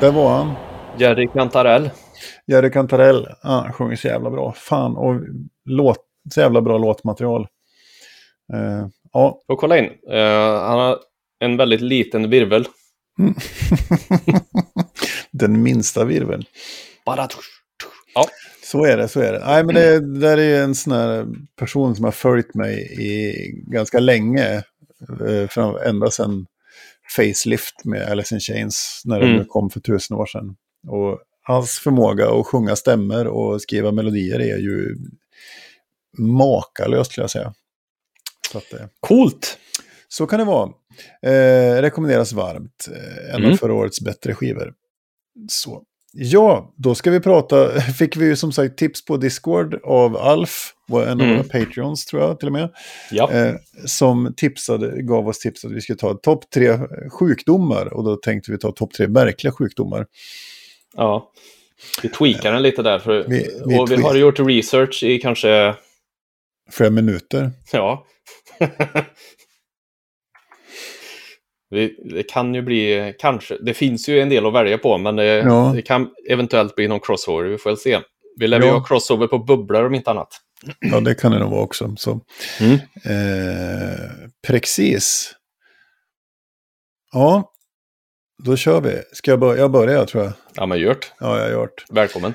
Där 0.03 0.11
var 0.11 0.37
han. 0.37 0.53
Jerry 0.97 1.27
Cantarell. 1.27 1.89
Jerry 2.47 2.71
Cantarell. 2.71 3.27
Ja, 3.43 3.49
han 3.49 3.73
sjunger 3.73 3.95
så 3.95 4.07
jävla 4.07 4.29
bra. 4.29 4.53
Fan, 4.53 4.97
och 4.97 5.21
låt, 5.65 5.97
så 6.33 6.39
jävla 6.39 6.61
bra 6.61 6.77
låtmaterial. 6.77 7.47
Uh, 8.53 8.87
ja. 9.13 9.41
Får 9.47 9.55
kolla 9.55 9.77
in. 9.77 9.85
Uh, 9.85 10.59
han 10.59 10.79
har 10.79 10.99
en 11.39 11.57
väldigt 11.57 11.81
liten 11.81 12.29
virvel. 12.29 12.67
Den 15.31 15.63
minsta 15.63 16.05
virveln. 16.05 16.43
Bara... 17.05 17.27
Ja. 18.15 18.25
Så 18.63 18.85
är 18.85 18.97
det, 18.97 19.07
så 19.07 19.19
är 19.19 19.31
det. 19.31 19.45
Nej, 19.45 19.63
men 19.63 19.75
det 19.75 20.19
där 20.19 20.37
är 20.37 20.63
en 20.63 20.75
sån 20.75 20.93
här 20.93 21.27
person 21.59 21.95
som 21.95 22.05
har 22.05 22.11
följt 22.11 22.55
mig 22.55 22.73
i 22.99 23.33
ganska 23.67 23.99
länge. 23.99 24.63
Eh, 25.27 25.85
ända 25.85 26.11
sedan 26.11 26.45
Facelift 27.15 27.85
med 27.85 28.09
Alice 28.09 28.35
in 28.35 28.41
Chains 28.41 29.01
när 29.05 29.21
mm. 29.21 29.37
den 29.37 29.45
kom 29.45 29.69
för 29.69 29.79
tusen 29.79 30.17
år 30.17 30.25
sedan. 30.25 30.55
Och 30.87 31.19
hans 31.41 31.79
förmåga 31.79 32.29
att 32.29 32.47
sjunga 32.47 32.75
stämmer 32.75 33.27
och 33.27 33.61
skriva 33.61 33.91
melodier 33.91 34.39
är 34.39 34.57
ju 34.57 34.95
makalöst 36.17 37.11
skulle 37.11 37.23
jag 37.23 37.31
säga. 37.31 37.53
Så 38.51 38.57
att, 38.57 38.73
eh, 38.73 38.85
Coolt! 38.99 39.57
Så 40.07 40.27
kan 40.27 40.39
det 40.39 40.45
vara. 40.45 40.69
Eh, 41.21 41.81
rekommenderas 41.81 42.33
varmt. 42.33 42.87
Eh, 42.91 43.35
en 43.35 43.41
mm. 43.41 43.51
av 43.51 43.57
förra 43.57 43.73
årets 43.73 44.01
bättre 44.01 44.35
skivor. 44.35 44.73
Så. 45.49 45.83
Ja, 46.11 46.73
då 46.77 46.95
ska 46.95 47.11
vi 47.11 47.19
prata. 47.19 47.81
Fick 47.99 48.17
vi 48.17 48.25
ju 48.25 48.35
som 48.35 48.51
sagt 48.51 48.77
tips 48.77 49.05
på 49.05 49.17
Discord 49.17 49.79
av 49.83 50.17
Alf, 50.17 50.72
en 50.91 51.21
av 51.21 51.21
mm. 51.21 51.37
våra 51.37 51.43
Patreons 51.43 52.05
tror 52.05 52.21
jag 52.21 52.39
till 52.39 52.47
och 52.47 52.53
med. 52.53 52.69
Ja. 53.11 53.31
Eh, 53.31 53.55
som 53.85 54.33
tipsade, 54.37 55.01
gav 55.01 55.27
oss 55.27 55.39
tips 55.39 55.65
att 55.65 55.71
vi 55.71 55.81
skulle 55.81 55.99
ta 55.99 56.13
topp 56.13 56.49
tre 56.53 56.79
sjukdomar. 57.19 57.93
Och 57.93 58.03
då 58.03 58.15
tänkte 58.15 58.51
vi 58.51 58.57
ta 58.57 58.71
topp 58.71 58.93
tre 58.93 59.07
märkliga 59.07 59.53
sjukdomar. 59.53 60.05
Ja, 60.95 61.31
vi 62.01 62.09
tweakar 62.09 62.53
den 62.53 62.61
lite 62.61 62.81
där. 62.81 62.99
För, 62.99 63.25
vi, 63.27 63.61
vi 63.65 63.79
och 63.79 63.91
vi 63.91 63.95
har 63.95 64.15
gjort 64.15 64.39
research 64.39 65.03
i 65.03 65.19
kanske... 65.19 65.75
Fem 66.77 66.93
minuter. 66.93 67.51
Ja. 67.71 68.05
Det 72.09 72.23
kan 72.23 72.55
ju 72.55 72.61
bli, 72.61 73.13
kanske, 73.19 73.57
det 73.57 73.73
finns 73.73 74.09
ju 74.09 74.19
en 74.19 74.29
del 74.29 74.45
att 74.45 74.53
välja 74.53 74.77
på, 74.77 74.97
men 74.97 75.15
det, 75.15 75.25
ja. 75.25 75.71
det 75.75 75.81
kan 75.81 76.09
eventuellt 76.29 76.75
bli 76.75 76.87
någon 76.87 76.99
crossover, 76.99 77.43
vi 77.43 77.57
får 77.57 77.69
väl 77.69 77.77
se. 77.77 77.99
Vi 78.39 78.47
lär 78.47 78.59
ja. 78.59 78.65
ju 78.65 78.71
ha 78.71 78.83
crossover 78.83 79.27
på 79.27 79.39
bubblor 79.39 79.85
om 79.85 79.95
inte 79.95 80.11
annat. 80.11 80.27
Ja, 80.79 80.99
det 80.99 81.15
kan 81.15 81.31
det 81.31 81.39
nog 81.39 81.51
vara 81.51 81.61
också. 81.61 81.95
Så. 81.97 82.21
Mm. 82.59 82.73
Eh, 83.05 83.99
precis. 84.47 85.35
Ja, 87.11 87.51
då 88.43 88.55
kör 88.55 88.81
vi. 88.81 89.01
Ska 89.13 89.31
jag 89.31 89.39
börja? 89.39 89.61
Jag 89.61 89.71
börjar, 89.71 90.05
tror 90.05 90.23
jag. 90.23 90.33
Ja, 90.55 90.65
men 90.65 90.79
gjort. 90.79 91.11
Ja, 91.19 91.39
jag 91.39 91.51
gjort. 91.51 91.85
Välkommen. 91.89 92.33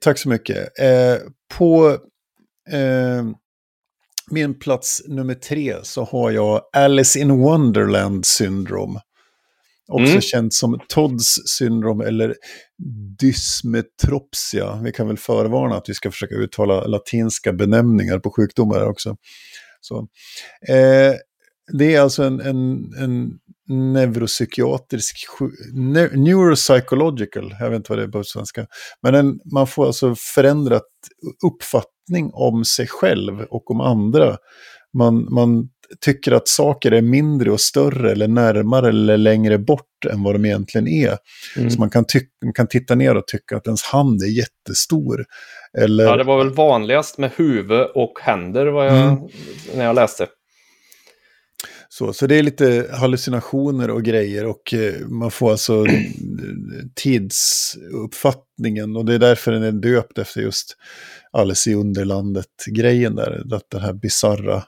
Tack 0.00 0.18
så 0.18 0.28
mycket. 0.28 0.78
Eh, 0.78 1.16
på 1.54 1.98
eh, 2.72 3.24
min 4.30 4.58
plats 4.58 5.02
nummer 5.06 5.34
tre 5.34 5.76
så 5.82 6.04
har 6.04 6.30
jag 6.30 6.62
Alice 6.72 7.18
in 7.18 7.38
Wonderland 7.38 8.26
syndrom. 8.26 9.00
Också 9.88 10.10
mm. 10.10 10.20
känt 10.20 10.54
som 10.54 10.80
Todds 10.88 11.34
syndrom 11.46 12.00
eller 12.00 12.34
dysmetropsia. 13.18 14.80
Vi 14.84 14.92
kan 14.92 15.08
väl 15.08 15.18
förvarna 15.18 15.76
att 15.76 15.88
vi 15.88 15.94
ska 15.94 16.10
försöka 16.10 16.34
uttala 16.34 16.86
latinska 16.86 17.52
benämningar 17.52 18.18
på 18.18 18.30
sjukdomar 18.30 18.86
också. 18.86 19.16
Så, 19.80 20.08
eh, 20.68 21.14
det 21.72 21.94
är 21.94 22.00
alltså 22.00 22.22
en, 22.22 22.40
en, 22.40 22.92
en 22.98 23.38
neuropsykiatrisk, 23.68 25.16
ne 25.74 26.08
neuropsychological, 26.08 27.54
jag 27.60 27.70
vet 27.70 27.76
inte 27.76 27.92
vad 27.92 27.98
det 27.98 28.04
är 28.04 28.08
på 28.08 28.24
svenska. 28.24 28.66
Men 29.02 29.14
en, 29.14 29.40
man 29.52 29.66
får 29.66 29.86
alltså 29.86 30.14
förändrat 30.34 30.88
uppfattning 31.46 32.30
om 32.32 32.64
sig 32.64 32.86
själv 32.86 33.40
och 33.40 33.70
om 33.70 33.80
andra. 33.80 34.36
Man, 34.98 35.34
man 35.34 35.68
tycker 36.00 36.32
att 36.32 36.48
saker 36.48 36.92
är 36.92 37.02
mindre 37.02 37.50
och 37.50 37.60
större 37.60 38.12
eller 38.12 38.28
närmare 38.28 38.88
eller 38.88 39.16
längre 39.16 39.58
bort 39.58 40.04
än 40.10 40.22
vad 40.22 40.34
de 40.34 40.44
egentligen 40.44 40.88
är. 40.88 41.16
Mm. 41.56 41.70
Så 41.70 41.80
man 41.80 41.90
kan, 41.90 42.04
man 42.44 42.52
kan 42.52 42.66
titta 42.66 42.94
ner 42.94 43.16
och 43.16 43.26
tycka 43.26 43.56
att 43.56 43.66
ens 43.66 43.82
hand 43.82 44.22
är 44.22 44.26
jättestor. 44.26 45.24
Eller... 45.78 46.04
Ja, 46.04 46.16
det 46.16 46.24
var 46.24 46.38
väl 46.38 46.54
vanligast 46.54 47.18
med 47.18 47.30
huvud 47.36 47.86
och 47.94 48.12
händer 48.20 48.66
vad 48.66 48.86
jag, 48.86 48.98
mm. 48.98 49.18
när 49.76 49.84
jag 49.84 49.94
läste. 49.94 50.26
Så, 51.90 52.12
så 52.12 52.26
det 52.26 52.36
är 52.36 52.42
lite 52.42 52.90
hallucinationer 52.92 53.90
och 53.90 54.02
grejer 54.02 54.46
och 54.46 54.74
eh, 54.74 55.06
man 55.06 55.30
får 55.30 55.50
alltså 55.50 55.86
tidsuppfattningen 56.94 58.96
och 58.96 59.04
det 59.04 59.14
är 59.14 59.18
därför 59.18 59.52
den 59.52 59.62
är 59.62 59.72
döpt 59.72 60.18
efter 60.18 60.40
just 60.40 60.76
Alice 61.32 61.70
i 61.70 61.74
Underlandet-grejen 61.74 63.14
där, 63.14 63.54
att 63.54 63.70
den 63.70 63.80
här 63.80 63.92
bizarra 63.92 64.62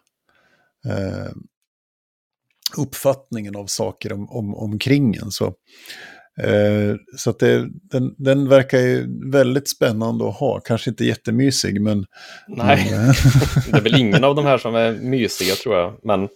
eh, 0.89 1.33
uppfattningen 2.77 3.57
av 3.57 3.67
saker 3.67 4.13
om, 4.13 4.31
om, 4.31 4.55
omkring 4.55 5.15
en. 5.15 5.31
Så, 5.31 5.47
eh, 6.43 6.95
så 7.17 7.31
att 7.31 7.39
det, 7.39 7.69
den, 7.91 8.15
den 8.19 8.49
verkar 8.49 8.79
ju 8.79 9.07
väldigt 9.31 9.71
spännande 9.71 10.29
att 10.29 10.37
ha, 10.37 10.61
kanske 10.61 10.91
inte 10.91 11.05
jättemysig 11.05 11.81
men... 11.81 12.07
Nej, 12.49 12.89
men, 12.91 13.09
eh, 13.09 13.15
det 13.71 13.79
är 13.79 13.83
väl 13.83 14.01
ingen 14.01 14.25
av 14.25 14.35
de 14.35 14.45
här 14.45 14.59
som 14.59 14.75
är 14.75 14.93
mysiga 14.93 15.55
tror 15.55 15.77
jag, 15.77 15.99
men 16.03 16.29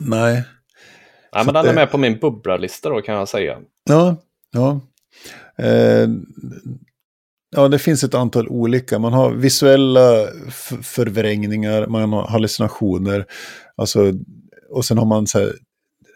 Nej. 0.00 0.44
Nej, 1.34 1.44
men 1.44 1.54
den 1.54 1.66
är 1.66 1.74
med 1.74 1.90
på 1.90 1.98
min 1.98 2.18
bubblarlista 2.18 2.88
då 2.88 3.02
kan 3.02 3.14
jag 3.14 3.28
säga. 3.28 3.58
Ja, 3.84 4.16
ja. 4.50 4.80
Eh, 5.64 6.08
ja, 7.52 7.68
det 7.68 7.78
finns 7.78 8.04
ett 8.04 8.14
antal 8.14 8.48
olika. 8.48 8.98
Man 8.98 9.12
har 9.12 9.32
visuella 9.34 10.26
förvrängningar, 10.82 11.86
man 11.86 12.12
har 12.12 12.26
hallucinationer. 12.26 13.26
Alltså, 13.76 14.12
och 14.70 14.84
sen 14.84 14.98
har 14.98 15.06
man 15.06 15.26
så 15.26 15.38
här, 15.38 15.52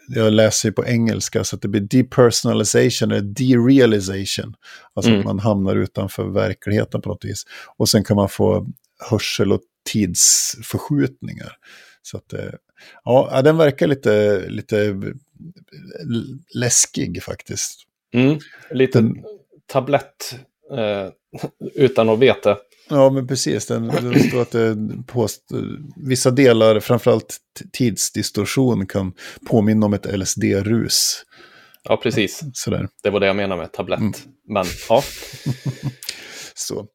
jag 0.07 0.33
läser 0.33 0.71
på 0.71 0.85
engelska 0.85 1.43
så 1.43 1.55
att 1.55 1.61
det 1.61 1.67
blir 1.67 1.81
depersonalization 1.81 3.11
eller 3.11 3.21
derealization. 3.21 4.53
Alltså 4.93 5.11
mm. 5.11 5.19
att 5.19 5.25
man 5.25 5.39
hamnar 5.39 5.75
utanför 5.75 6.23
verkligheten 6.23 7.01
på 7.01 7.09
något 7.09 7.25
vis. 7.25 7.43
Och 7.77 7.89
sen 7.89 8.03
kan 8.03 8.15
man 8.15 8.29
få 8.29 8.67
hörsel 9.09 9.51
och 9.51 9.61
tidsförskjutningar. 9.89 11.53
Så 12.01 12.17
att, 12.17 12.33
eh, 12.33 12.53
ja, 13.03 13.41
den 13.41 13.57
verkar 13.57 13.87
lite, 13.87 14.43
lite 14.49 15.01
läskig 16.53 17.23
faktiskt. 17.23 17.83
Mm, 18.13 18.39
lite 18.71 19.01
den, 19.01 19.23
tablett 19.65 20.39
eh, 20.71 21.09
utan 21.75 22.09
att 22.09 22.19
veta. 22.19 22.57
Ja, 22.89 23.09
men 23.09 23.27
precis. 23.27 23.65
Den, 23.65 23.87
den 23.87 24.19
står 24.19 24.41
att 24.41 24.51
det 24.51 24.77
påst, 25.07 25.41
vissa 25.95 26.31
delar, 26.31 26.79
framförallt 26.79 27.37
tidsdistorsion, 27.73 28.87
kan 28.87 29.13
påminna 29.49 29.85
om 29.85 29.93
ett 29.93 30.05
LSD-rus. 30.05 31.23
Ja, 31.83 31.97
precis. 31.97 32.43
Sådär. 32.53 32.87
Det 33.03 33.09
var 33.09 33.19
det 33.19 33.27
jag 33.27 33.35
menade 33.35 33.61
med 33.61 33.71
tablett. 33.71 33.99
Mm. 33.99 34.13
Men, 34.47 34.65
ja. 34.89 35.03
Så. 36.55 36.87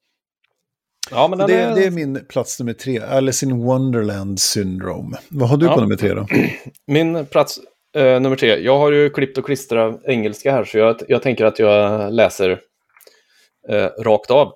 Ja, 1.11 1.29
men 1.29 1.39
det, 1.39 1.55
är... 1.55 1.75
det 1.75 1.85
är 1.85 1.91
min 1.91 2.25
plats 2.29 2.61
nummer 2.61 2.73
tre, 2.73 2.99
Alice 2.99 3.47
in 3.47 3.59
Wonderland 3.59 4.41
Syndrome. 4.41 5.19
Vad 5.29 5.49
har 5.49 5.57
du 5.57 5.67
ja. 5.67 5.75
på 5.75 5.81
nummer 5.81 5.97
tre 5.97 6.15
då? 6.15 6.27
Min 6.87 7.27
plats 7.27 7.61
eh, 7.97 8.21
nummer 8.21 8.37
tre, 8.37 8.57
jag 8.57 8.79
har 8.79 8.93
ju 8.93 9.11
klippt 9.11 9.39
och 9.39 9.47
klistrat 9.47 10.01
engelska 10.05 10.53
här 10.53 10.65
så 10.65 10.79
jag, 10.79 10.97
jag 11.09 11.23
tänker 11.23 11.45
att 11.45 11.59
jag 11.59 12.13
läser 12.13 12.61
eh, 13.69 13.87
rakt 13.87 14.31
av. 14.31 14.53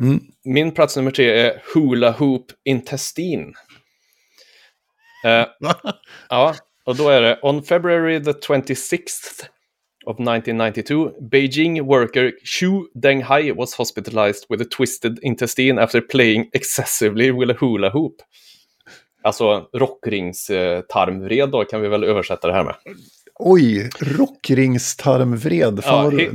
Mm. 0.00 0.20
Min 0.44 0.72
plats 0.72 0.96
nummer 0.96 1.10
tre 1.10 1.30
är 1.30 1.62
Hula 1.74 2.10
Hoop 2.10 2.46
Intestine. 2.64 3.52
Eh, 5.24 5.46
ja, 6.28 6.54
och 6.84 6.96
då 6.96 7.08
är 7.08 7.22
det 7.22 7.38
On 7.42 7.62
February 7.62 8.24
the 8.24 8.32
26th 8.32 9.44
of 10.06 10.14
1992, 10.14 11.10
Beijing 11.30 11.86
worker 11.86 12.32
Xu 12.44 12.70
Denghai 12.94 13.52
was 13.52 13.74
hospitalized 13.74 14.46
with 14.48 14.62
a 14.62 14.66
twisted 14.76 15.18
intestine 15.22 15.82
after 15.82 16.00
playing 16.00 16.50
excessively 16.52 17.30
with 17.30 17.50
a 17.50 17.56
hula 17.60 17.90
hoop. 17.90 18.16
Alltså 19.22 19.68
rockringstarmvred 19.72 21.50
då 21.50 21.64
kan 21.64 21.80
vi 21.80 21.88
väl 21.88 22.04
översätta 22.04 22.46
det 22.46 22.52
här 22.52 22.64
med. 22.64 22.74
Oj, 23.38 23.90
rockringstarmvred. 24.00 25.80
Ja, 25.84 26.10
he, 26.10 26.30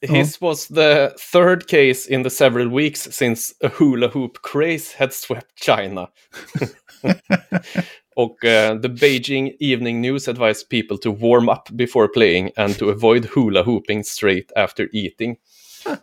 his 0.00 0.40
was 0.40 0.66
the 0.66 1.10
third 1.32 1.68
case 1.68 2.14
in 2.14 2.24
the 2.24 2.30
several 2.30 2.68
weeks 2.68 3.08
since 3.10 3.54
a 3.64 3.70
hula 3.78 4.08
hoop 4.08 4.38
craze 4.42 4.94
had 4.98 5.12
swept 5.12 5.58
China. 5.66 6.08
Och 8.16 8.44
uh, 8.44 8.80
the 8.80 8.88
Beijing 8.88 9.52
Evening 9.60 10.00
News 10.00 10.28
advised 10.28 10.68
people 10.70 10.98
to 10.98 11.10
warm 11.10 11.48
up 11.48 11.68
before 11.76 12.08
playing 12.08 12.50
and 12.56 12.78
to 12.78 12.90
avoid 12.90 13.24
hula 13.24 13.62
hooping 13.62 14.04
straight 14.04 14.52
after 14.56 14.88
eating. 14.92 15.36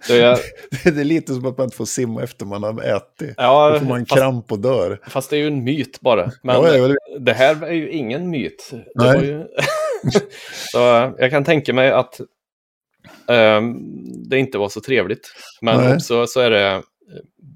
Jag... 0.10 0.38
det 0.84 1.02
är 1.02 1.04
lite 1.04 1.34
som 1.34 1.46
att 1.46 1.58
man 1.58 1.66
inte 1.66 1.78
får 1.78 1.86
simma 1.86 2.24
efter 2.24 2.46
man 2.46 2.64
har 2.64 2.82
ätit. 2.82 3.34
Ja, 3.38 3.70
Då 3.70 3.80
får 3.80 3.86
man 3.86 4.06
fast, 4.06 4.22
kramp 4.22 4.52
och 4.52 4.60
dör. 4.60 5.02
Fast 5.08 5.30
det 5.30 5.36
är 5.36 5.40
ju 5.40 5.48
en 5.48 5.64
myt 5.64 6.02
bara. 6.02 6.32
Men 6.44 6.56
ja, 6.56 6.96
det 7.20 7.34
här 7.34 7.66
är 7.66 7.74
ju 7.74 7.90
ingen 7.90 8.30
myt. 8.30 8.72
Så 10.72 10.78
jag 11.18 11.32
kan 11.32 11.44
tänka 11.44 11.74
mig 11.74 11.92
att 11.92 12.20
ehm, 13.30 13.76
det 14.30 14.38
inte 14.38 14.58
var 14.58 14.70
så 14.70 14.82
trevligt. 14.82 15.32
Men 15.62 15.82
Nej. 15.82 15.96
också 15.96 16.28
så 16.28 16.40
är 16.40 16.50
det 16.50 16.72
eh, 16.72 16.82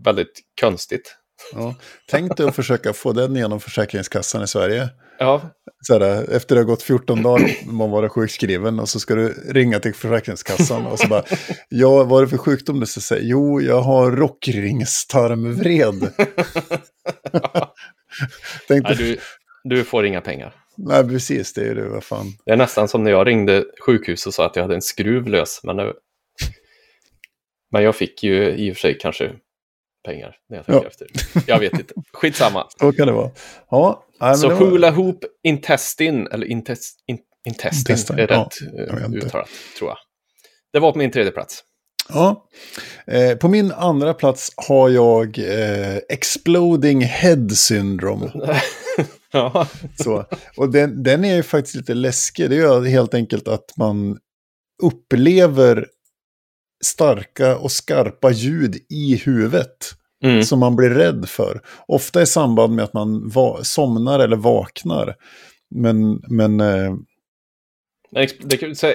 väldigt 0.04 0.40
konstigt. 0.62 1.16
Ja. 1.54 1.76
Tänk 2.10 2.38
dig 2.38 2.48
att 2.48 2.56
försöka 2.56 2.94
få 2.94 3.14
den 3.14 3.36
genom 3.36 3.60
Försäkringskassan 3.60 4.44
i 4.44 4.48
Sverige. 4.48 4.90
Ja, 5.20 5.42
Så 5.88 6.00
här, 6.00 6.34
efter 6.36 6.56
det 6.56 6.62
har 6.62 6.66
gått 6.66 6.84
14 6.84 7.24
dagar, 7.24 7.72
man 7.72 7.92
varit 7.92 8.12
sjukskriven 8.12 8.80
och 8.80 8.90
så 8.90 9.00
ska 9.00 9.16
du 9.16 9.34
ringa 9.50 9.80
till 9.80 9.94
Försäkringskassan 9.94 10.86
och 10.86 11.00
så 11.00 11.08
bara, 11.08 11.24
ja, 11.70 12.04
vad 12.04 12.20
är 12.20 12.26
det 12.26 12.30
för 12.30 12.38
sjukdom 12.38 12.80
du 12.80 12.86
ska 12.86 13.02
säga? 13.02 13.22
Jo, 13.24 13.62
jag 13.62 13.82
har 13.82 14.12
rockringstarmvred. 14.12 15.94
Tänk 18.68 18.84
nej, 18.84 18.96
dig, 18.96 18.98
du, 18.98 19.18
du 19.64 19.84
får 19.84 20.06
inga 20.06 20.22
pengar. 20.22 20.56
Nej, 20.88 21.08
precis, 21.08 21.54
det 21.54 21.68
är 21.68 21.76
det, 21.76 21.90
vad 21.90 22.04
fan. 22.04 22.26
Det 22.46 22.52
är 22.52 22.58
nästan 22.58 22.88
som 22.88 23.04
när 23.04 23.12
jag 23.12 23.28
ringde 23.28 23.66
sjukhus 23.86 24.28
och 24.28 24.34
sa 24.34 24.46
att 24.46 24.56
jag 24.56 24.64
hade 24.64 24.76
en 24.76 24.82
skruv 24.82 25.28
lös. 25.28 25.60
Men, 25.64 25.78
det... 25.78 25.94
men 27.72 27.84
jag 27.84 27.96
fick 27.96 28.24
ju 28.24 28.50
i 28.52 28.72
och 28.72 28.76
för 28.76 28.82
sig 28.82 28.98
kanske 28.98 29.32
pengar 30.06 30.36
när 30.50 30.58
jag 30.58 30.66
tänker 30.66 30.82
Ja. 30.84 30.88
efter. 30.90 31.08
Jag 31.48 31.60
vet 31.60 31.74
inte. 31.74 31.94
Skitsamma. 32.14 32.68
Så 32.80 32.92
kan 32.92 33.08
det 33.08 33.14
vara. 33.14 33.32
Ja, 33.70 34.04
nej, 34.22 34.36
Så 34.36 34.50
var- 34.50 34.56
hula 34.56 34.92
hoop 34.92 35.20
intestin, 35.44 36.28
eller 36.32 36.48
intest, 36.48 37.04
in, 37.08 37.18
intestin 37.48 37.92
Intestin, 37.94 38.20
är 38.20 38.28
ja, 38.32 38.42
rätt 38.42 38.62
eh, 39.00 39.06
inte. 39.06 39.18
uttalat, 39.28 39.50
tror 39.78 39.90
jag. 39.90 39.98
Det 40.74 40.80
var 40.80 40.92
på 40.92 40.98
min 40.98 41.12
tredje 41.12 41.32
plats. 41.32 41.64
Ja. 42.14 42.48
Eh, 43.08 43.38
på 43.38 43.48
min 43.48 43.72
andra 43.72 44.14
plats 44.14 44.54
har 44.56 44.90
jag 44.90 45.40
eh, 45.40 45.98
Exploding 46.10 47.02
Head 47.02 47.50
Syndrome. 47.50 48.32
ja. 49.34 49.68
Så. 49.96 50.26
Och 50.58 50.72
den, 50.72 51.04
den 51.04 51.26
är 51.26 51.36
ju 51.36 51.44
faktiskt 51.44 51.76
lite 51.76 51.94
läskig. 51.94 52.50
Det 52.50 52.58
är 52.58 52.86
helt 52.86 53.14
enkelt 53.14 53.48
att 53.48 53.78
man 53.78 54.18
upplever 54.84 55.88
starka 56.84 57.58
och 57.58 57.72
skarpa 57.72 58.32
ljud 58.32 58.76
i 58.90 59.16
huvudet. 59.16 59.94
Mm. 60.24 60.44
Som 60.44 60.60
man 60.60 60.76
blir 60.76 60.90
rädd 60.90 61.30
för. 61.30 61.62
Ofta 61.88 62.22
i 62.22 62.26
samband 62.26 62.76
med 62.76 62.86
att 62.86 62.94
man 62.94 63.32
somnar 63.64 64.20
eller 64.20 64.38
vaknar. 64.38 65.16
Men, 65.76 66.22
men 66.28 66.60
eh, 66.60 66.94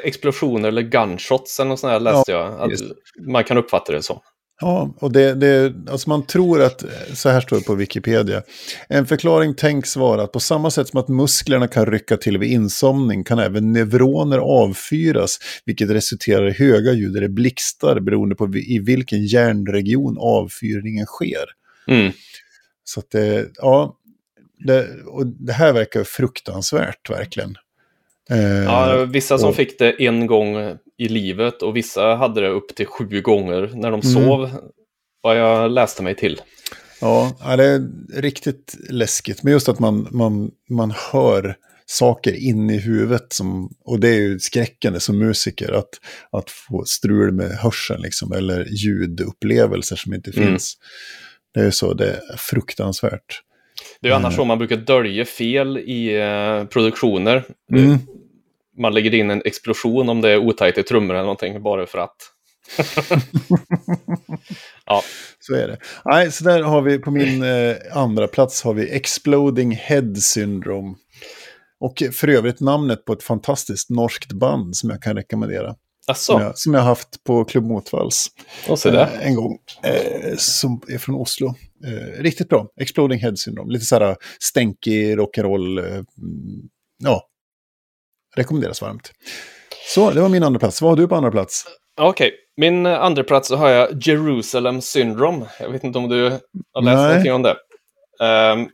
explosioner 0.03 0.69
eller 0.69 0.83
gunshots 0.83 1.61
eller 1.61 1.69
något 1.69 1.81
sånt 1.81 1.91
här 1.91 2.01
läste 2.01 2.33
jag. 2.33 2.61
Att 2.61 2.71
just 2.71 2.85
man 3.27 3.45
kan 3.45 3.59
uppfatta 3.59 3.93
det 3.93 4.03
som. 4.03 4.21
Ja, 4.61 4.95
och 5.01 5.13
det, 5.13 5.35
det, 5.35 5.75
alltså 5.91 6.09
man 6.09 6.27
tror 6.27 6.63
att, 6.63 6.85
så 7.15 7.29
här 7.29 7.41
står 7.41 7.57
det 7.57 7.65
på 7.65 7.75
Wikipedia, 7.75 8.43
en 8.89 9.07
förklaring 9.07 9.55
tänks 9.55 9.97
vara 9.97 10.23
att 10.23 10.33
på 10.33 10.41
samma 10.41 10.71
sätt 10.71 10.89
som 10.89 11.01
att 11.01 11.09
musklerna 11.09 11.69
kan 11.69 11.87
rycka 11.87 12.17
till 12.17 12.39
vid 12.39 12.51
insomning 12.53 13.25
kan 13.25 13.39
även 13.39 13.73
neuroner 13.73 14.39
avfyras, 14.39 15.39
vilket 15.65 15.91
resulterar 15.91 16.49
i 16.49 16.53
höga 16.53 16.93
ljud 16.93 17.17
eller 17.17 17.29
blixtar 17.29 18.01
beroende 18.01 18.35
på 18.35 18.55
i 18.57 18.79
vilken 18.79 19.27
hjärnregion 19.27 20.17
avfyrningen 20.21 21.07
sker. 21.07 21.45
Mm. 21.89 22.13
Så 22.85 23.01
att 23.01 23.11
det, 23.11 23.47
ja, 23.55 23.97
det, 24.67 24.89
och 25.07 25.27
det 25.27 25.53
här 25.53 25.73
verkar 25.73 26.05
fruktansvärt 26.05 27.11
verkligen. 27.11 27.57
Eh, 28.31 28.39
Ja, 28.65 29.05
vissa 29.05 29.39
som 29.39 29.49
och- 29.49 29.57
fick 29.57 29.79
det 29.79 30.05
en 30.07 30.27
gång 30.27 30.57
i 30.99 31.09
livet 31.09 31.63
och 31.63 31.77
vissa 31.77 32.15
hade 32.15 32.41
det 32.41 32.49
upp 32.49 32.75
till 32.75 32.87
sju 32.87 33.21
gånger 33.23 33.71
när 33.75 33.91
de 33.91 34.01
Mm. 34.01 34.03
sov. 34.03 34.51
Vad 35.23 35.39
jag 35.39 35.71
läste 35.71 36.03
mig 36.03 36.15
till. 36.17 36.41
Ja, 37.01 37.37
det 37.57 37.65
är 37.65 37.87
riktigt 38.21 38.75
läskigt. 38.91 39.43
Men 39.43 39.53
just 39.53 39.69
att 39.69 39.79
man, 39.79 40.09
man, 40.11 40.51
man 40.71 40.93
hör 41.13 41.57
saker 41.87 42.33
in 42.33 42.71
i 42.71 42.79
huvudet. 42.79 43.33
Som, 43.33 43.71
och 43.85 44.01
det 44.01 44.09
är 44.09 44.21
ju 44.21 44.39
skräckande 44.39 45.01
som 45.01 45.19
musiker. 45.19 45.73
Att, 45.73 45.89
att 46.33 46.51
få 46.51 46.85
strul 46.85 47.33
med 47.33 47.51
hörseln 47.51 48.01
liksom, 48.03 48.33
eller 48.33 48.67
ljudupplevelser 48.71 49.97
som 49.97 50.15
inte 50.15 50.31
Mm. 50.37 50.49
finns. 50.49 50.75
Det 51.55 51.61
är 51.61 51.71
så, 51.71 51.95
det 51.95 52.11
är 52.11 52.21
fruktansvärt. 52.39 53.41
Det 54.01 54.09
är 54.09 54.13
annars 54.13 54.33
Mm. 54.33 54.37
så 54.37 54.45
man 54.45 54.59
brukar 54.59 54.77
dölja 54.77 55.25
fel 55.25 55.79
i 55.79 56.15
eh, 56.21 56.65
produktioner. 56.65 57.45
Mm. 57.73 57.99
Man 58.79 58.95
lägger 58.95 59.15
in 59.15 59.31
en 59.31 59.43
explosion 59.45 60.09
om 60.09 60.21
det 60.21 60.31
är 60.31 60.39
otajt 60.39 60.79
i 60.79 60.83
trummor 60.83 61.15
eller 61.15 61.23
någonting 61.23 61.63
bara 61.63 61.87
för 61.87 61.99
att. 61.99 62.17
ja, 64.87 65.03
Så 65.41 65.55
är 65.55 65.69
det. 65.69 65.79
Nej, 66.05 66.33
så 66.33 66.45
där 66.45 66.63
har 66.63 66.83
vi 66.83 66.99
på 66.99 67.11
min 67.11 67.43
eh, 67.43 67.77
andra 67.93 68.29
plats 68.29 68.63
har 68.63 68.75
vi 68.75 68.91
Exploding 68.91 69.73
Head 69.73 70.15
Syndrome. 70.15 70.95
Och 71.81 72.03
för 72.13 72.29
övrigt 72.29 72.61
namnet 72.61 73.05
på 73.05 73.13
ett 73.13 73.23
fantastiskt 73.23 73.91
norskt 73.91 74.33
band 74.33 74.77
som 74.77 74.91
jag 74.91 75.03
kan 75.03 75.17
rekommendera. 75.17 75.75
Som 76.15 76.41
jag, 76.41 76.59
som 76.59 76.75
jag 76.75 76.81
haft 76.81 77.25
på 77.25 77.45
Klubb 77.45 77.65
Motvalls. 77.65 78.27
Eh, 78.87 79.27
en 79.27 79.35
gång. 79.35 79.59
Eh, 79.83 80.37
som 80.37 80.83
är 80.89 80.99
från 80.99 81.15
Oslo. 81.15 81.55
Eh, 81.85 82.23
riktigt 82.23 82.49
bra. 82.49 82.69
Exploding 82.81 83.19
Head 83.19 83.37
Syndrome. 83.37 83.73
Lite 83.73 83.85
så 83.85 83.99
här 83.99 84.17
stänkig 84.41 85.19
rock'n'roll. 85.19 85.79
Eh, 85.79 85.95
mm, 85.95 86.69
ja. 86.99 87.29
Rekommenderas 88.37 88.83
varmt. 88.83 89.13
Så, 89.95 90.11
det 90.11 90.21
var 90.21 90.29
min 90.29 90.43
andra 90.43 90.59
plats. 90.61 90.83
Vad 90.83 90.91
har 90.91 90.97
du 90.97 91.09
på 91.09 91.15
andra 91.15 91.31
plats? 91.31 91.65
Okej, 92.01 92.33
min 92.57 92.87
eh, 92.87 93.01
andra 93.01 93.25
plats 93.25 93.49
så 93.49 93.57
har 93.57 93.69
jag 93.69 93.89
Jerusalem 94.07 94.81
Syndrome. 94.81 95.47
Jag 95.61 95.71
vet 95.71 95.85
inte 95.85 95.99
om 95.99 96.09
du 96.09 96.23
har 96.73 96.83
läst 96.83 96.97
Nej. 96.97 97.09
någonting 97.09 97.33
om 97.33 97.43
det. 97.43 97.57
Ehm, 98.23 98.69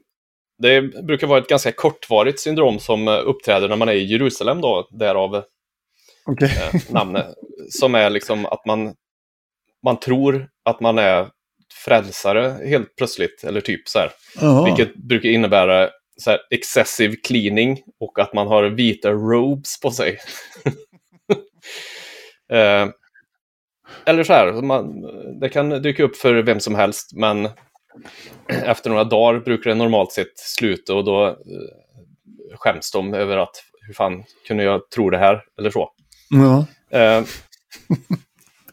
det 0.62 0.82
brukar 1.06 1.26
vara 1.26 1.38
ett 1.38 1.48
ganska 1.48 1.72
kortvarigt 1.72 2.40
syndrom 2.40 2.78
som 2.78 3.08
eh, 3.08 3.20
uppträder 3.24 3.68
när 3.68 3.76
man 3.76 3.88
är 3.88 3.92
i 3.92 4.04
Jerusalem 4.04 4.61
då, 4.61 4.88
därav 4.90 5.42
Okej. 6.26 6.50
eh, 6.72 6.80
namnet. 6.92 7.26
Som 7.70 7.94
är 7.94 8.11
liksom 8.11 8.46
att 8.46 8.66
man, 8.66 8.94
man 9.84 10.00
tror 10.00 10.48
att 10.64 10.80
man 10.80 10.98
är 10.98 11.28
frälsare 11.84 12.56
helt 12.68 12.96
plötsligt, 12.96 13.44
eller 13.44 13.61
typ 13.61 13.88
så 13.88 13.98
här. 13.98 14.11
Jaha. 14.40 14.64
Vilket 14.64 14.94
brukar 14.94 15.28
innebära 15.28 15.90
så 16.21 16.31
här, 16.31 16.41
excessive 16.51 17.16
cleaning 17.16 17.83
och 18.01 18.18
att 18.18 18.35
man 18.35 18.47
har 18.47 18.64
vita 18.64 19.11
robes 19.11 19.81
på 19.81 19.91
sig. 19.91 20.18
eh, 22.53 22.89
eller 24.05 24.25
så 24.25 24.33
här, 24.33 24.62
man, 24.62 25.03
det 25.41 25.49
kan 25.49 25.83
dyka 25.83 26.03
upp 26.03 26.16
för 26.16 26.35
vem 26.35 26.61
som 26.61 26.75
helst, 26.75 27.12
men 27.14 27.49
efter 28.49 28.91
några 28.91 29.05
dagar 29.05 29.41
brukar 29.41 29.71
det 29.71 29.77
normalt 29.77 30.12
sett 30.12 30.39
sluta 30.39 30.95
och 30.95 31.05
då 31.05 31.27
eh, 31.27 31.35
skäms 32.55 32.91
de 32.91 33.14
över 33.14 33.37
att 33.37 33.64
hur 33.87 33.95
fan 33.95 34.25
kunde 34.47 34.62
jag 34.62 34.91
tro 34.91 35.11
det 35.11 35.18
här, 35.18 35.43
eller 35.59 35.71
så. 35.71 35.91
Ja. 36.31 36.66
Eh, 36.99 37.25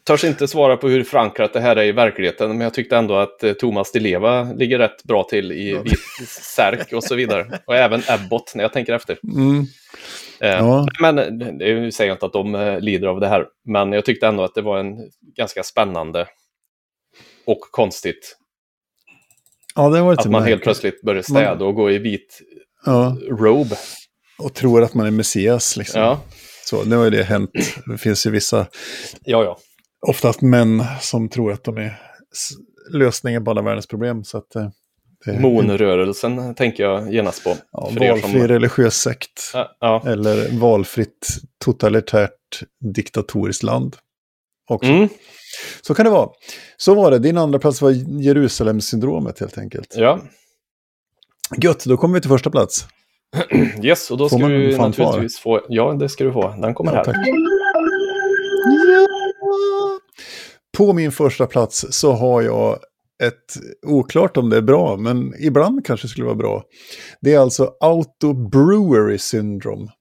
törs 0.07 0.23
inte 0.23 0.47
svara 0.47 0.77
på 0.77 0.87
hur 0.89 1.03
förankrat 1.03 1.53
det 1.53 1.59
här 1.59 1.75
är 1.75 1.83
i 1.83 1.91
verkligheten, 1.91 2.49
men 2.49 2.61
jag 2.61 2.73
tyckte 2.73 2.97
ändå 2.97 3.15
att 3.15 3.43
eh, 3.43 3.53
Thomas 3.53 3.91
Di 3.91 3.99
Leva 3.99 4.43
ligger 4.53 4.79
rätt 4.79 5.03
bra 5.03 5.23
till 5.23 5.51
i 5.51 5.71
Ja. 5.71 5.83
särk 6.55 6.93
och 6.93 7.03
så 7.03 7.15
vidare. 7.15 7.59
Och 7.67 7.75
även 7.75 8.01
Abbott 8.07 8.51
när 8.55 8.63
jag 8.63 8.73
tänker 8.73 8.93
efter. 8.93 9.17
Mm. 9.35 9.59
Eh, 10.39 10.49
Ja. 10.49 10.87
Men 11.01 11.15
det 11.57 11.91
säger 11.95 12.09
jag 12.09 12.15
inte 12.15 12.25
att 12.25 12.33
de 12.33 12.55
eh, 12.55 12.79
lider 12.79 13.07
av 13.07 13.19
det 13.19 13.27
här, 13.27 13.45
men 13.65 13.91
jag 13.93 14.05
tyckte 14.05 14.27
ändå 14.27 14.43
att 14.43 14.55
det 14.55 14.61
var 14.61 14.79
en 14.79 14.95
ganska 15.35 15.63
spännande 15.63 16.27
och 17.45 17.59
konstigt 17.71 18.37
ja, 19.75 19.89
det 19.89 20.01
var 20.01 20.11
lite 20.11 20.21
att 20.21 20.31
man 20.31 20.41
helt 20.43 20.49
märkligt. 20.49 20.63
plötsligt 20.63 21.01
börjar 21.01 21.21
städa 21.21 21.65
och 21.65 21.75
gå 21.75 21.91
i 21.91 21.97
vit 21.97 22.39
Ja, 22.85 23.17
robe. 23.29 23.75
och 24.39 24.53
tror 24.53 24.83
att 24.83 24.93
man 24.93 25.05
är 25.07 25.11
Messias 25.11 25.77
liksom. 25.77 26.01
Ja, 26.01 26.21
Så, 26.65 26.83
nu 26.83 26.95
har 26.95 27.03
ju 27.03 27.09
det 27.09 27.23
hänt. 27.23 27.51
Det 27.85 27.97
finns 27.97 28.25
ju 28.27 28.31
vissa, 28.31 28.57
ja, 29.25 29.43
ja. 29.43 29.57
Oftast 30.07 30.41
män, 30.41 30.83
som 31.01 31.29
tror 31.29 31.51
att 31.51 31.63
de 31.63 31.77
är 31.77 31.99
lösningen 32.91 33.43
på 33.45 33.51
alla 33.51 33.61
världens 33.61 33.87
problem. 33.87 34.23
Så 34.23 34.37
att, 34.37 34.55
eh, 34.55 34.69
det, 35.25 35.39
Monrörelsen 35.39 36.55
tänker 36.55 36.83
jag 36.83 37.13
genast 37.13 37.43
på. 37.43 37.55
Ja, 37.71 37.89
er 37.89 37.95
som- 37.95 38.07
valfri 38.33 38.47
religiös 38.47 38.95
sekt. 38.95 39.51
Ja, 39.53 39.77
ja. 39.79 40.03
Eller 40.07 40.59
valfritt 40.59 41.27
totalitärt 41.65 42.31
diktatoriskt 42.95 43.63
land. 43.63 43.95
Också. 44.69 44.91
Mm, 44.91 45.09
Så 45.81 45.93
kan 45.93 46.05
det 46.05 46.11
vara. 46.11 46.29
Så 46.77 46.95
var 46.95 47.11
det. 47.11 47.19
Din 47.19 47.37
andra 47.37 47.59
plats 47.59 47.81
var 47.81 47.91
Jerusalem-syndromet 48.21 49.39
helt 49.39 49.57
enkelt. 49.57 49.93
ja. 49.97 50.19
Gött, 51.57 51.83
då 51.85 51.97
kommer 51.97 52.15
vi 52.15 52.21
till 52.21 52.29
första 52.29 52.49
plats. 52.49 52.85
Yes, 53.83 54.11
och 54.11 54.17
då 54.17 54.29
Får 54.29 54.37
ska 54.37 54.47
du 54.47 54.77
naturligtvis 54.77 55.39
få... 55.39 55.61
Ja, 55.69 55.93
det 55.93 56.09
ska 56.09 56.23
du 56.23 56.33
få. 56.33 56.55
Den 56.61 56.73
kommer 56.73 56.91
här. 56.91 57.03
tack. 57.03 57.15
På 60.77 60.93
min 60.93 61.11
första 61.11 61.47
plats 61.47 61.85
så 61.89 62.11
har 62.11 62.41
jag 62.41 62.79
ett, 63.23 63.57
oklart 63.85 64.37
om 64.37 64.49
det 64.49 64.57
är 64.57 64.61
bra, 64.61 64.97
men 64.97 65.33
ibland 65.39 65.85
kanske 65.85 66.07
det 66.07 66.11
skulle 66.11 66.25
vara 66.25 66.35
bra. 66.35 66.63
Det 67.21 67.33
är 67.33 67.39
alltså 67.39 67.71
Auto 67.79 68.33
Brewery 68.33 69.17
Syndrome. 69.17 69.91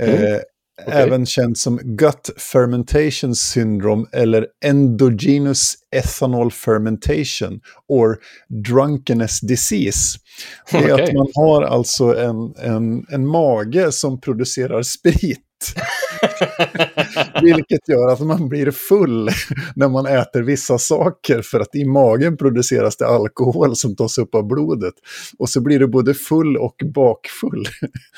Eh, 0.00 0.40
Även 0.86 1.26
känt 1.26 1.58
som 1.58 1.76
Gut 1.76 2.30
Fermentation 2.36 3.34
Syndrome 3.34 4.06
eller 4.12 4.46
Endogenous 4.64 5.74
Ethanol 5.96 6.52
Fermentation 6.52 7.60
or 7.88 8.18
Drunkenness 8.48 9.40
Disease. 9.40 10.18
Det 10.72 10.78
är 10.78 10.94
att 10.94 11.00
Okej. 11.00 11.14
man 11.14 11.28
har 11.34 11.62
alltså 11.62 12.16
en, 12.16 12.54
en, 12.56 13.06
en 13.08 13.26
mage 13.26 13.92
som 13.92 14.20
producerar 14.20 14.82
sprit. 14.82 15.38
Vilket 17.42 17.88
gör 17.88 18.12
att 18.12 18.20
man 18.20 18.48
blir 18.48 18.70
full 18.70 19.30
när 19.76 19.88
man 19.88 20.06
äter 20.06 20.42
vissa 20.42 20.78
saker 20.78 21.42
för 21.42 21.60
att 21.60 21.74
i 21.74 21.84
magen 21.84 22.36
produceras 22.36 22.96
det 22.96 23.06
alkohol 23.06 23.76
som 23.76 23.96
tas 23.96 24.18
upp 24.18 24.34
av 24.34 24.46
blodet. 24.46 24.94
Och 25.38 25.48
så 25.48 25.60
blir 25.60 25.78
du 25.78 25.86
både 25.86 26.14
full 26.14 26.56
och 26.56 26.76
bakfull. 26.94 27.64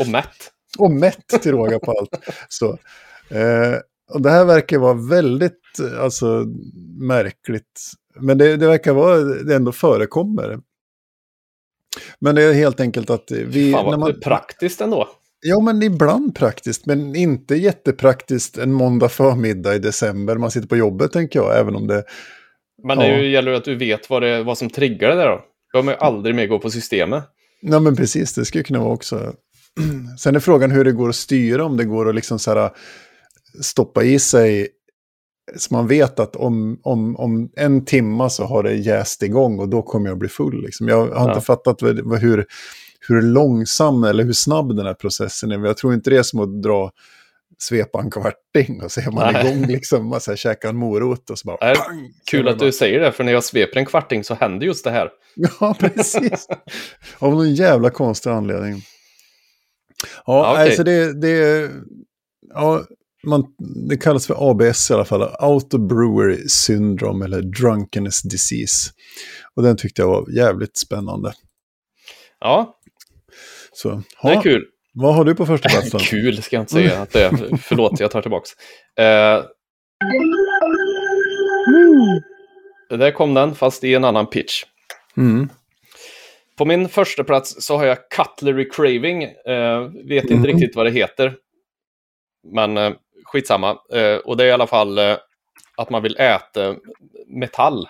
Och 0.00 0.08
mätt. 0.08 0.52
och 0.78 0.90
mätt 0.90 1.28
till 1.42 1.52
råga 1.52 1.78
på 1.78 1.90
allt. 1.90 2.24
Så, 2.48 2.78
eh, 3.30 3.74
och 4.10 4.22
det 4.22 4.30
här 4.30 4.44
verkar 4.44 4.78
vara 4.78 4.94
väldigt 4.94 5.62
alltså, 6.00 6.44
märkligt. 7.00 7.80
Men 8.20 8.38
det, 8.38 8.56
det 8.56 8.66
verkar 8.66 8.92
vara, 8.92 9.18
det 9.18 9.54
ändå 9.54 9.72
förekommer. 9.72 10.58
Men 12.18 12.34
det 12.34 12.42
är 12.42 12.52
helt 12.52 12.80
enkelt 12.80 13.10
att 13.10 13.30
vi... 13.30 13.72
Fan 13.72 13.84
vad 13.84 13.92
när 13.92 13.98
man, 13.98 14.20
praktiskt 14.20 14.80
ändå. 14.80 15.08
Ja, 15.40 15.60
men 15.60 15.82
ibland 15.82 16.34
praktiskt, 16.34 16.86
men 16.86 17.16
inte 17.16 17.54
jättepraktiskt 17.56 18.58
en 18.58 18.72
måndag 18.72 19.08
förmiddag 19.08 19.74
i 19.74 19.78
december. 19.78 20.36
Man 20.36 20.50
sitter 20.50 20.68
på 20.68 20.76
jobbet, 20.76 21.12
tänker 21.12 21.38
jag, 21.38 21.58
även 21.58 21.76
om 21.76 21.86
det... 21.86 22.04
Men 22.86 22.98
det 22.98 23.08
Ja. 23.08 23.18
ju- 23.18 23.30
gäller 23.30 23.52
att 23.52 23.64
du 23.64 23.74
vet 23.76 24.10
vad, 24.10 24.22
det, 24.22 24.42
vad 24.42 24.58
som 24.58 24.70
triggar 24.70 25.08
det 25.08 25.14
där 25.16 25.28
då. 25.28 25.40
Då 25.72 25.78
kommer 25.78 25.92
ju 25.92 25.98
aldrig 25.98 26.34
mer 26.34 26.46
gå 26.46 26.58
på 26.58 26.70
systemet. 26.70 27.24
Ja, 27.60 27.80
men 27.80 27.96
precis, 27.96 28.34
det 28.34 28.44
skulle 28.44 28.64
kunna 28.64 28.78
vara 28.80 28.92
också. 28.92 29.32
Sen 30.18 30.36
är 30.36 30.40
frågan 30.40 30.70
hur 30.70 30.84
det 30.84 30.92
går 30.92 31.08
att 31.08 31.14
styra, 31.16 31.64
om 31.64 31.76
det 31.76 31.84
går 31.84 32.08
att 32.08 32.14
liksom 32.14 32.38
så 32.38 32.54
här 32.54 32.70
stoppa 33.62 34.02
i 34.04 34.18
sig 34.18 34.68
så 35.56 35.74
man 35.74 35.86
vet 35.86 36.20
att 36.20 36.36
om, 36.36 36.80
om, 36.82 37.16
om 37.16 37.50
en 37.56 37.84
timma 37.84 38.30
så 38.30 38.44
har 38.44 38.62
det 38.62 38.74
jäst 38.74 39.22
igång 39.22 39.58
och 39.58 39.68
då 39.68 39.82
kommer 39.82 40.08
jag 40.08 40.18
bli 40.18 40.28
full. 40.28 40.62
Liksom. 40.64 40.88
Jag 40.88 40.96
har 40.96 41.08
Ja. 41.08 41.28
inte 41.34 41.46
fattat 41.46 41.82
hur, 41.82 42.46
hur 43.08 43.22
långsam 43.22 44.04
eller 44.04 44.24
hur 44.24 44.32
snabb 44.32 44.76
den 44.76 44.86
här 44.86 44.94
processen 44.94 45.50
är. 45.50 45.58
Men 45.58 45.66
jag 45.66 45.76
tror 45.76 45.94
inte 45.94 46.10
det 46.10 46.16
är 46.16 46.22
som 46.22 46.40
att 46.40 46.62
dra 46.62 46.90
svepa 47.58 48.00
en 48.00 48.10
kvarting 48.10 48.82
och 48.82 48.92
så 48.92 49.00
är 49.00 49.10
man 49.10 49.32
Nej. 49.32 49.46
igång 49.46 49.66
liksom. 49.66 50.08
Man 50.08 50.20
så 50.20 50.30
här, 50.30 50.36
käkar 50.36 50.68
en 50.68 50.76
morot 50.76 51.30
och 51.30 51.38
så 51.38 51.46
bara... 51.46 51.58
Nej, 51.60 51.74
pang, 51.76 52.10
Kul 52.30 52.48
att 52.48 52.58
bara- 52.58 52.66
du 52.66 52.72
säger 52.72 53.00
det, 53.00 53.12
för 53.12 53.24
när 53.24 53.32
jag 53.32 53.44
sveper 53.44 53.80
en 53.80 53.86
kvarting 53.86 54.24
så 54.24 54.34
händer 54.34 54.66
just 54.66 54.84
det 54.84 54.90
här. 54.90 55.10
Ja, 55.60 55.76
precis. 55.80 56.46
Av 57.18 57.30
någon 57.34 57.54
jävla 57.54 57.90
konstig 57.90 58.30
anledning. 58.30 58.82
Ja, 60.26 60.52
okej. 60.52 60.64
alltså 60.64 60.84
det, 60.84 61.20
det, 61.20 61.70
ja, 62.54 62.82
man, 63.26 63.44
det 63.88 63.96
kallas 63.96 64.26
för 64.26 64.50
ABS 64.50 64.90
i 64.90 64.94
alla 64.94 65.04
fall. 65.04 65.22
Auto 65.22 65.78
Brewery 65.78 66.48
Syndrome 66.48 67.24
eller 67.24 67.42
Drunkenness 67.42 68.22
Disease. 68.22 68.90
Och 69.54 69.62
den 69.62 69.76
tyckte 69.76 70.02
jag 70.02 70.08
var 70.08 70.30
jävligt 70.36 70.76
spännande. 70.78 71.32
Ja, 72.40 72.77
Så, 73.82 73.88
det 73.90 74.02
ja, 74.22 74.30
är 74.38 74.42
kul. 74.42 74.66
Vad 74.94 75.14
har 75.14 75.24
du 75.24 75.34
på 75.34 75.46
första 75.46 75.68
plats 75.68 75.90
då? 75.90 75.98
Kul 76.02 76.42
ska 76.42 76.56
jag 76.56 76.62
inte 76.62 76.72
säga 76.72 77.02
att 77.02 77.10
det 77.12 77.22
är. 77.24 77.56
Förlåt, 77.56 78.00
jag 78.00 78.10
tar 78.10 78.22
tillbaks. 78.22 78.50
Eh, 78.98 79.44
där 82.98 83.10
kom 83.10 83.34
den, 83.34 83.54
fast 83.54 83.84
i 83.84 83.94
en 83.94 84.04
annan 84.04 84.26
pitch. 84.26 84.64
Mm. 85.16 85.48
På 86.58 86.64
min 86.64 86.88
första 86.88 87.24
plats 87.24 87.56
så 87.66 87.76
har 87.76 87.84
jag 87.86 87.98
Cutlery 88.10 88.68
Craving. 88.70 89.22
Eh, 89.22 89.80
vet 90.08 90.24
inte 90.24 90.34
Mhm. 90.34 90.44
riktigt 90.46 90.76
vad 90.76 90.86
det 90.86 90.90
heter. 90.90 91.34
Men 92.52 92.76
eh, 92.76 92.92
skitsamma. 93.24 93.76
Eh, 93.92 94.16
och 94.16 94.36
det 94.36 94.44
är 94.44 94.48
i 94.48 94.52
alla 94.52 94.66
fall 94.66 94.98
eh, 94.98 95.16
att 95.76 95.90
man 95.90 96.02
vill 96.02 96.16
äta 96.18 96.76
metall. 97.26 97.88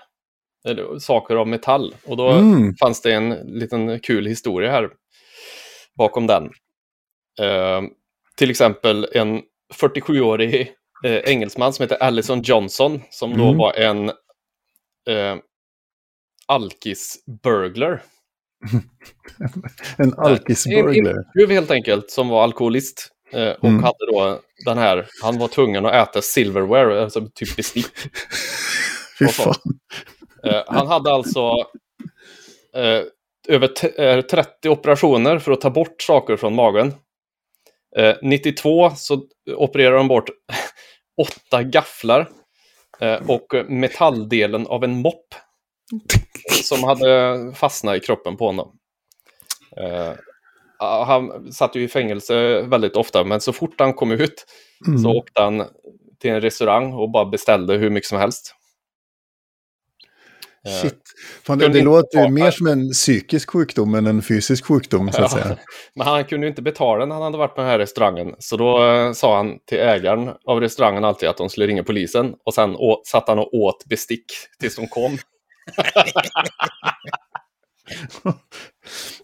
Eller 0.68 0.98
saker 0.98 1.36
av 1.36 1.48
metall. 1.48 1.94
Och 2.04 2.16
då 2.16 2.28
Mm. 2.30 2.74
fanns 2.76 3.02
det 3.02 3.12
en 3.12 3.30
liten 3.46 4.00
kul 4.00 4.26
historia 4.26 4.70
här 4.70 4.90
bakom 5.98 6.26
den. 6.26 6.44
Eh, 7.40 7.82
till 8.36 8.50
exempel 8.50 9.08
en 9.12 9.42
47-årig 9.74 10.72
eh, 11.04 11.16
engelsman 11.24 11.72
som 11.72 11.82
heter 11.82 11.96
Allison 12.02 12.42
Johnson 12.42 13.00
som 13.10 13.36
då 13.38 13.44
Mm. 13.44 13.58
var 13.58 13.72
en 13.72 14.08
eh, 15.08 15.36
alkis-burglar. 16.46 18.02
En 19.98 20.14
alkisburglar. 20.18 21.10
En 21.12 21.24
tjuv 21.38 21.50
helt 21.50 21.70
enkelt 21.70 22.10
som 22.10 22.28
var 22.28 22.42
alkoholist. 22.42 23.08
Eh, 23.32 23.50
och 23.50 23.64
Mm. 23.68 23.82
hade 23.82 24.06
då 24.12 24.40
den 24.64 24.78
här, 24.78 25.06
han 25.22 25.38
var 25.38 25.48
tvungen 25.48 25.86
att 25.86 26.08
äta 26.08 26.22
silverware, 26.22 27.02
alltså 27.02 27.28
typ 27.34 27.56
bestick. 27.56 27.86
Fy 29.18 29.28
fan. 29.28 29.54
Eh, 30.44 30.62
han 30.66 30.86
hade 30.86 31.12
alltså 31.12 31.40
eh, 32.74 33.02
över 33.48 33.68
t- 33.68 34.02
eh, 34.04 34.20
30 34.20 34.68
operationer 34.68 35.38
för 35.38 35.52
att 35.52 35.60
ta 35.60 35.70
bort 35.70 36.02
saker 36.02 36.36
från 36.36 36.54
magen. 36.54 36.94
Eh, 37.96 38.14
92 38.22 38.90
så 38.96 39.22
opererade 39.56 39.96
de 39.96 40.08
bort 40.08 40.30
åtta 41.22 41.62
gafflar 41.62 42.28
eh, 43.00 43.30
och 43.30 43.54
metalldelen 43.68 44.66
av 44.66 44.84
en 44.84 44.96
mopp 45.02 45.26
som 46.64 46.84
hade 46.84 47.36
fastnat 47.54 47.96
i 47.96 48.00
kroppen 48.00 48.36
på 48.36 48.46
honom. 48.46 48.72
Eh, 49.76 50.12
ja, 50.78 51.04
han 51.04 51.52
satt 51.52 51.76
ju 51.76 51.82
i 51.82 51.88
fängelse 51.88 52.62
väldigt 52.62 52.96
ofta, 52.96 53.24
men 53.24 53.40
så 53.40 53.52
fort 53.52 53.74
han 53.80 53.94
kom 53.94 54.10
ut 54.12 54.46
Mm. 54.86 54.98
så 54.98 55.10
åkte 55.10 55.40
han 55.42 55.64
till 56.20 56.30
en 56.30 56.40
restaurang 56.40 56.92
och 56.92 57.10
bara 57.10 57.24
beställde 57.24 57.74
hur 57.74 57.90
mycket 57.90 58.08
som 58.08 58.18
helst. 58.18 58.54
Eh, 60.66 60.72
Shit. 60.82 60.98
Fan, 61.42 61.58
det, 61.58 61.68
det 61.68 61.82
låter 61.82 62.24
ju 62.24 62.30
mer 62.30 62.50
som 62.50 62.66
en 62.66 62.90
psykisk 62.90 63.50
sjukdom 63.50 63.94
än 63.94 64.06
en 64.06 64.22
fysisk 64.22 64.64
sjukdom, 64.66 65.12
så 65.12 65.22
att 65.22 65.32
Ja, 65.32 65.38
säga. 65.42 65.56
Men 65.94 66.06
han 66.06 66.24
kunde 66.24 66.46
ju 66.46 66.50
inte 66.50 66.62
betala 66.62 67.06
när 67.06 67.14
han 67.14 67.22
hade 67.24 67.38
varit 67.38 67.54
på 67.54 67.60
den 67.60 67.70
här 67.70 67.78
restaurangen. 67.78 68.34
Så 68.38 68.56
då 68.56 68.84
eh, 68.86 69.12
sa 69.12 69.36
han 69.36 69.58
till 69.66 69.78
ägaren 69.78 70.30
av 70.46 70.60
restaurangen 70.60 71.04
alltid 71.04 71.28
att 71.28 71.36
de 71.36 71.48
skulle 71.48 71.66
ringa 71.66 71.82
polisen. 71.82 72.34
Och 72.46 72.54
sen 72.54 72.76
å- 72.76 73.02
satt 73.06 73.28
han 73.28 73.38
och 73.38 73.54
åt 73.54 73.84
bestick 73.86 74.24
tills 74.60 74.76
de 74.76 74.88
kom. 74.88 75.18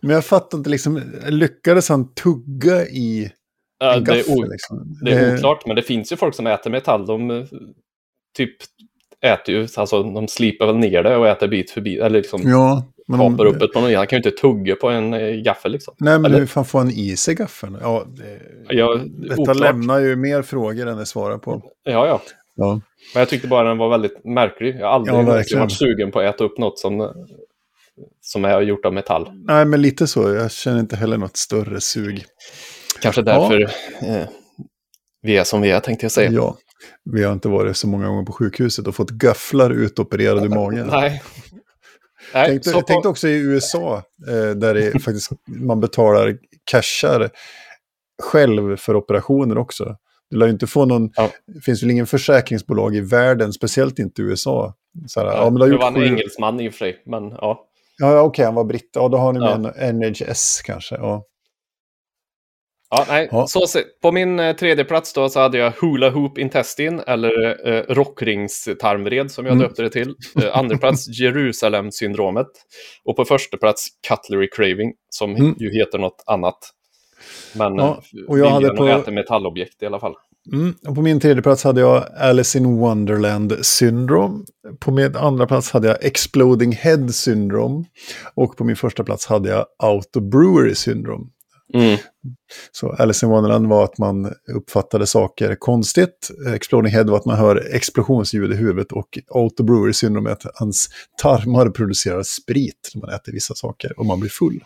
Men 0.00 0.10
jag 0.10 0.24
fattar 0.24 0.58
inte, 0.58 0.70
liksom, 0.70 1.02
lyckades 1.28 1.88
han 1.88 2.14
tugga 2.14 2.86
i 2.86 3.30
Eh, 3.82 3.94
en 3.96 4.04
det, 4.04 4.12
är 4.12 4.16
gaffel? 4.16 4.38
o- 4.38 4.46
liksom? 4.50 4.98
det 5.04 5.12
är 5.12 5.34
oklart, 5.36 5.66
men 5.66 5.76
det 5.76 5.82
finns 5.82 6.12
ju 6.12 6.16
folk 6.16 6.34
som 6.34 6.46
äter 6.46 6.70
metall. 6.70 7.06
De 7.06 7.30
eh, 7.30 7.44
typ 8.36 8.56
äter 9.24 9.54
ju, 9.54 9.68
alltså 9.76 10.02
de 10.02 10.28
slipar 10.28 10.66
väl 10.66 10.76
ner 10.76 11.02
det 11.02 11.16
och 11.16 11.28
äter 11.28 11.48
bit 11.48 11.70
för 11.70 11.80
bit. 11.80 12.00
Eller 12.00 12.18
liksom 12.18 12.40
Ja, 12.44 12.84
men 13.08 13.20
kapar 13.20 13.46
upp 13.46 13.60
det 13.60 13.68
på 13.68 13.80
någon. 13.80 13.94
Han 13.94 14.06
kan 14.06 14.16
ju 14.16 14.28
inte 14.28 14.40
tugga 14.40 14.74
på 14.76 14.88
en 14.88 15.14
eh, 15.14 15.30
gaffel 15.34 15.72
liksom. 15.72 15.94
Nej, 15.98 16.18
men 16.18 16.24
Eller- 16.30 16.38
hur 16.38 16.46
fan 16.46 16.64
får 16.64 16.78
han 16.78 16.90
i 16.90 17.16
sig 17.16 17.34
gaffeln? 17.34 17.78
Ja, 17.80 18.04
det, 18.16 18.40
Ja, 18.74 19.00
detta 19.28 19.40
oklart. 19.42 19.56
lämnar 19.60 19.98
ju 19.98 20.16
mer 20.16 20.42
frågor 20.42 20.86
än 20.86 20.96
det 20.96 21.06
svarar 21.06 21.38
på. 21.38 21.62
Ja, 21.84 22.06
ja. 22.06 22.20
Ja. 22.56 22.80
Men 23.14 23.20
jag 23.20 23.28
tyckte 23.28 23.48
bara 23.48 23.68
den 23.68 23.78
var 23.78 23.88
väldigt 23.88 24.24
märklig. 24.24 24.76
Jag 24.80 24.86
har 24.86 24.92
aldrig 24.94 25.14
Ja, 25.16 25.58
varit 25.58 25.72
sugen 25.72 26.10
på 26.10 26.20
att 26.20 26.34
äta 26.34 26.44
upp 26.44 26.58
något 26.58 26.78
som, 26.78 27.12
som 28.20 28.44
är 28.44 28.60
gjort 28.60 28.84
av 28.84 28.92
metall. 28.92 29.28
Nej, 29.46 29.64
men 29.64 29.82
lite 29.82 30.06
så. 30.06 30.34
Jag 30.34 30.52
känner 30.52 30.80
inte 30.80 30.96
heller 30.96 31.16
något 31.18 31.36
större 31.36 31.80
sug. 31.80 32.24
Kanske 33.02 33.22
därför 33.22 33.60
eh, 34.02 34.26
vi 35.22 35.36
är 35.36 35.44
som 35.44 35.60
vi 35.60 35.70
är, 35.70 35.80
tänkte 35.80 36.04
jag 36.04 36.12
säga. 36.12 36.30
Ja, 36.30 36.56
vi 37.12 37.24
har 37.24 37.32
inte 37.32 37.48
varit 37.48 37.76
så 37.76 37.86
många 37.88 38.06
gånger 38.08 38.24
på 38.24 38.32
sjukhuset 38.32 38.86
och 38.86 38.94
fått 38.94 39.10
gafflar 39.10 39.70
utopererade 39.70 40.46
ur 40.46 40.48
magen. 40.50 40.86
Nej. 40.86 41.22
Nej, 42.34 42.60
jag 42.64 42.74
på, 42.74 42.80
tänkte 42.80 43.08
också 43.08 43.28
i 43.28 43.36
USA, 43.38 44.02
eh, 44.28 44.50
där 44.50 44.74
det 44.74 44.90
faktiskt, 45.02 45.30
man 45.46 45.80
betalar 45.80 46.36
cashar 46.70 47.30
själv 48.22 48.76
för 48.76 48.96
operationer 48.96 49.58
också. 49.58 49.96
Du 50.30 50.36
lär 50.36 50.48
inte 50.48 50.66
få 50.66 50.84
någon, 50.84 51.10
Ja. 51.16 51.30
det 51.46 51.60
finns 51.60 51.82
väl 51.82 51.90
ingen 51.90 52.06
försäkringsbolag 52.06 52.96
i 52.96 53.00
världen, 53.00 53.52
speciellt 53.52 53.98
inte 53.98 54.22
i 54.22 54.24
USA. 54.24 54.74
Så 55.06 55.20
här, 55.20 55.26
ja, 55.26 55.32
har 55.50 55.50
det 55.68 55.76
var 55.76 55.88
en 55.88 55.94
sju- 55.94 56.04
engelsman 56.06 56.60
i 56.60 56.68
och 56.68 56.72
för 56.72 56.78
sig, 56.78 57.02
men 57.06 57.30
ja. 57.30 57.60
Ja, 57.98 58.12
ja, 58.14 58.20
okej, 58.20 58.44
han 58.44 58.54
var 58.54 58.64
britt. 58.64 58.90
Ja, 58.94 59.08
då 59.08 59.16
har 59.18 59.32
ni 59.32 59.38
Ja. 59.40 59.58
med 59.58 59.72
en 59.76 59.98
NHS 59.98 60.62
kanske. 60.64 60.94
Ja. 60.94 61.24
Ja, 62.96 63.04
nej. 63.08 63.28
Ja. 63.30 63.46
Så, 63.46 63.66
på 64.02 64.12
min 64.12 64.40
eh, 64.40 64.56
tredje 64.56 64.84
plats 64.84 65.12
då 65.12 65.28
så 65.28 65.40
hade 65.40 65.58
jag 65.58 65.72
Hula 65.80 66.10
Hoop 66.10 66.38
Intestine, 66.38 67.02
eller 67.06 67.68
eh, 67.72 67.82
rockringstarmvred 67.94 69.30
som 69.30 69.46
jag 69.46 69.52
Mm. 69.52 69.62
döpte 69.68 69.82
det 69.82 69.90
till. 69.90 70.14
Eh, 70.42 70.58
andra 70.58 70.78
plats 70.78 71.08
Jerusalem-syndromet. 71.20 72.46
Och 73.04 73.16
på 73.16 73.24
första 73.24 73.56
plats 73.56 73.86
Cutlery 74.08 74.48
Craving, 74.50 74.92
som 75.10 75.30
Mm. 75.36 75.54
ju 75.58 75.72
heter 75.78 75.98
något 75.98 76.22
annat. 76.26 76.58
Men 77.54 77.74
Ja, 77.76 78.02
ja, 78.12 78.22
och 78.28 78.38
jag 78.38 78.50
hade 78.50 78.68
på- 78.70 78.86
äta 78.86 79.10
metallobjekt 79.10 79.82
i 79.82 79.86
alla 79.86 80.00
fall. 80.00 80.14
Mm. 80.52 80.74
Och 80.88 80.94
på 80.94 81.02
min 81.02 81.20
tredje 81.20 81.42
plats 81.42 81.64
hade 81.64 81.80
jag 81.80 82.04
Alice 82.20 82.58
in 82.58 82.76
Wonderland 82.78 83.52
Syndrome. 83.62 84.44
På 84.80 84.90
min 84.90 85.16
andra 85.16 85.46
plats 85.46 85.70
hade 85.70 85.88
jag 85.88 86.04
Exploding 86.04 86.72
Head 86.72 87.08
Syndrome. 87.08 87.84
Och 88.34 88.56
på 88.56 88.64
min 88.64 88.76
första 88.76 89.04
plats 89.04 89.26
hade 89.26 89.48
jag 89.48 89.66
Auto 89.78 90.20
Brewery 90.20 90.74
Syndrome. 90.74 91.24
Mm. 91.74 91.98
Så 92.72 92.88
Alice 92.92 93.26
in 93.26 93.32
Wonderland 93.32 93.66
var 93.66 93.84
att 93.84 93.98
man 93.98 94.32
uppfattade 94.56 95.06
saker 95.06 95.54
konstigt. 95.54 96.30
Exploding 96.54 96.92
Head 96.92 97.04
var 97.04 97.16
att 97.16 97.24
man 97.24 97.38
hör 97.38 97.74
explosionsljud 97.74 98.52
i 98.52 98.56
huvudet. 98.56 98.92
Och 98.92 99.18
Auto 99.34 99.62
Brewery 99.62 99.92
Syndrome 99.92 100.30
är 100.30 100.32
att 100.32 100.46
hans 100.54 100.88
tarmar 101.22 101.70
producerar 101.70 102.22
sprit 102.22 102.90
när 102.94 103.00
man 103.00 103.10
äter 103.10 103.32
vissa 103.32 103.54
saker 103.54 103.98
och 103.98 104.06
man 104.06 104.20
blir 104.20 104.30
full. 104.30 104.64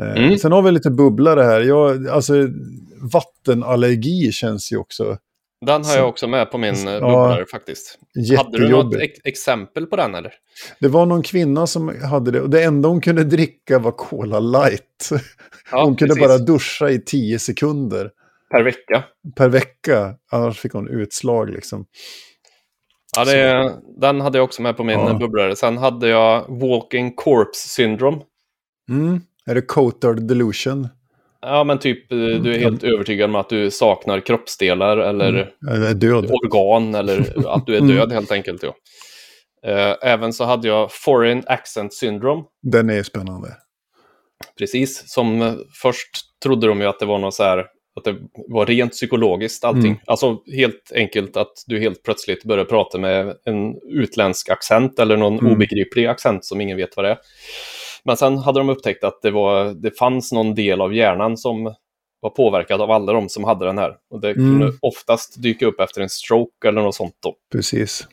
Eh, 0.00 0.24
Mm. 0.24 0.38
Sen 0.38 0.52
har 0.52 0.62
vi 0.62 0.72
lite 0.72 0.90
bubblare 0.90 1.42
här. 1.42 1.60
Jag, 1.60 2.08
alltså, 2.08 2.34
vattenallergi 3.12 4.32
känns 4.32 4.72
ju 4.72 4.76
också 4.76 5.18
Den 5.66 5.84
har 5.84 5.96
jag 5.96 6.08
också 6.08 6.26
med 6.28 6.50
på 6.50 6.58
min 6.58 6.74
Ja. 6.84 6.90
ja. 6.92 7.00
bubblare 7.00 7.46
faktiskt. 7.46 7.98
Hade 8.36 8.58
du 8.58 8.68
något 8.68 8.94
ex 8.96 9.18
exempel 9.24 9.86
på 9.86 9.96
den 9.96 10.14
eller? 10.14 10.32
Det 10.80 10.88
var 10.88 11.06
någon 11.06 11.22
kvinna 11.22 11.66
som 11.66 12.02
hade 12.10 12.30
det 12.30 12.40
och 12.40 12.50
det 12.50 12.62
enda 12.64 12.88
hon 12.88 13.00
kunde 13.00 13.24
dricka 13.24 13.78
var 13.78 13.92
Cola 13.92 14.40
light. 14.40 15.10
Ja, 15.70 15.84
hon 15.84 15.96
kunde 15.96 16.14
precis. 16.14 16.28
bara 16.28 16.38
duscha 16.38 16.90
i 16.90 16.98
tio 17.04 17.38
sekunder 17.38 18.10
Per 18.50 18.62
vecka. 18.64 19.04
per 19.36 19.48
vecka. 19.48 20.14
Annars 20.32 20.58
fick 20.60 20.72
hon 20.72 20.88
utslag 20.88 21.50
liksom. 21.50 21.86
Ja, 23.16 23.24
det, 23.24 23.72
den 24.00 24.20
hade 24.20 24.38
jag 24.38 24.44
också 24.44 24.62
med 24.62 24.76
på 24.76 24.84
min 24.84 24.98
Ja. 25.00 25.14
bubblare. 25.14 25.56
Sen 25.56 25.78
hade 25.78 26.08
jag 26.08 26.60
Walking 26.60 27.14
Corpse 27.14 27.68
Syndrome. 27.68 28.18
Mm. 28.90 29.20
Är 29.46 29.54
det 29.54 29.62
Cotard 29.62 30.22
Delusion? 30.22 30.88
Ja, 31.46 31.64
men 31.64 31.78
typ 31.78 32.12
eh, 32.12 32.18
du 32.18 32.24
är 32.34 32.38
Mm. 32.58 32.60
helt 32.60 32.84
övertygad 32.84 33.30
om 33.30 33.36
att 33.36 33.48
du 33.48 33.70
saknar 33.70 34.20
kroppsdelar 34.20 34.96
eller 34.96 35.32
död? 35.94 36.30
organ 36.30 36.94
eller 36.94 37.18
att 37.48 37.66
du 37.66 37.74
är 37.76 37.80
Mm. 37.80 37.96
död 37.96 38.12
helt 38.12 38.32
enkelt. 38.32 38.62
Ja. 38.62 38.74
Eh, 39.66 39.96
Även 40.12 40.32
så 40.32 40.44
hade 40.44 40.68
jag 40.68 40.92
Foreign 40.92 41.42
Accent 41.46 41.94
Syndrome. 41.94 42.42
Den 42.62 42.90
är 42.90 43.02
spännande. 43.02 43.48
Precis, 44.58 45.02
som 45.12 45.42
eh, 45.42 45.54
först 45.82 46.10
trodde 46.42 46.66
de 46.66 46.80
ju 46.80 46.86
att 46.86 46.98
det 46.98 47.06
var 47.06 47.18
något 47.18 47.34
så 47.34 47.42
här, 47.42 47.58
att 47.96 48.04
det 48.04 48.16
var 48.48 48.66
rent 48.66 48.92
psykologiskt 48.92 49.64
allting. 49.64 49.84
Mm. 49.86 49.98
Alltså 50.06 50.38
helt 50.56 50.92
enkelt 50.94 51.36
att 51.36 51.52
du 51.66 51.78
helt 51.80 52.02
plötsligt 52.02 52.44
börjar 52.44 52.64
prata 52.64 52.98
med 52.98 53.26
en 53.44 53.74
utländsk 53.90 54.48
accent 54.50 54.98
eller 54.98 55.16
någon 55.16 55.38
Mm. 55.38 55.52
obegriplig 55.52 56.06
accent 56.06 56.44
som 56.44 56.60
ingen 56.60 56.76
vet 56.76 56.96
vad 56.96 57.04
det 57.04 57.10
är. 57.10 57.18
Men 58.04 58.16
sen 58.16 58.38
hade 58.38 58.60
de 58.60 58.68
upptäckt 58.68 59.04
att 59.04 59.22
det, 59.22 59.30
var, 59.30 59.64
det 59.74 59.98
fanns 59.98 60.32
någon 60.32 60.54
del 60.54 60.80
av 60.80 60.94
hjärnan 60.94 61.36
som 61.36 61.74
var 62.20 62.30
påverkad 62.30 62.80
av 62.80 62.90
alla 62.90 63.12
de 63.12 63.28
som 63.28 63.44
hade 63.44 63.64
den 63.66 63.78
här. 63.78 63.96
Och 64.10 64.20
det 64.20 64.30
Mm. 64.30 64.60
kunde 64.60 64.72
oftast 64.82 65.42
dyka 65.42 65.66
upp 65.66 65.80
efter 65.80 66.00
en 66.00 66.08
stroke 66.08 66.68
eller 66.68 66.82
något 66.82 66.94
sånt 66.94 67.14
då. 67.22 67.34
Precis. 67.52 68.06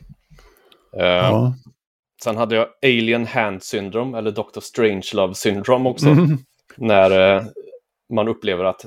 Eh, 0.96 1.04
Ja. 1.06 1.54
Sen 2.24 2.36
hade 2.36 2.56
jag 2.56 2.66
Alien 2.82 3.26
Hand 3.26 3.62
Syndrome, 3.62 4.18
eller 4.18 4.30
Dr. 4.30 4.60
Strangelove 4.60 5.34
Syndrome 5.34 5.88
också. 5.90 6.08
Mm. 6.08 6.38
När 6.76 7.36
eh, 7.36 7.42
man 8.14 8.28
upplever 8.28 8.64
att 8.64 8.86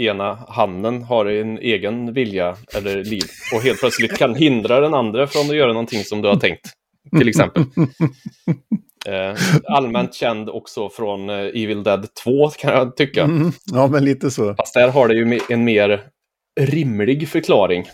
ena 0.00 0.34
handen 0.48 1.02
har 1.02 1.26
en 1.26 1.58
egen 1.58 2.12
vilja 2.12 2.56
eller 2.76 3.04
liv 3.04 3.22
och 3.54 3.62
helt 3.62 3.80
plötsligt 3.80 4.16
kan 4.16 4.34
hindra 4.34 4.80
den 4.80 4.94
andra 4.94 5.26
från 5.26 5.50
att 5.50 5.56
göra 5.56 5.72
någonting 5.72 6.04
som 6.04 6.22
du 6.22 6.28
har 6.28 6.36
tänkt. 6.36 6.66
Till 7.18 7.28
exempel. 7.28 7.64
Eh, 9.08 9.36
allmänt 9.64 10.14
känd 10.14 10.48
också 10.50 10.88
från 10.90 11.30
eh, 11.30 11.36
Evil 11.36 11.82
Dead 11.82 12.06
2 12.24 12.50
kan 12.50 12.72
jag 12.74 12.96
tycka. 12.96 13.22
Mm. 13.22 13.52
Ja, 13.72 13.86
men 13.86 14.04
lite 14.04 14.30
så. 14.30 14.54
Fast 14.54 14.74
där 14.74 14.88
har 14.88 15.08
det 15.08 15.14
ju 15.14 15.40
en 15.48 15.64
mer 15.64 16.02
rimlig 16.60 17.28
förklaring. 17.28 17.84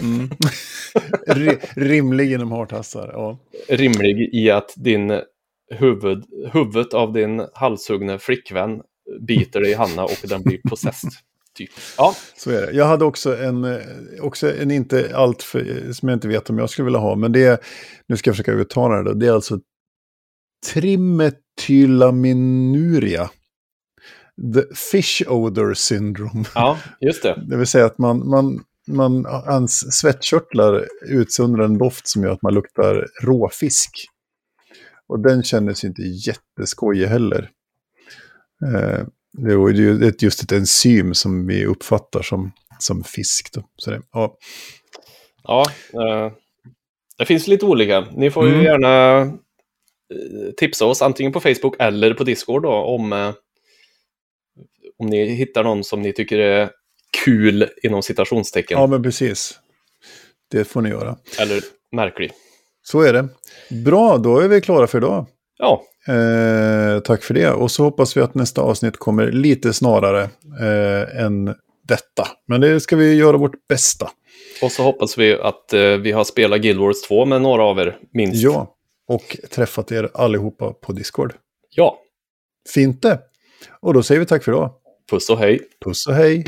Mm. 0.00 0.30
Ri- 1.26 1.58
rimlig 1.76 2.32
inom 2.32 2.52
hartassar. 2.52 3.10
Ja. 3.12 3.38
Rimlig 3.68 4.34
i 4.34 4.50
att 4.50 4.72
din 4.76 5.20
huvud, 5.74 6.24
huvudet 6.52 6.94
av 6.94 7.12
din 7.12 7.46
halshuggne 7.54 8.18
flickvän 8.18 8.80
biter 9.20 9.60
dig 9.60 9.70
i 9.70 9.74
Hanna 9.74 10.04
och 10.04 10.18
den 10.28 10.42
blir 10.42 10.58
possessed. 10.68 11.10
Typ. 11.58 11.70
Ja, 11.98 12.14
Så 12.36 12.50
är 12.50 12.66
det. 12.66 12.72
Jag 12.72 12.84
hade 12.86 13.04
också 13.04 13.36
en, 13.36 13.78
också 14.20 14.56
en 14.60 14.70
inte 14.70 15.10
allt 15.14 15.42
för, 15.42 15.92
som 15.92 16.08
jag 16.08 16.16
inte 16.16 16.28
vet 16.28 16.50
om 16.50 16.58
jag 16.58 16.70
skulle 16.70 16.84
vilja 16.84 16.98
ha, 17.00 17.14
men 17.16 17.32
det 17.32 17.44
är, 17.44 17.58
nu 18.08 18.16
ska 18.16 18.28
jag 18.28 18.36
försöka 18.36 18.52
uttala 18.52 19.02
det, 19.02 19.14
det 19.14 19.26
är 19.26 19.32
alltså 19.32 19.58
trimetylaminuria. 20.66 23.30
The 24.54 24.62
fish 24.74 25.22
odor 25.28 25.74
syndrome. 25.74 26.44
ja 26.54 26.78
just 27.00 27.22
det. 27.22 27.42
Det 27.48 27.56
vill 27.56 27.66
säga 27.66 27.86
att 27.86 27.98
man, 27.98 28.28
man, 28.28 28.64
man, 28.88 29.24
hans 29.24 29.98
svettkörtlar 30.00 30.86
utsöndrar 31.08 31.64
en 31.64 31.78
doft 31.78 32.08
som 32.08 32.22
gör 32.22 32.30
att 32.30 32.42
man 32.42 32.54
luktar 32.54 33.06
råfisk. 33.22 33.90
Och 35.08 35.20
den 35.20 35.42
kändes 35.42 35.84
inte 35.84 36.02
jätteskojig 36.02 37.06
heller. 37.06 37.50
Eh, 38.66 39.06
det 39.38 39.52
är 39.52 39.68
ju 39.72 40.12
just 40.20 40.42
ett 40.42 40.52
enzym 40.52 41.14
som 41.14 41.46
vi 41.46 41.66
uppfattar 41.66 42.22
som, 42.22 42.52
som 42.78 43.04
fisk. 43.04 43.50
Då. 43.52 43.62
Så 43.76 43.90
det, 43.90 44.02
ja. 44.12 44.36
Ja, 45.42 45.64
eh, 45.92 46.32
det 47.18 47.26
finns 47.26 47.46
lite 47.46 47.66
olika. 47.66 48.00
Ni 48.12 48.30
får 48.30 48.46
ju 48.46 48.52
Mm. 48.52 48.64
gärna 48.64 49.20
tipsa 50.56 50.86
oss 50.86 51.02
antingen 51.02 51.32
på 51.32 51.40
Facebook 51.40 51.76
eller 51.78 52.14
på 52.14 52.24
Discord 52.24 52.62
då, 52.62 52.72
om, 52.72 53.12
eh, 53.12 53.32
om 54.98 55.06
ni 55.06 55.24
hittar 55.24 55.64
någon 55.64 55.84
som 55.84 56.02
ni 56.02 56.12
tycker 56.12 56.38
är 56.38 56.70
kul 57.24 57.68
inom 57.82 58.02
citationstecken. 58.02 58.78
ja, 58.78 58.86
men 58.86 59.02
precis. 59.02 59.58
Det 60.50 60.64
får 60.64 60.80
ni 60.80 60.88
göra. 60.88 61.16
Eller 61.40 61.60
märklig. 61.92 62.32
Så 62.82 63.00
är 63.00 63.12
det. 63.12 63.28
Bra, 63.84 64.18
då 64.18 64.38
är 64.38 64.48
vi 64.48 64.60
klara 64.60 64.86
för 64.86 64.98
idag. 64.98 65.26
Ja, 65.58 65.82
Eh, 66.08 67.00
tack 67.00 67.22
för 67.22 67.34
det. 67.34 67.50
Och 67.50 67.70
så 67.70 67.82
hoppas 67.82 68.16
vi 68.16 68.20
att 68.20 68.34
nästa 68.34 68.60
avsnitt 68.62 68.96
kommer 68.96 69.32
lite 69.32 69.72
snarare 69.72 70.22
eh, 70.60 71.24
än 71.24 71.54
detta. 71.88 72.28
Men 72.48 72.60
det 72.60 72.80
ska 72.80 72.96
vi 72.96 73.14
göra 73.14 73.36
vårt 73.36 73.68
bästa. 73.68 74.10
och 74.62 74.72
så 74.72 74.82
hoppas 74.82 75.18
vi 75.18 75.34
att 75.34 75.72
eh, 75.72 75.80
vi 75.80 76.12
har 76.12 76.24
spelat 76.24 76.60
Guild 76.60 76.80
Wars 76.80 77.02
2 77.02 77.24
med 77.24 77.42
några 77.42 77.62
av 77.62 77.78
er, 77.78 77.96
minst. 78.12 78.42
Ja, 78.42 78.71
och 79.08 79.36
träffat 79.50 79.92
er 79.92 80.10
allihopa 80.14 80.72
på 80.72 80.92
Discord. 80.92 81.34
Ja. 81.70 81.98
Fint 82.74 83.02
det. 83.02 83.18
Och 83.80 83.94
då 83.94 84.02
säger 84.02 84.20
vi 84.20 84.26
tack 84.26 84.44
för 84.44 84.52
idag. 84.52 84.70
Puss 85.10 85.30
och 85.30 85.38
hej. 85.38 85.60
Puss 85.84 86.06
och 86.06 86.14
hej. 86.14 86.44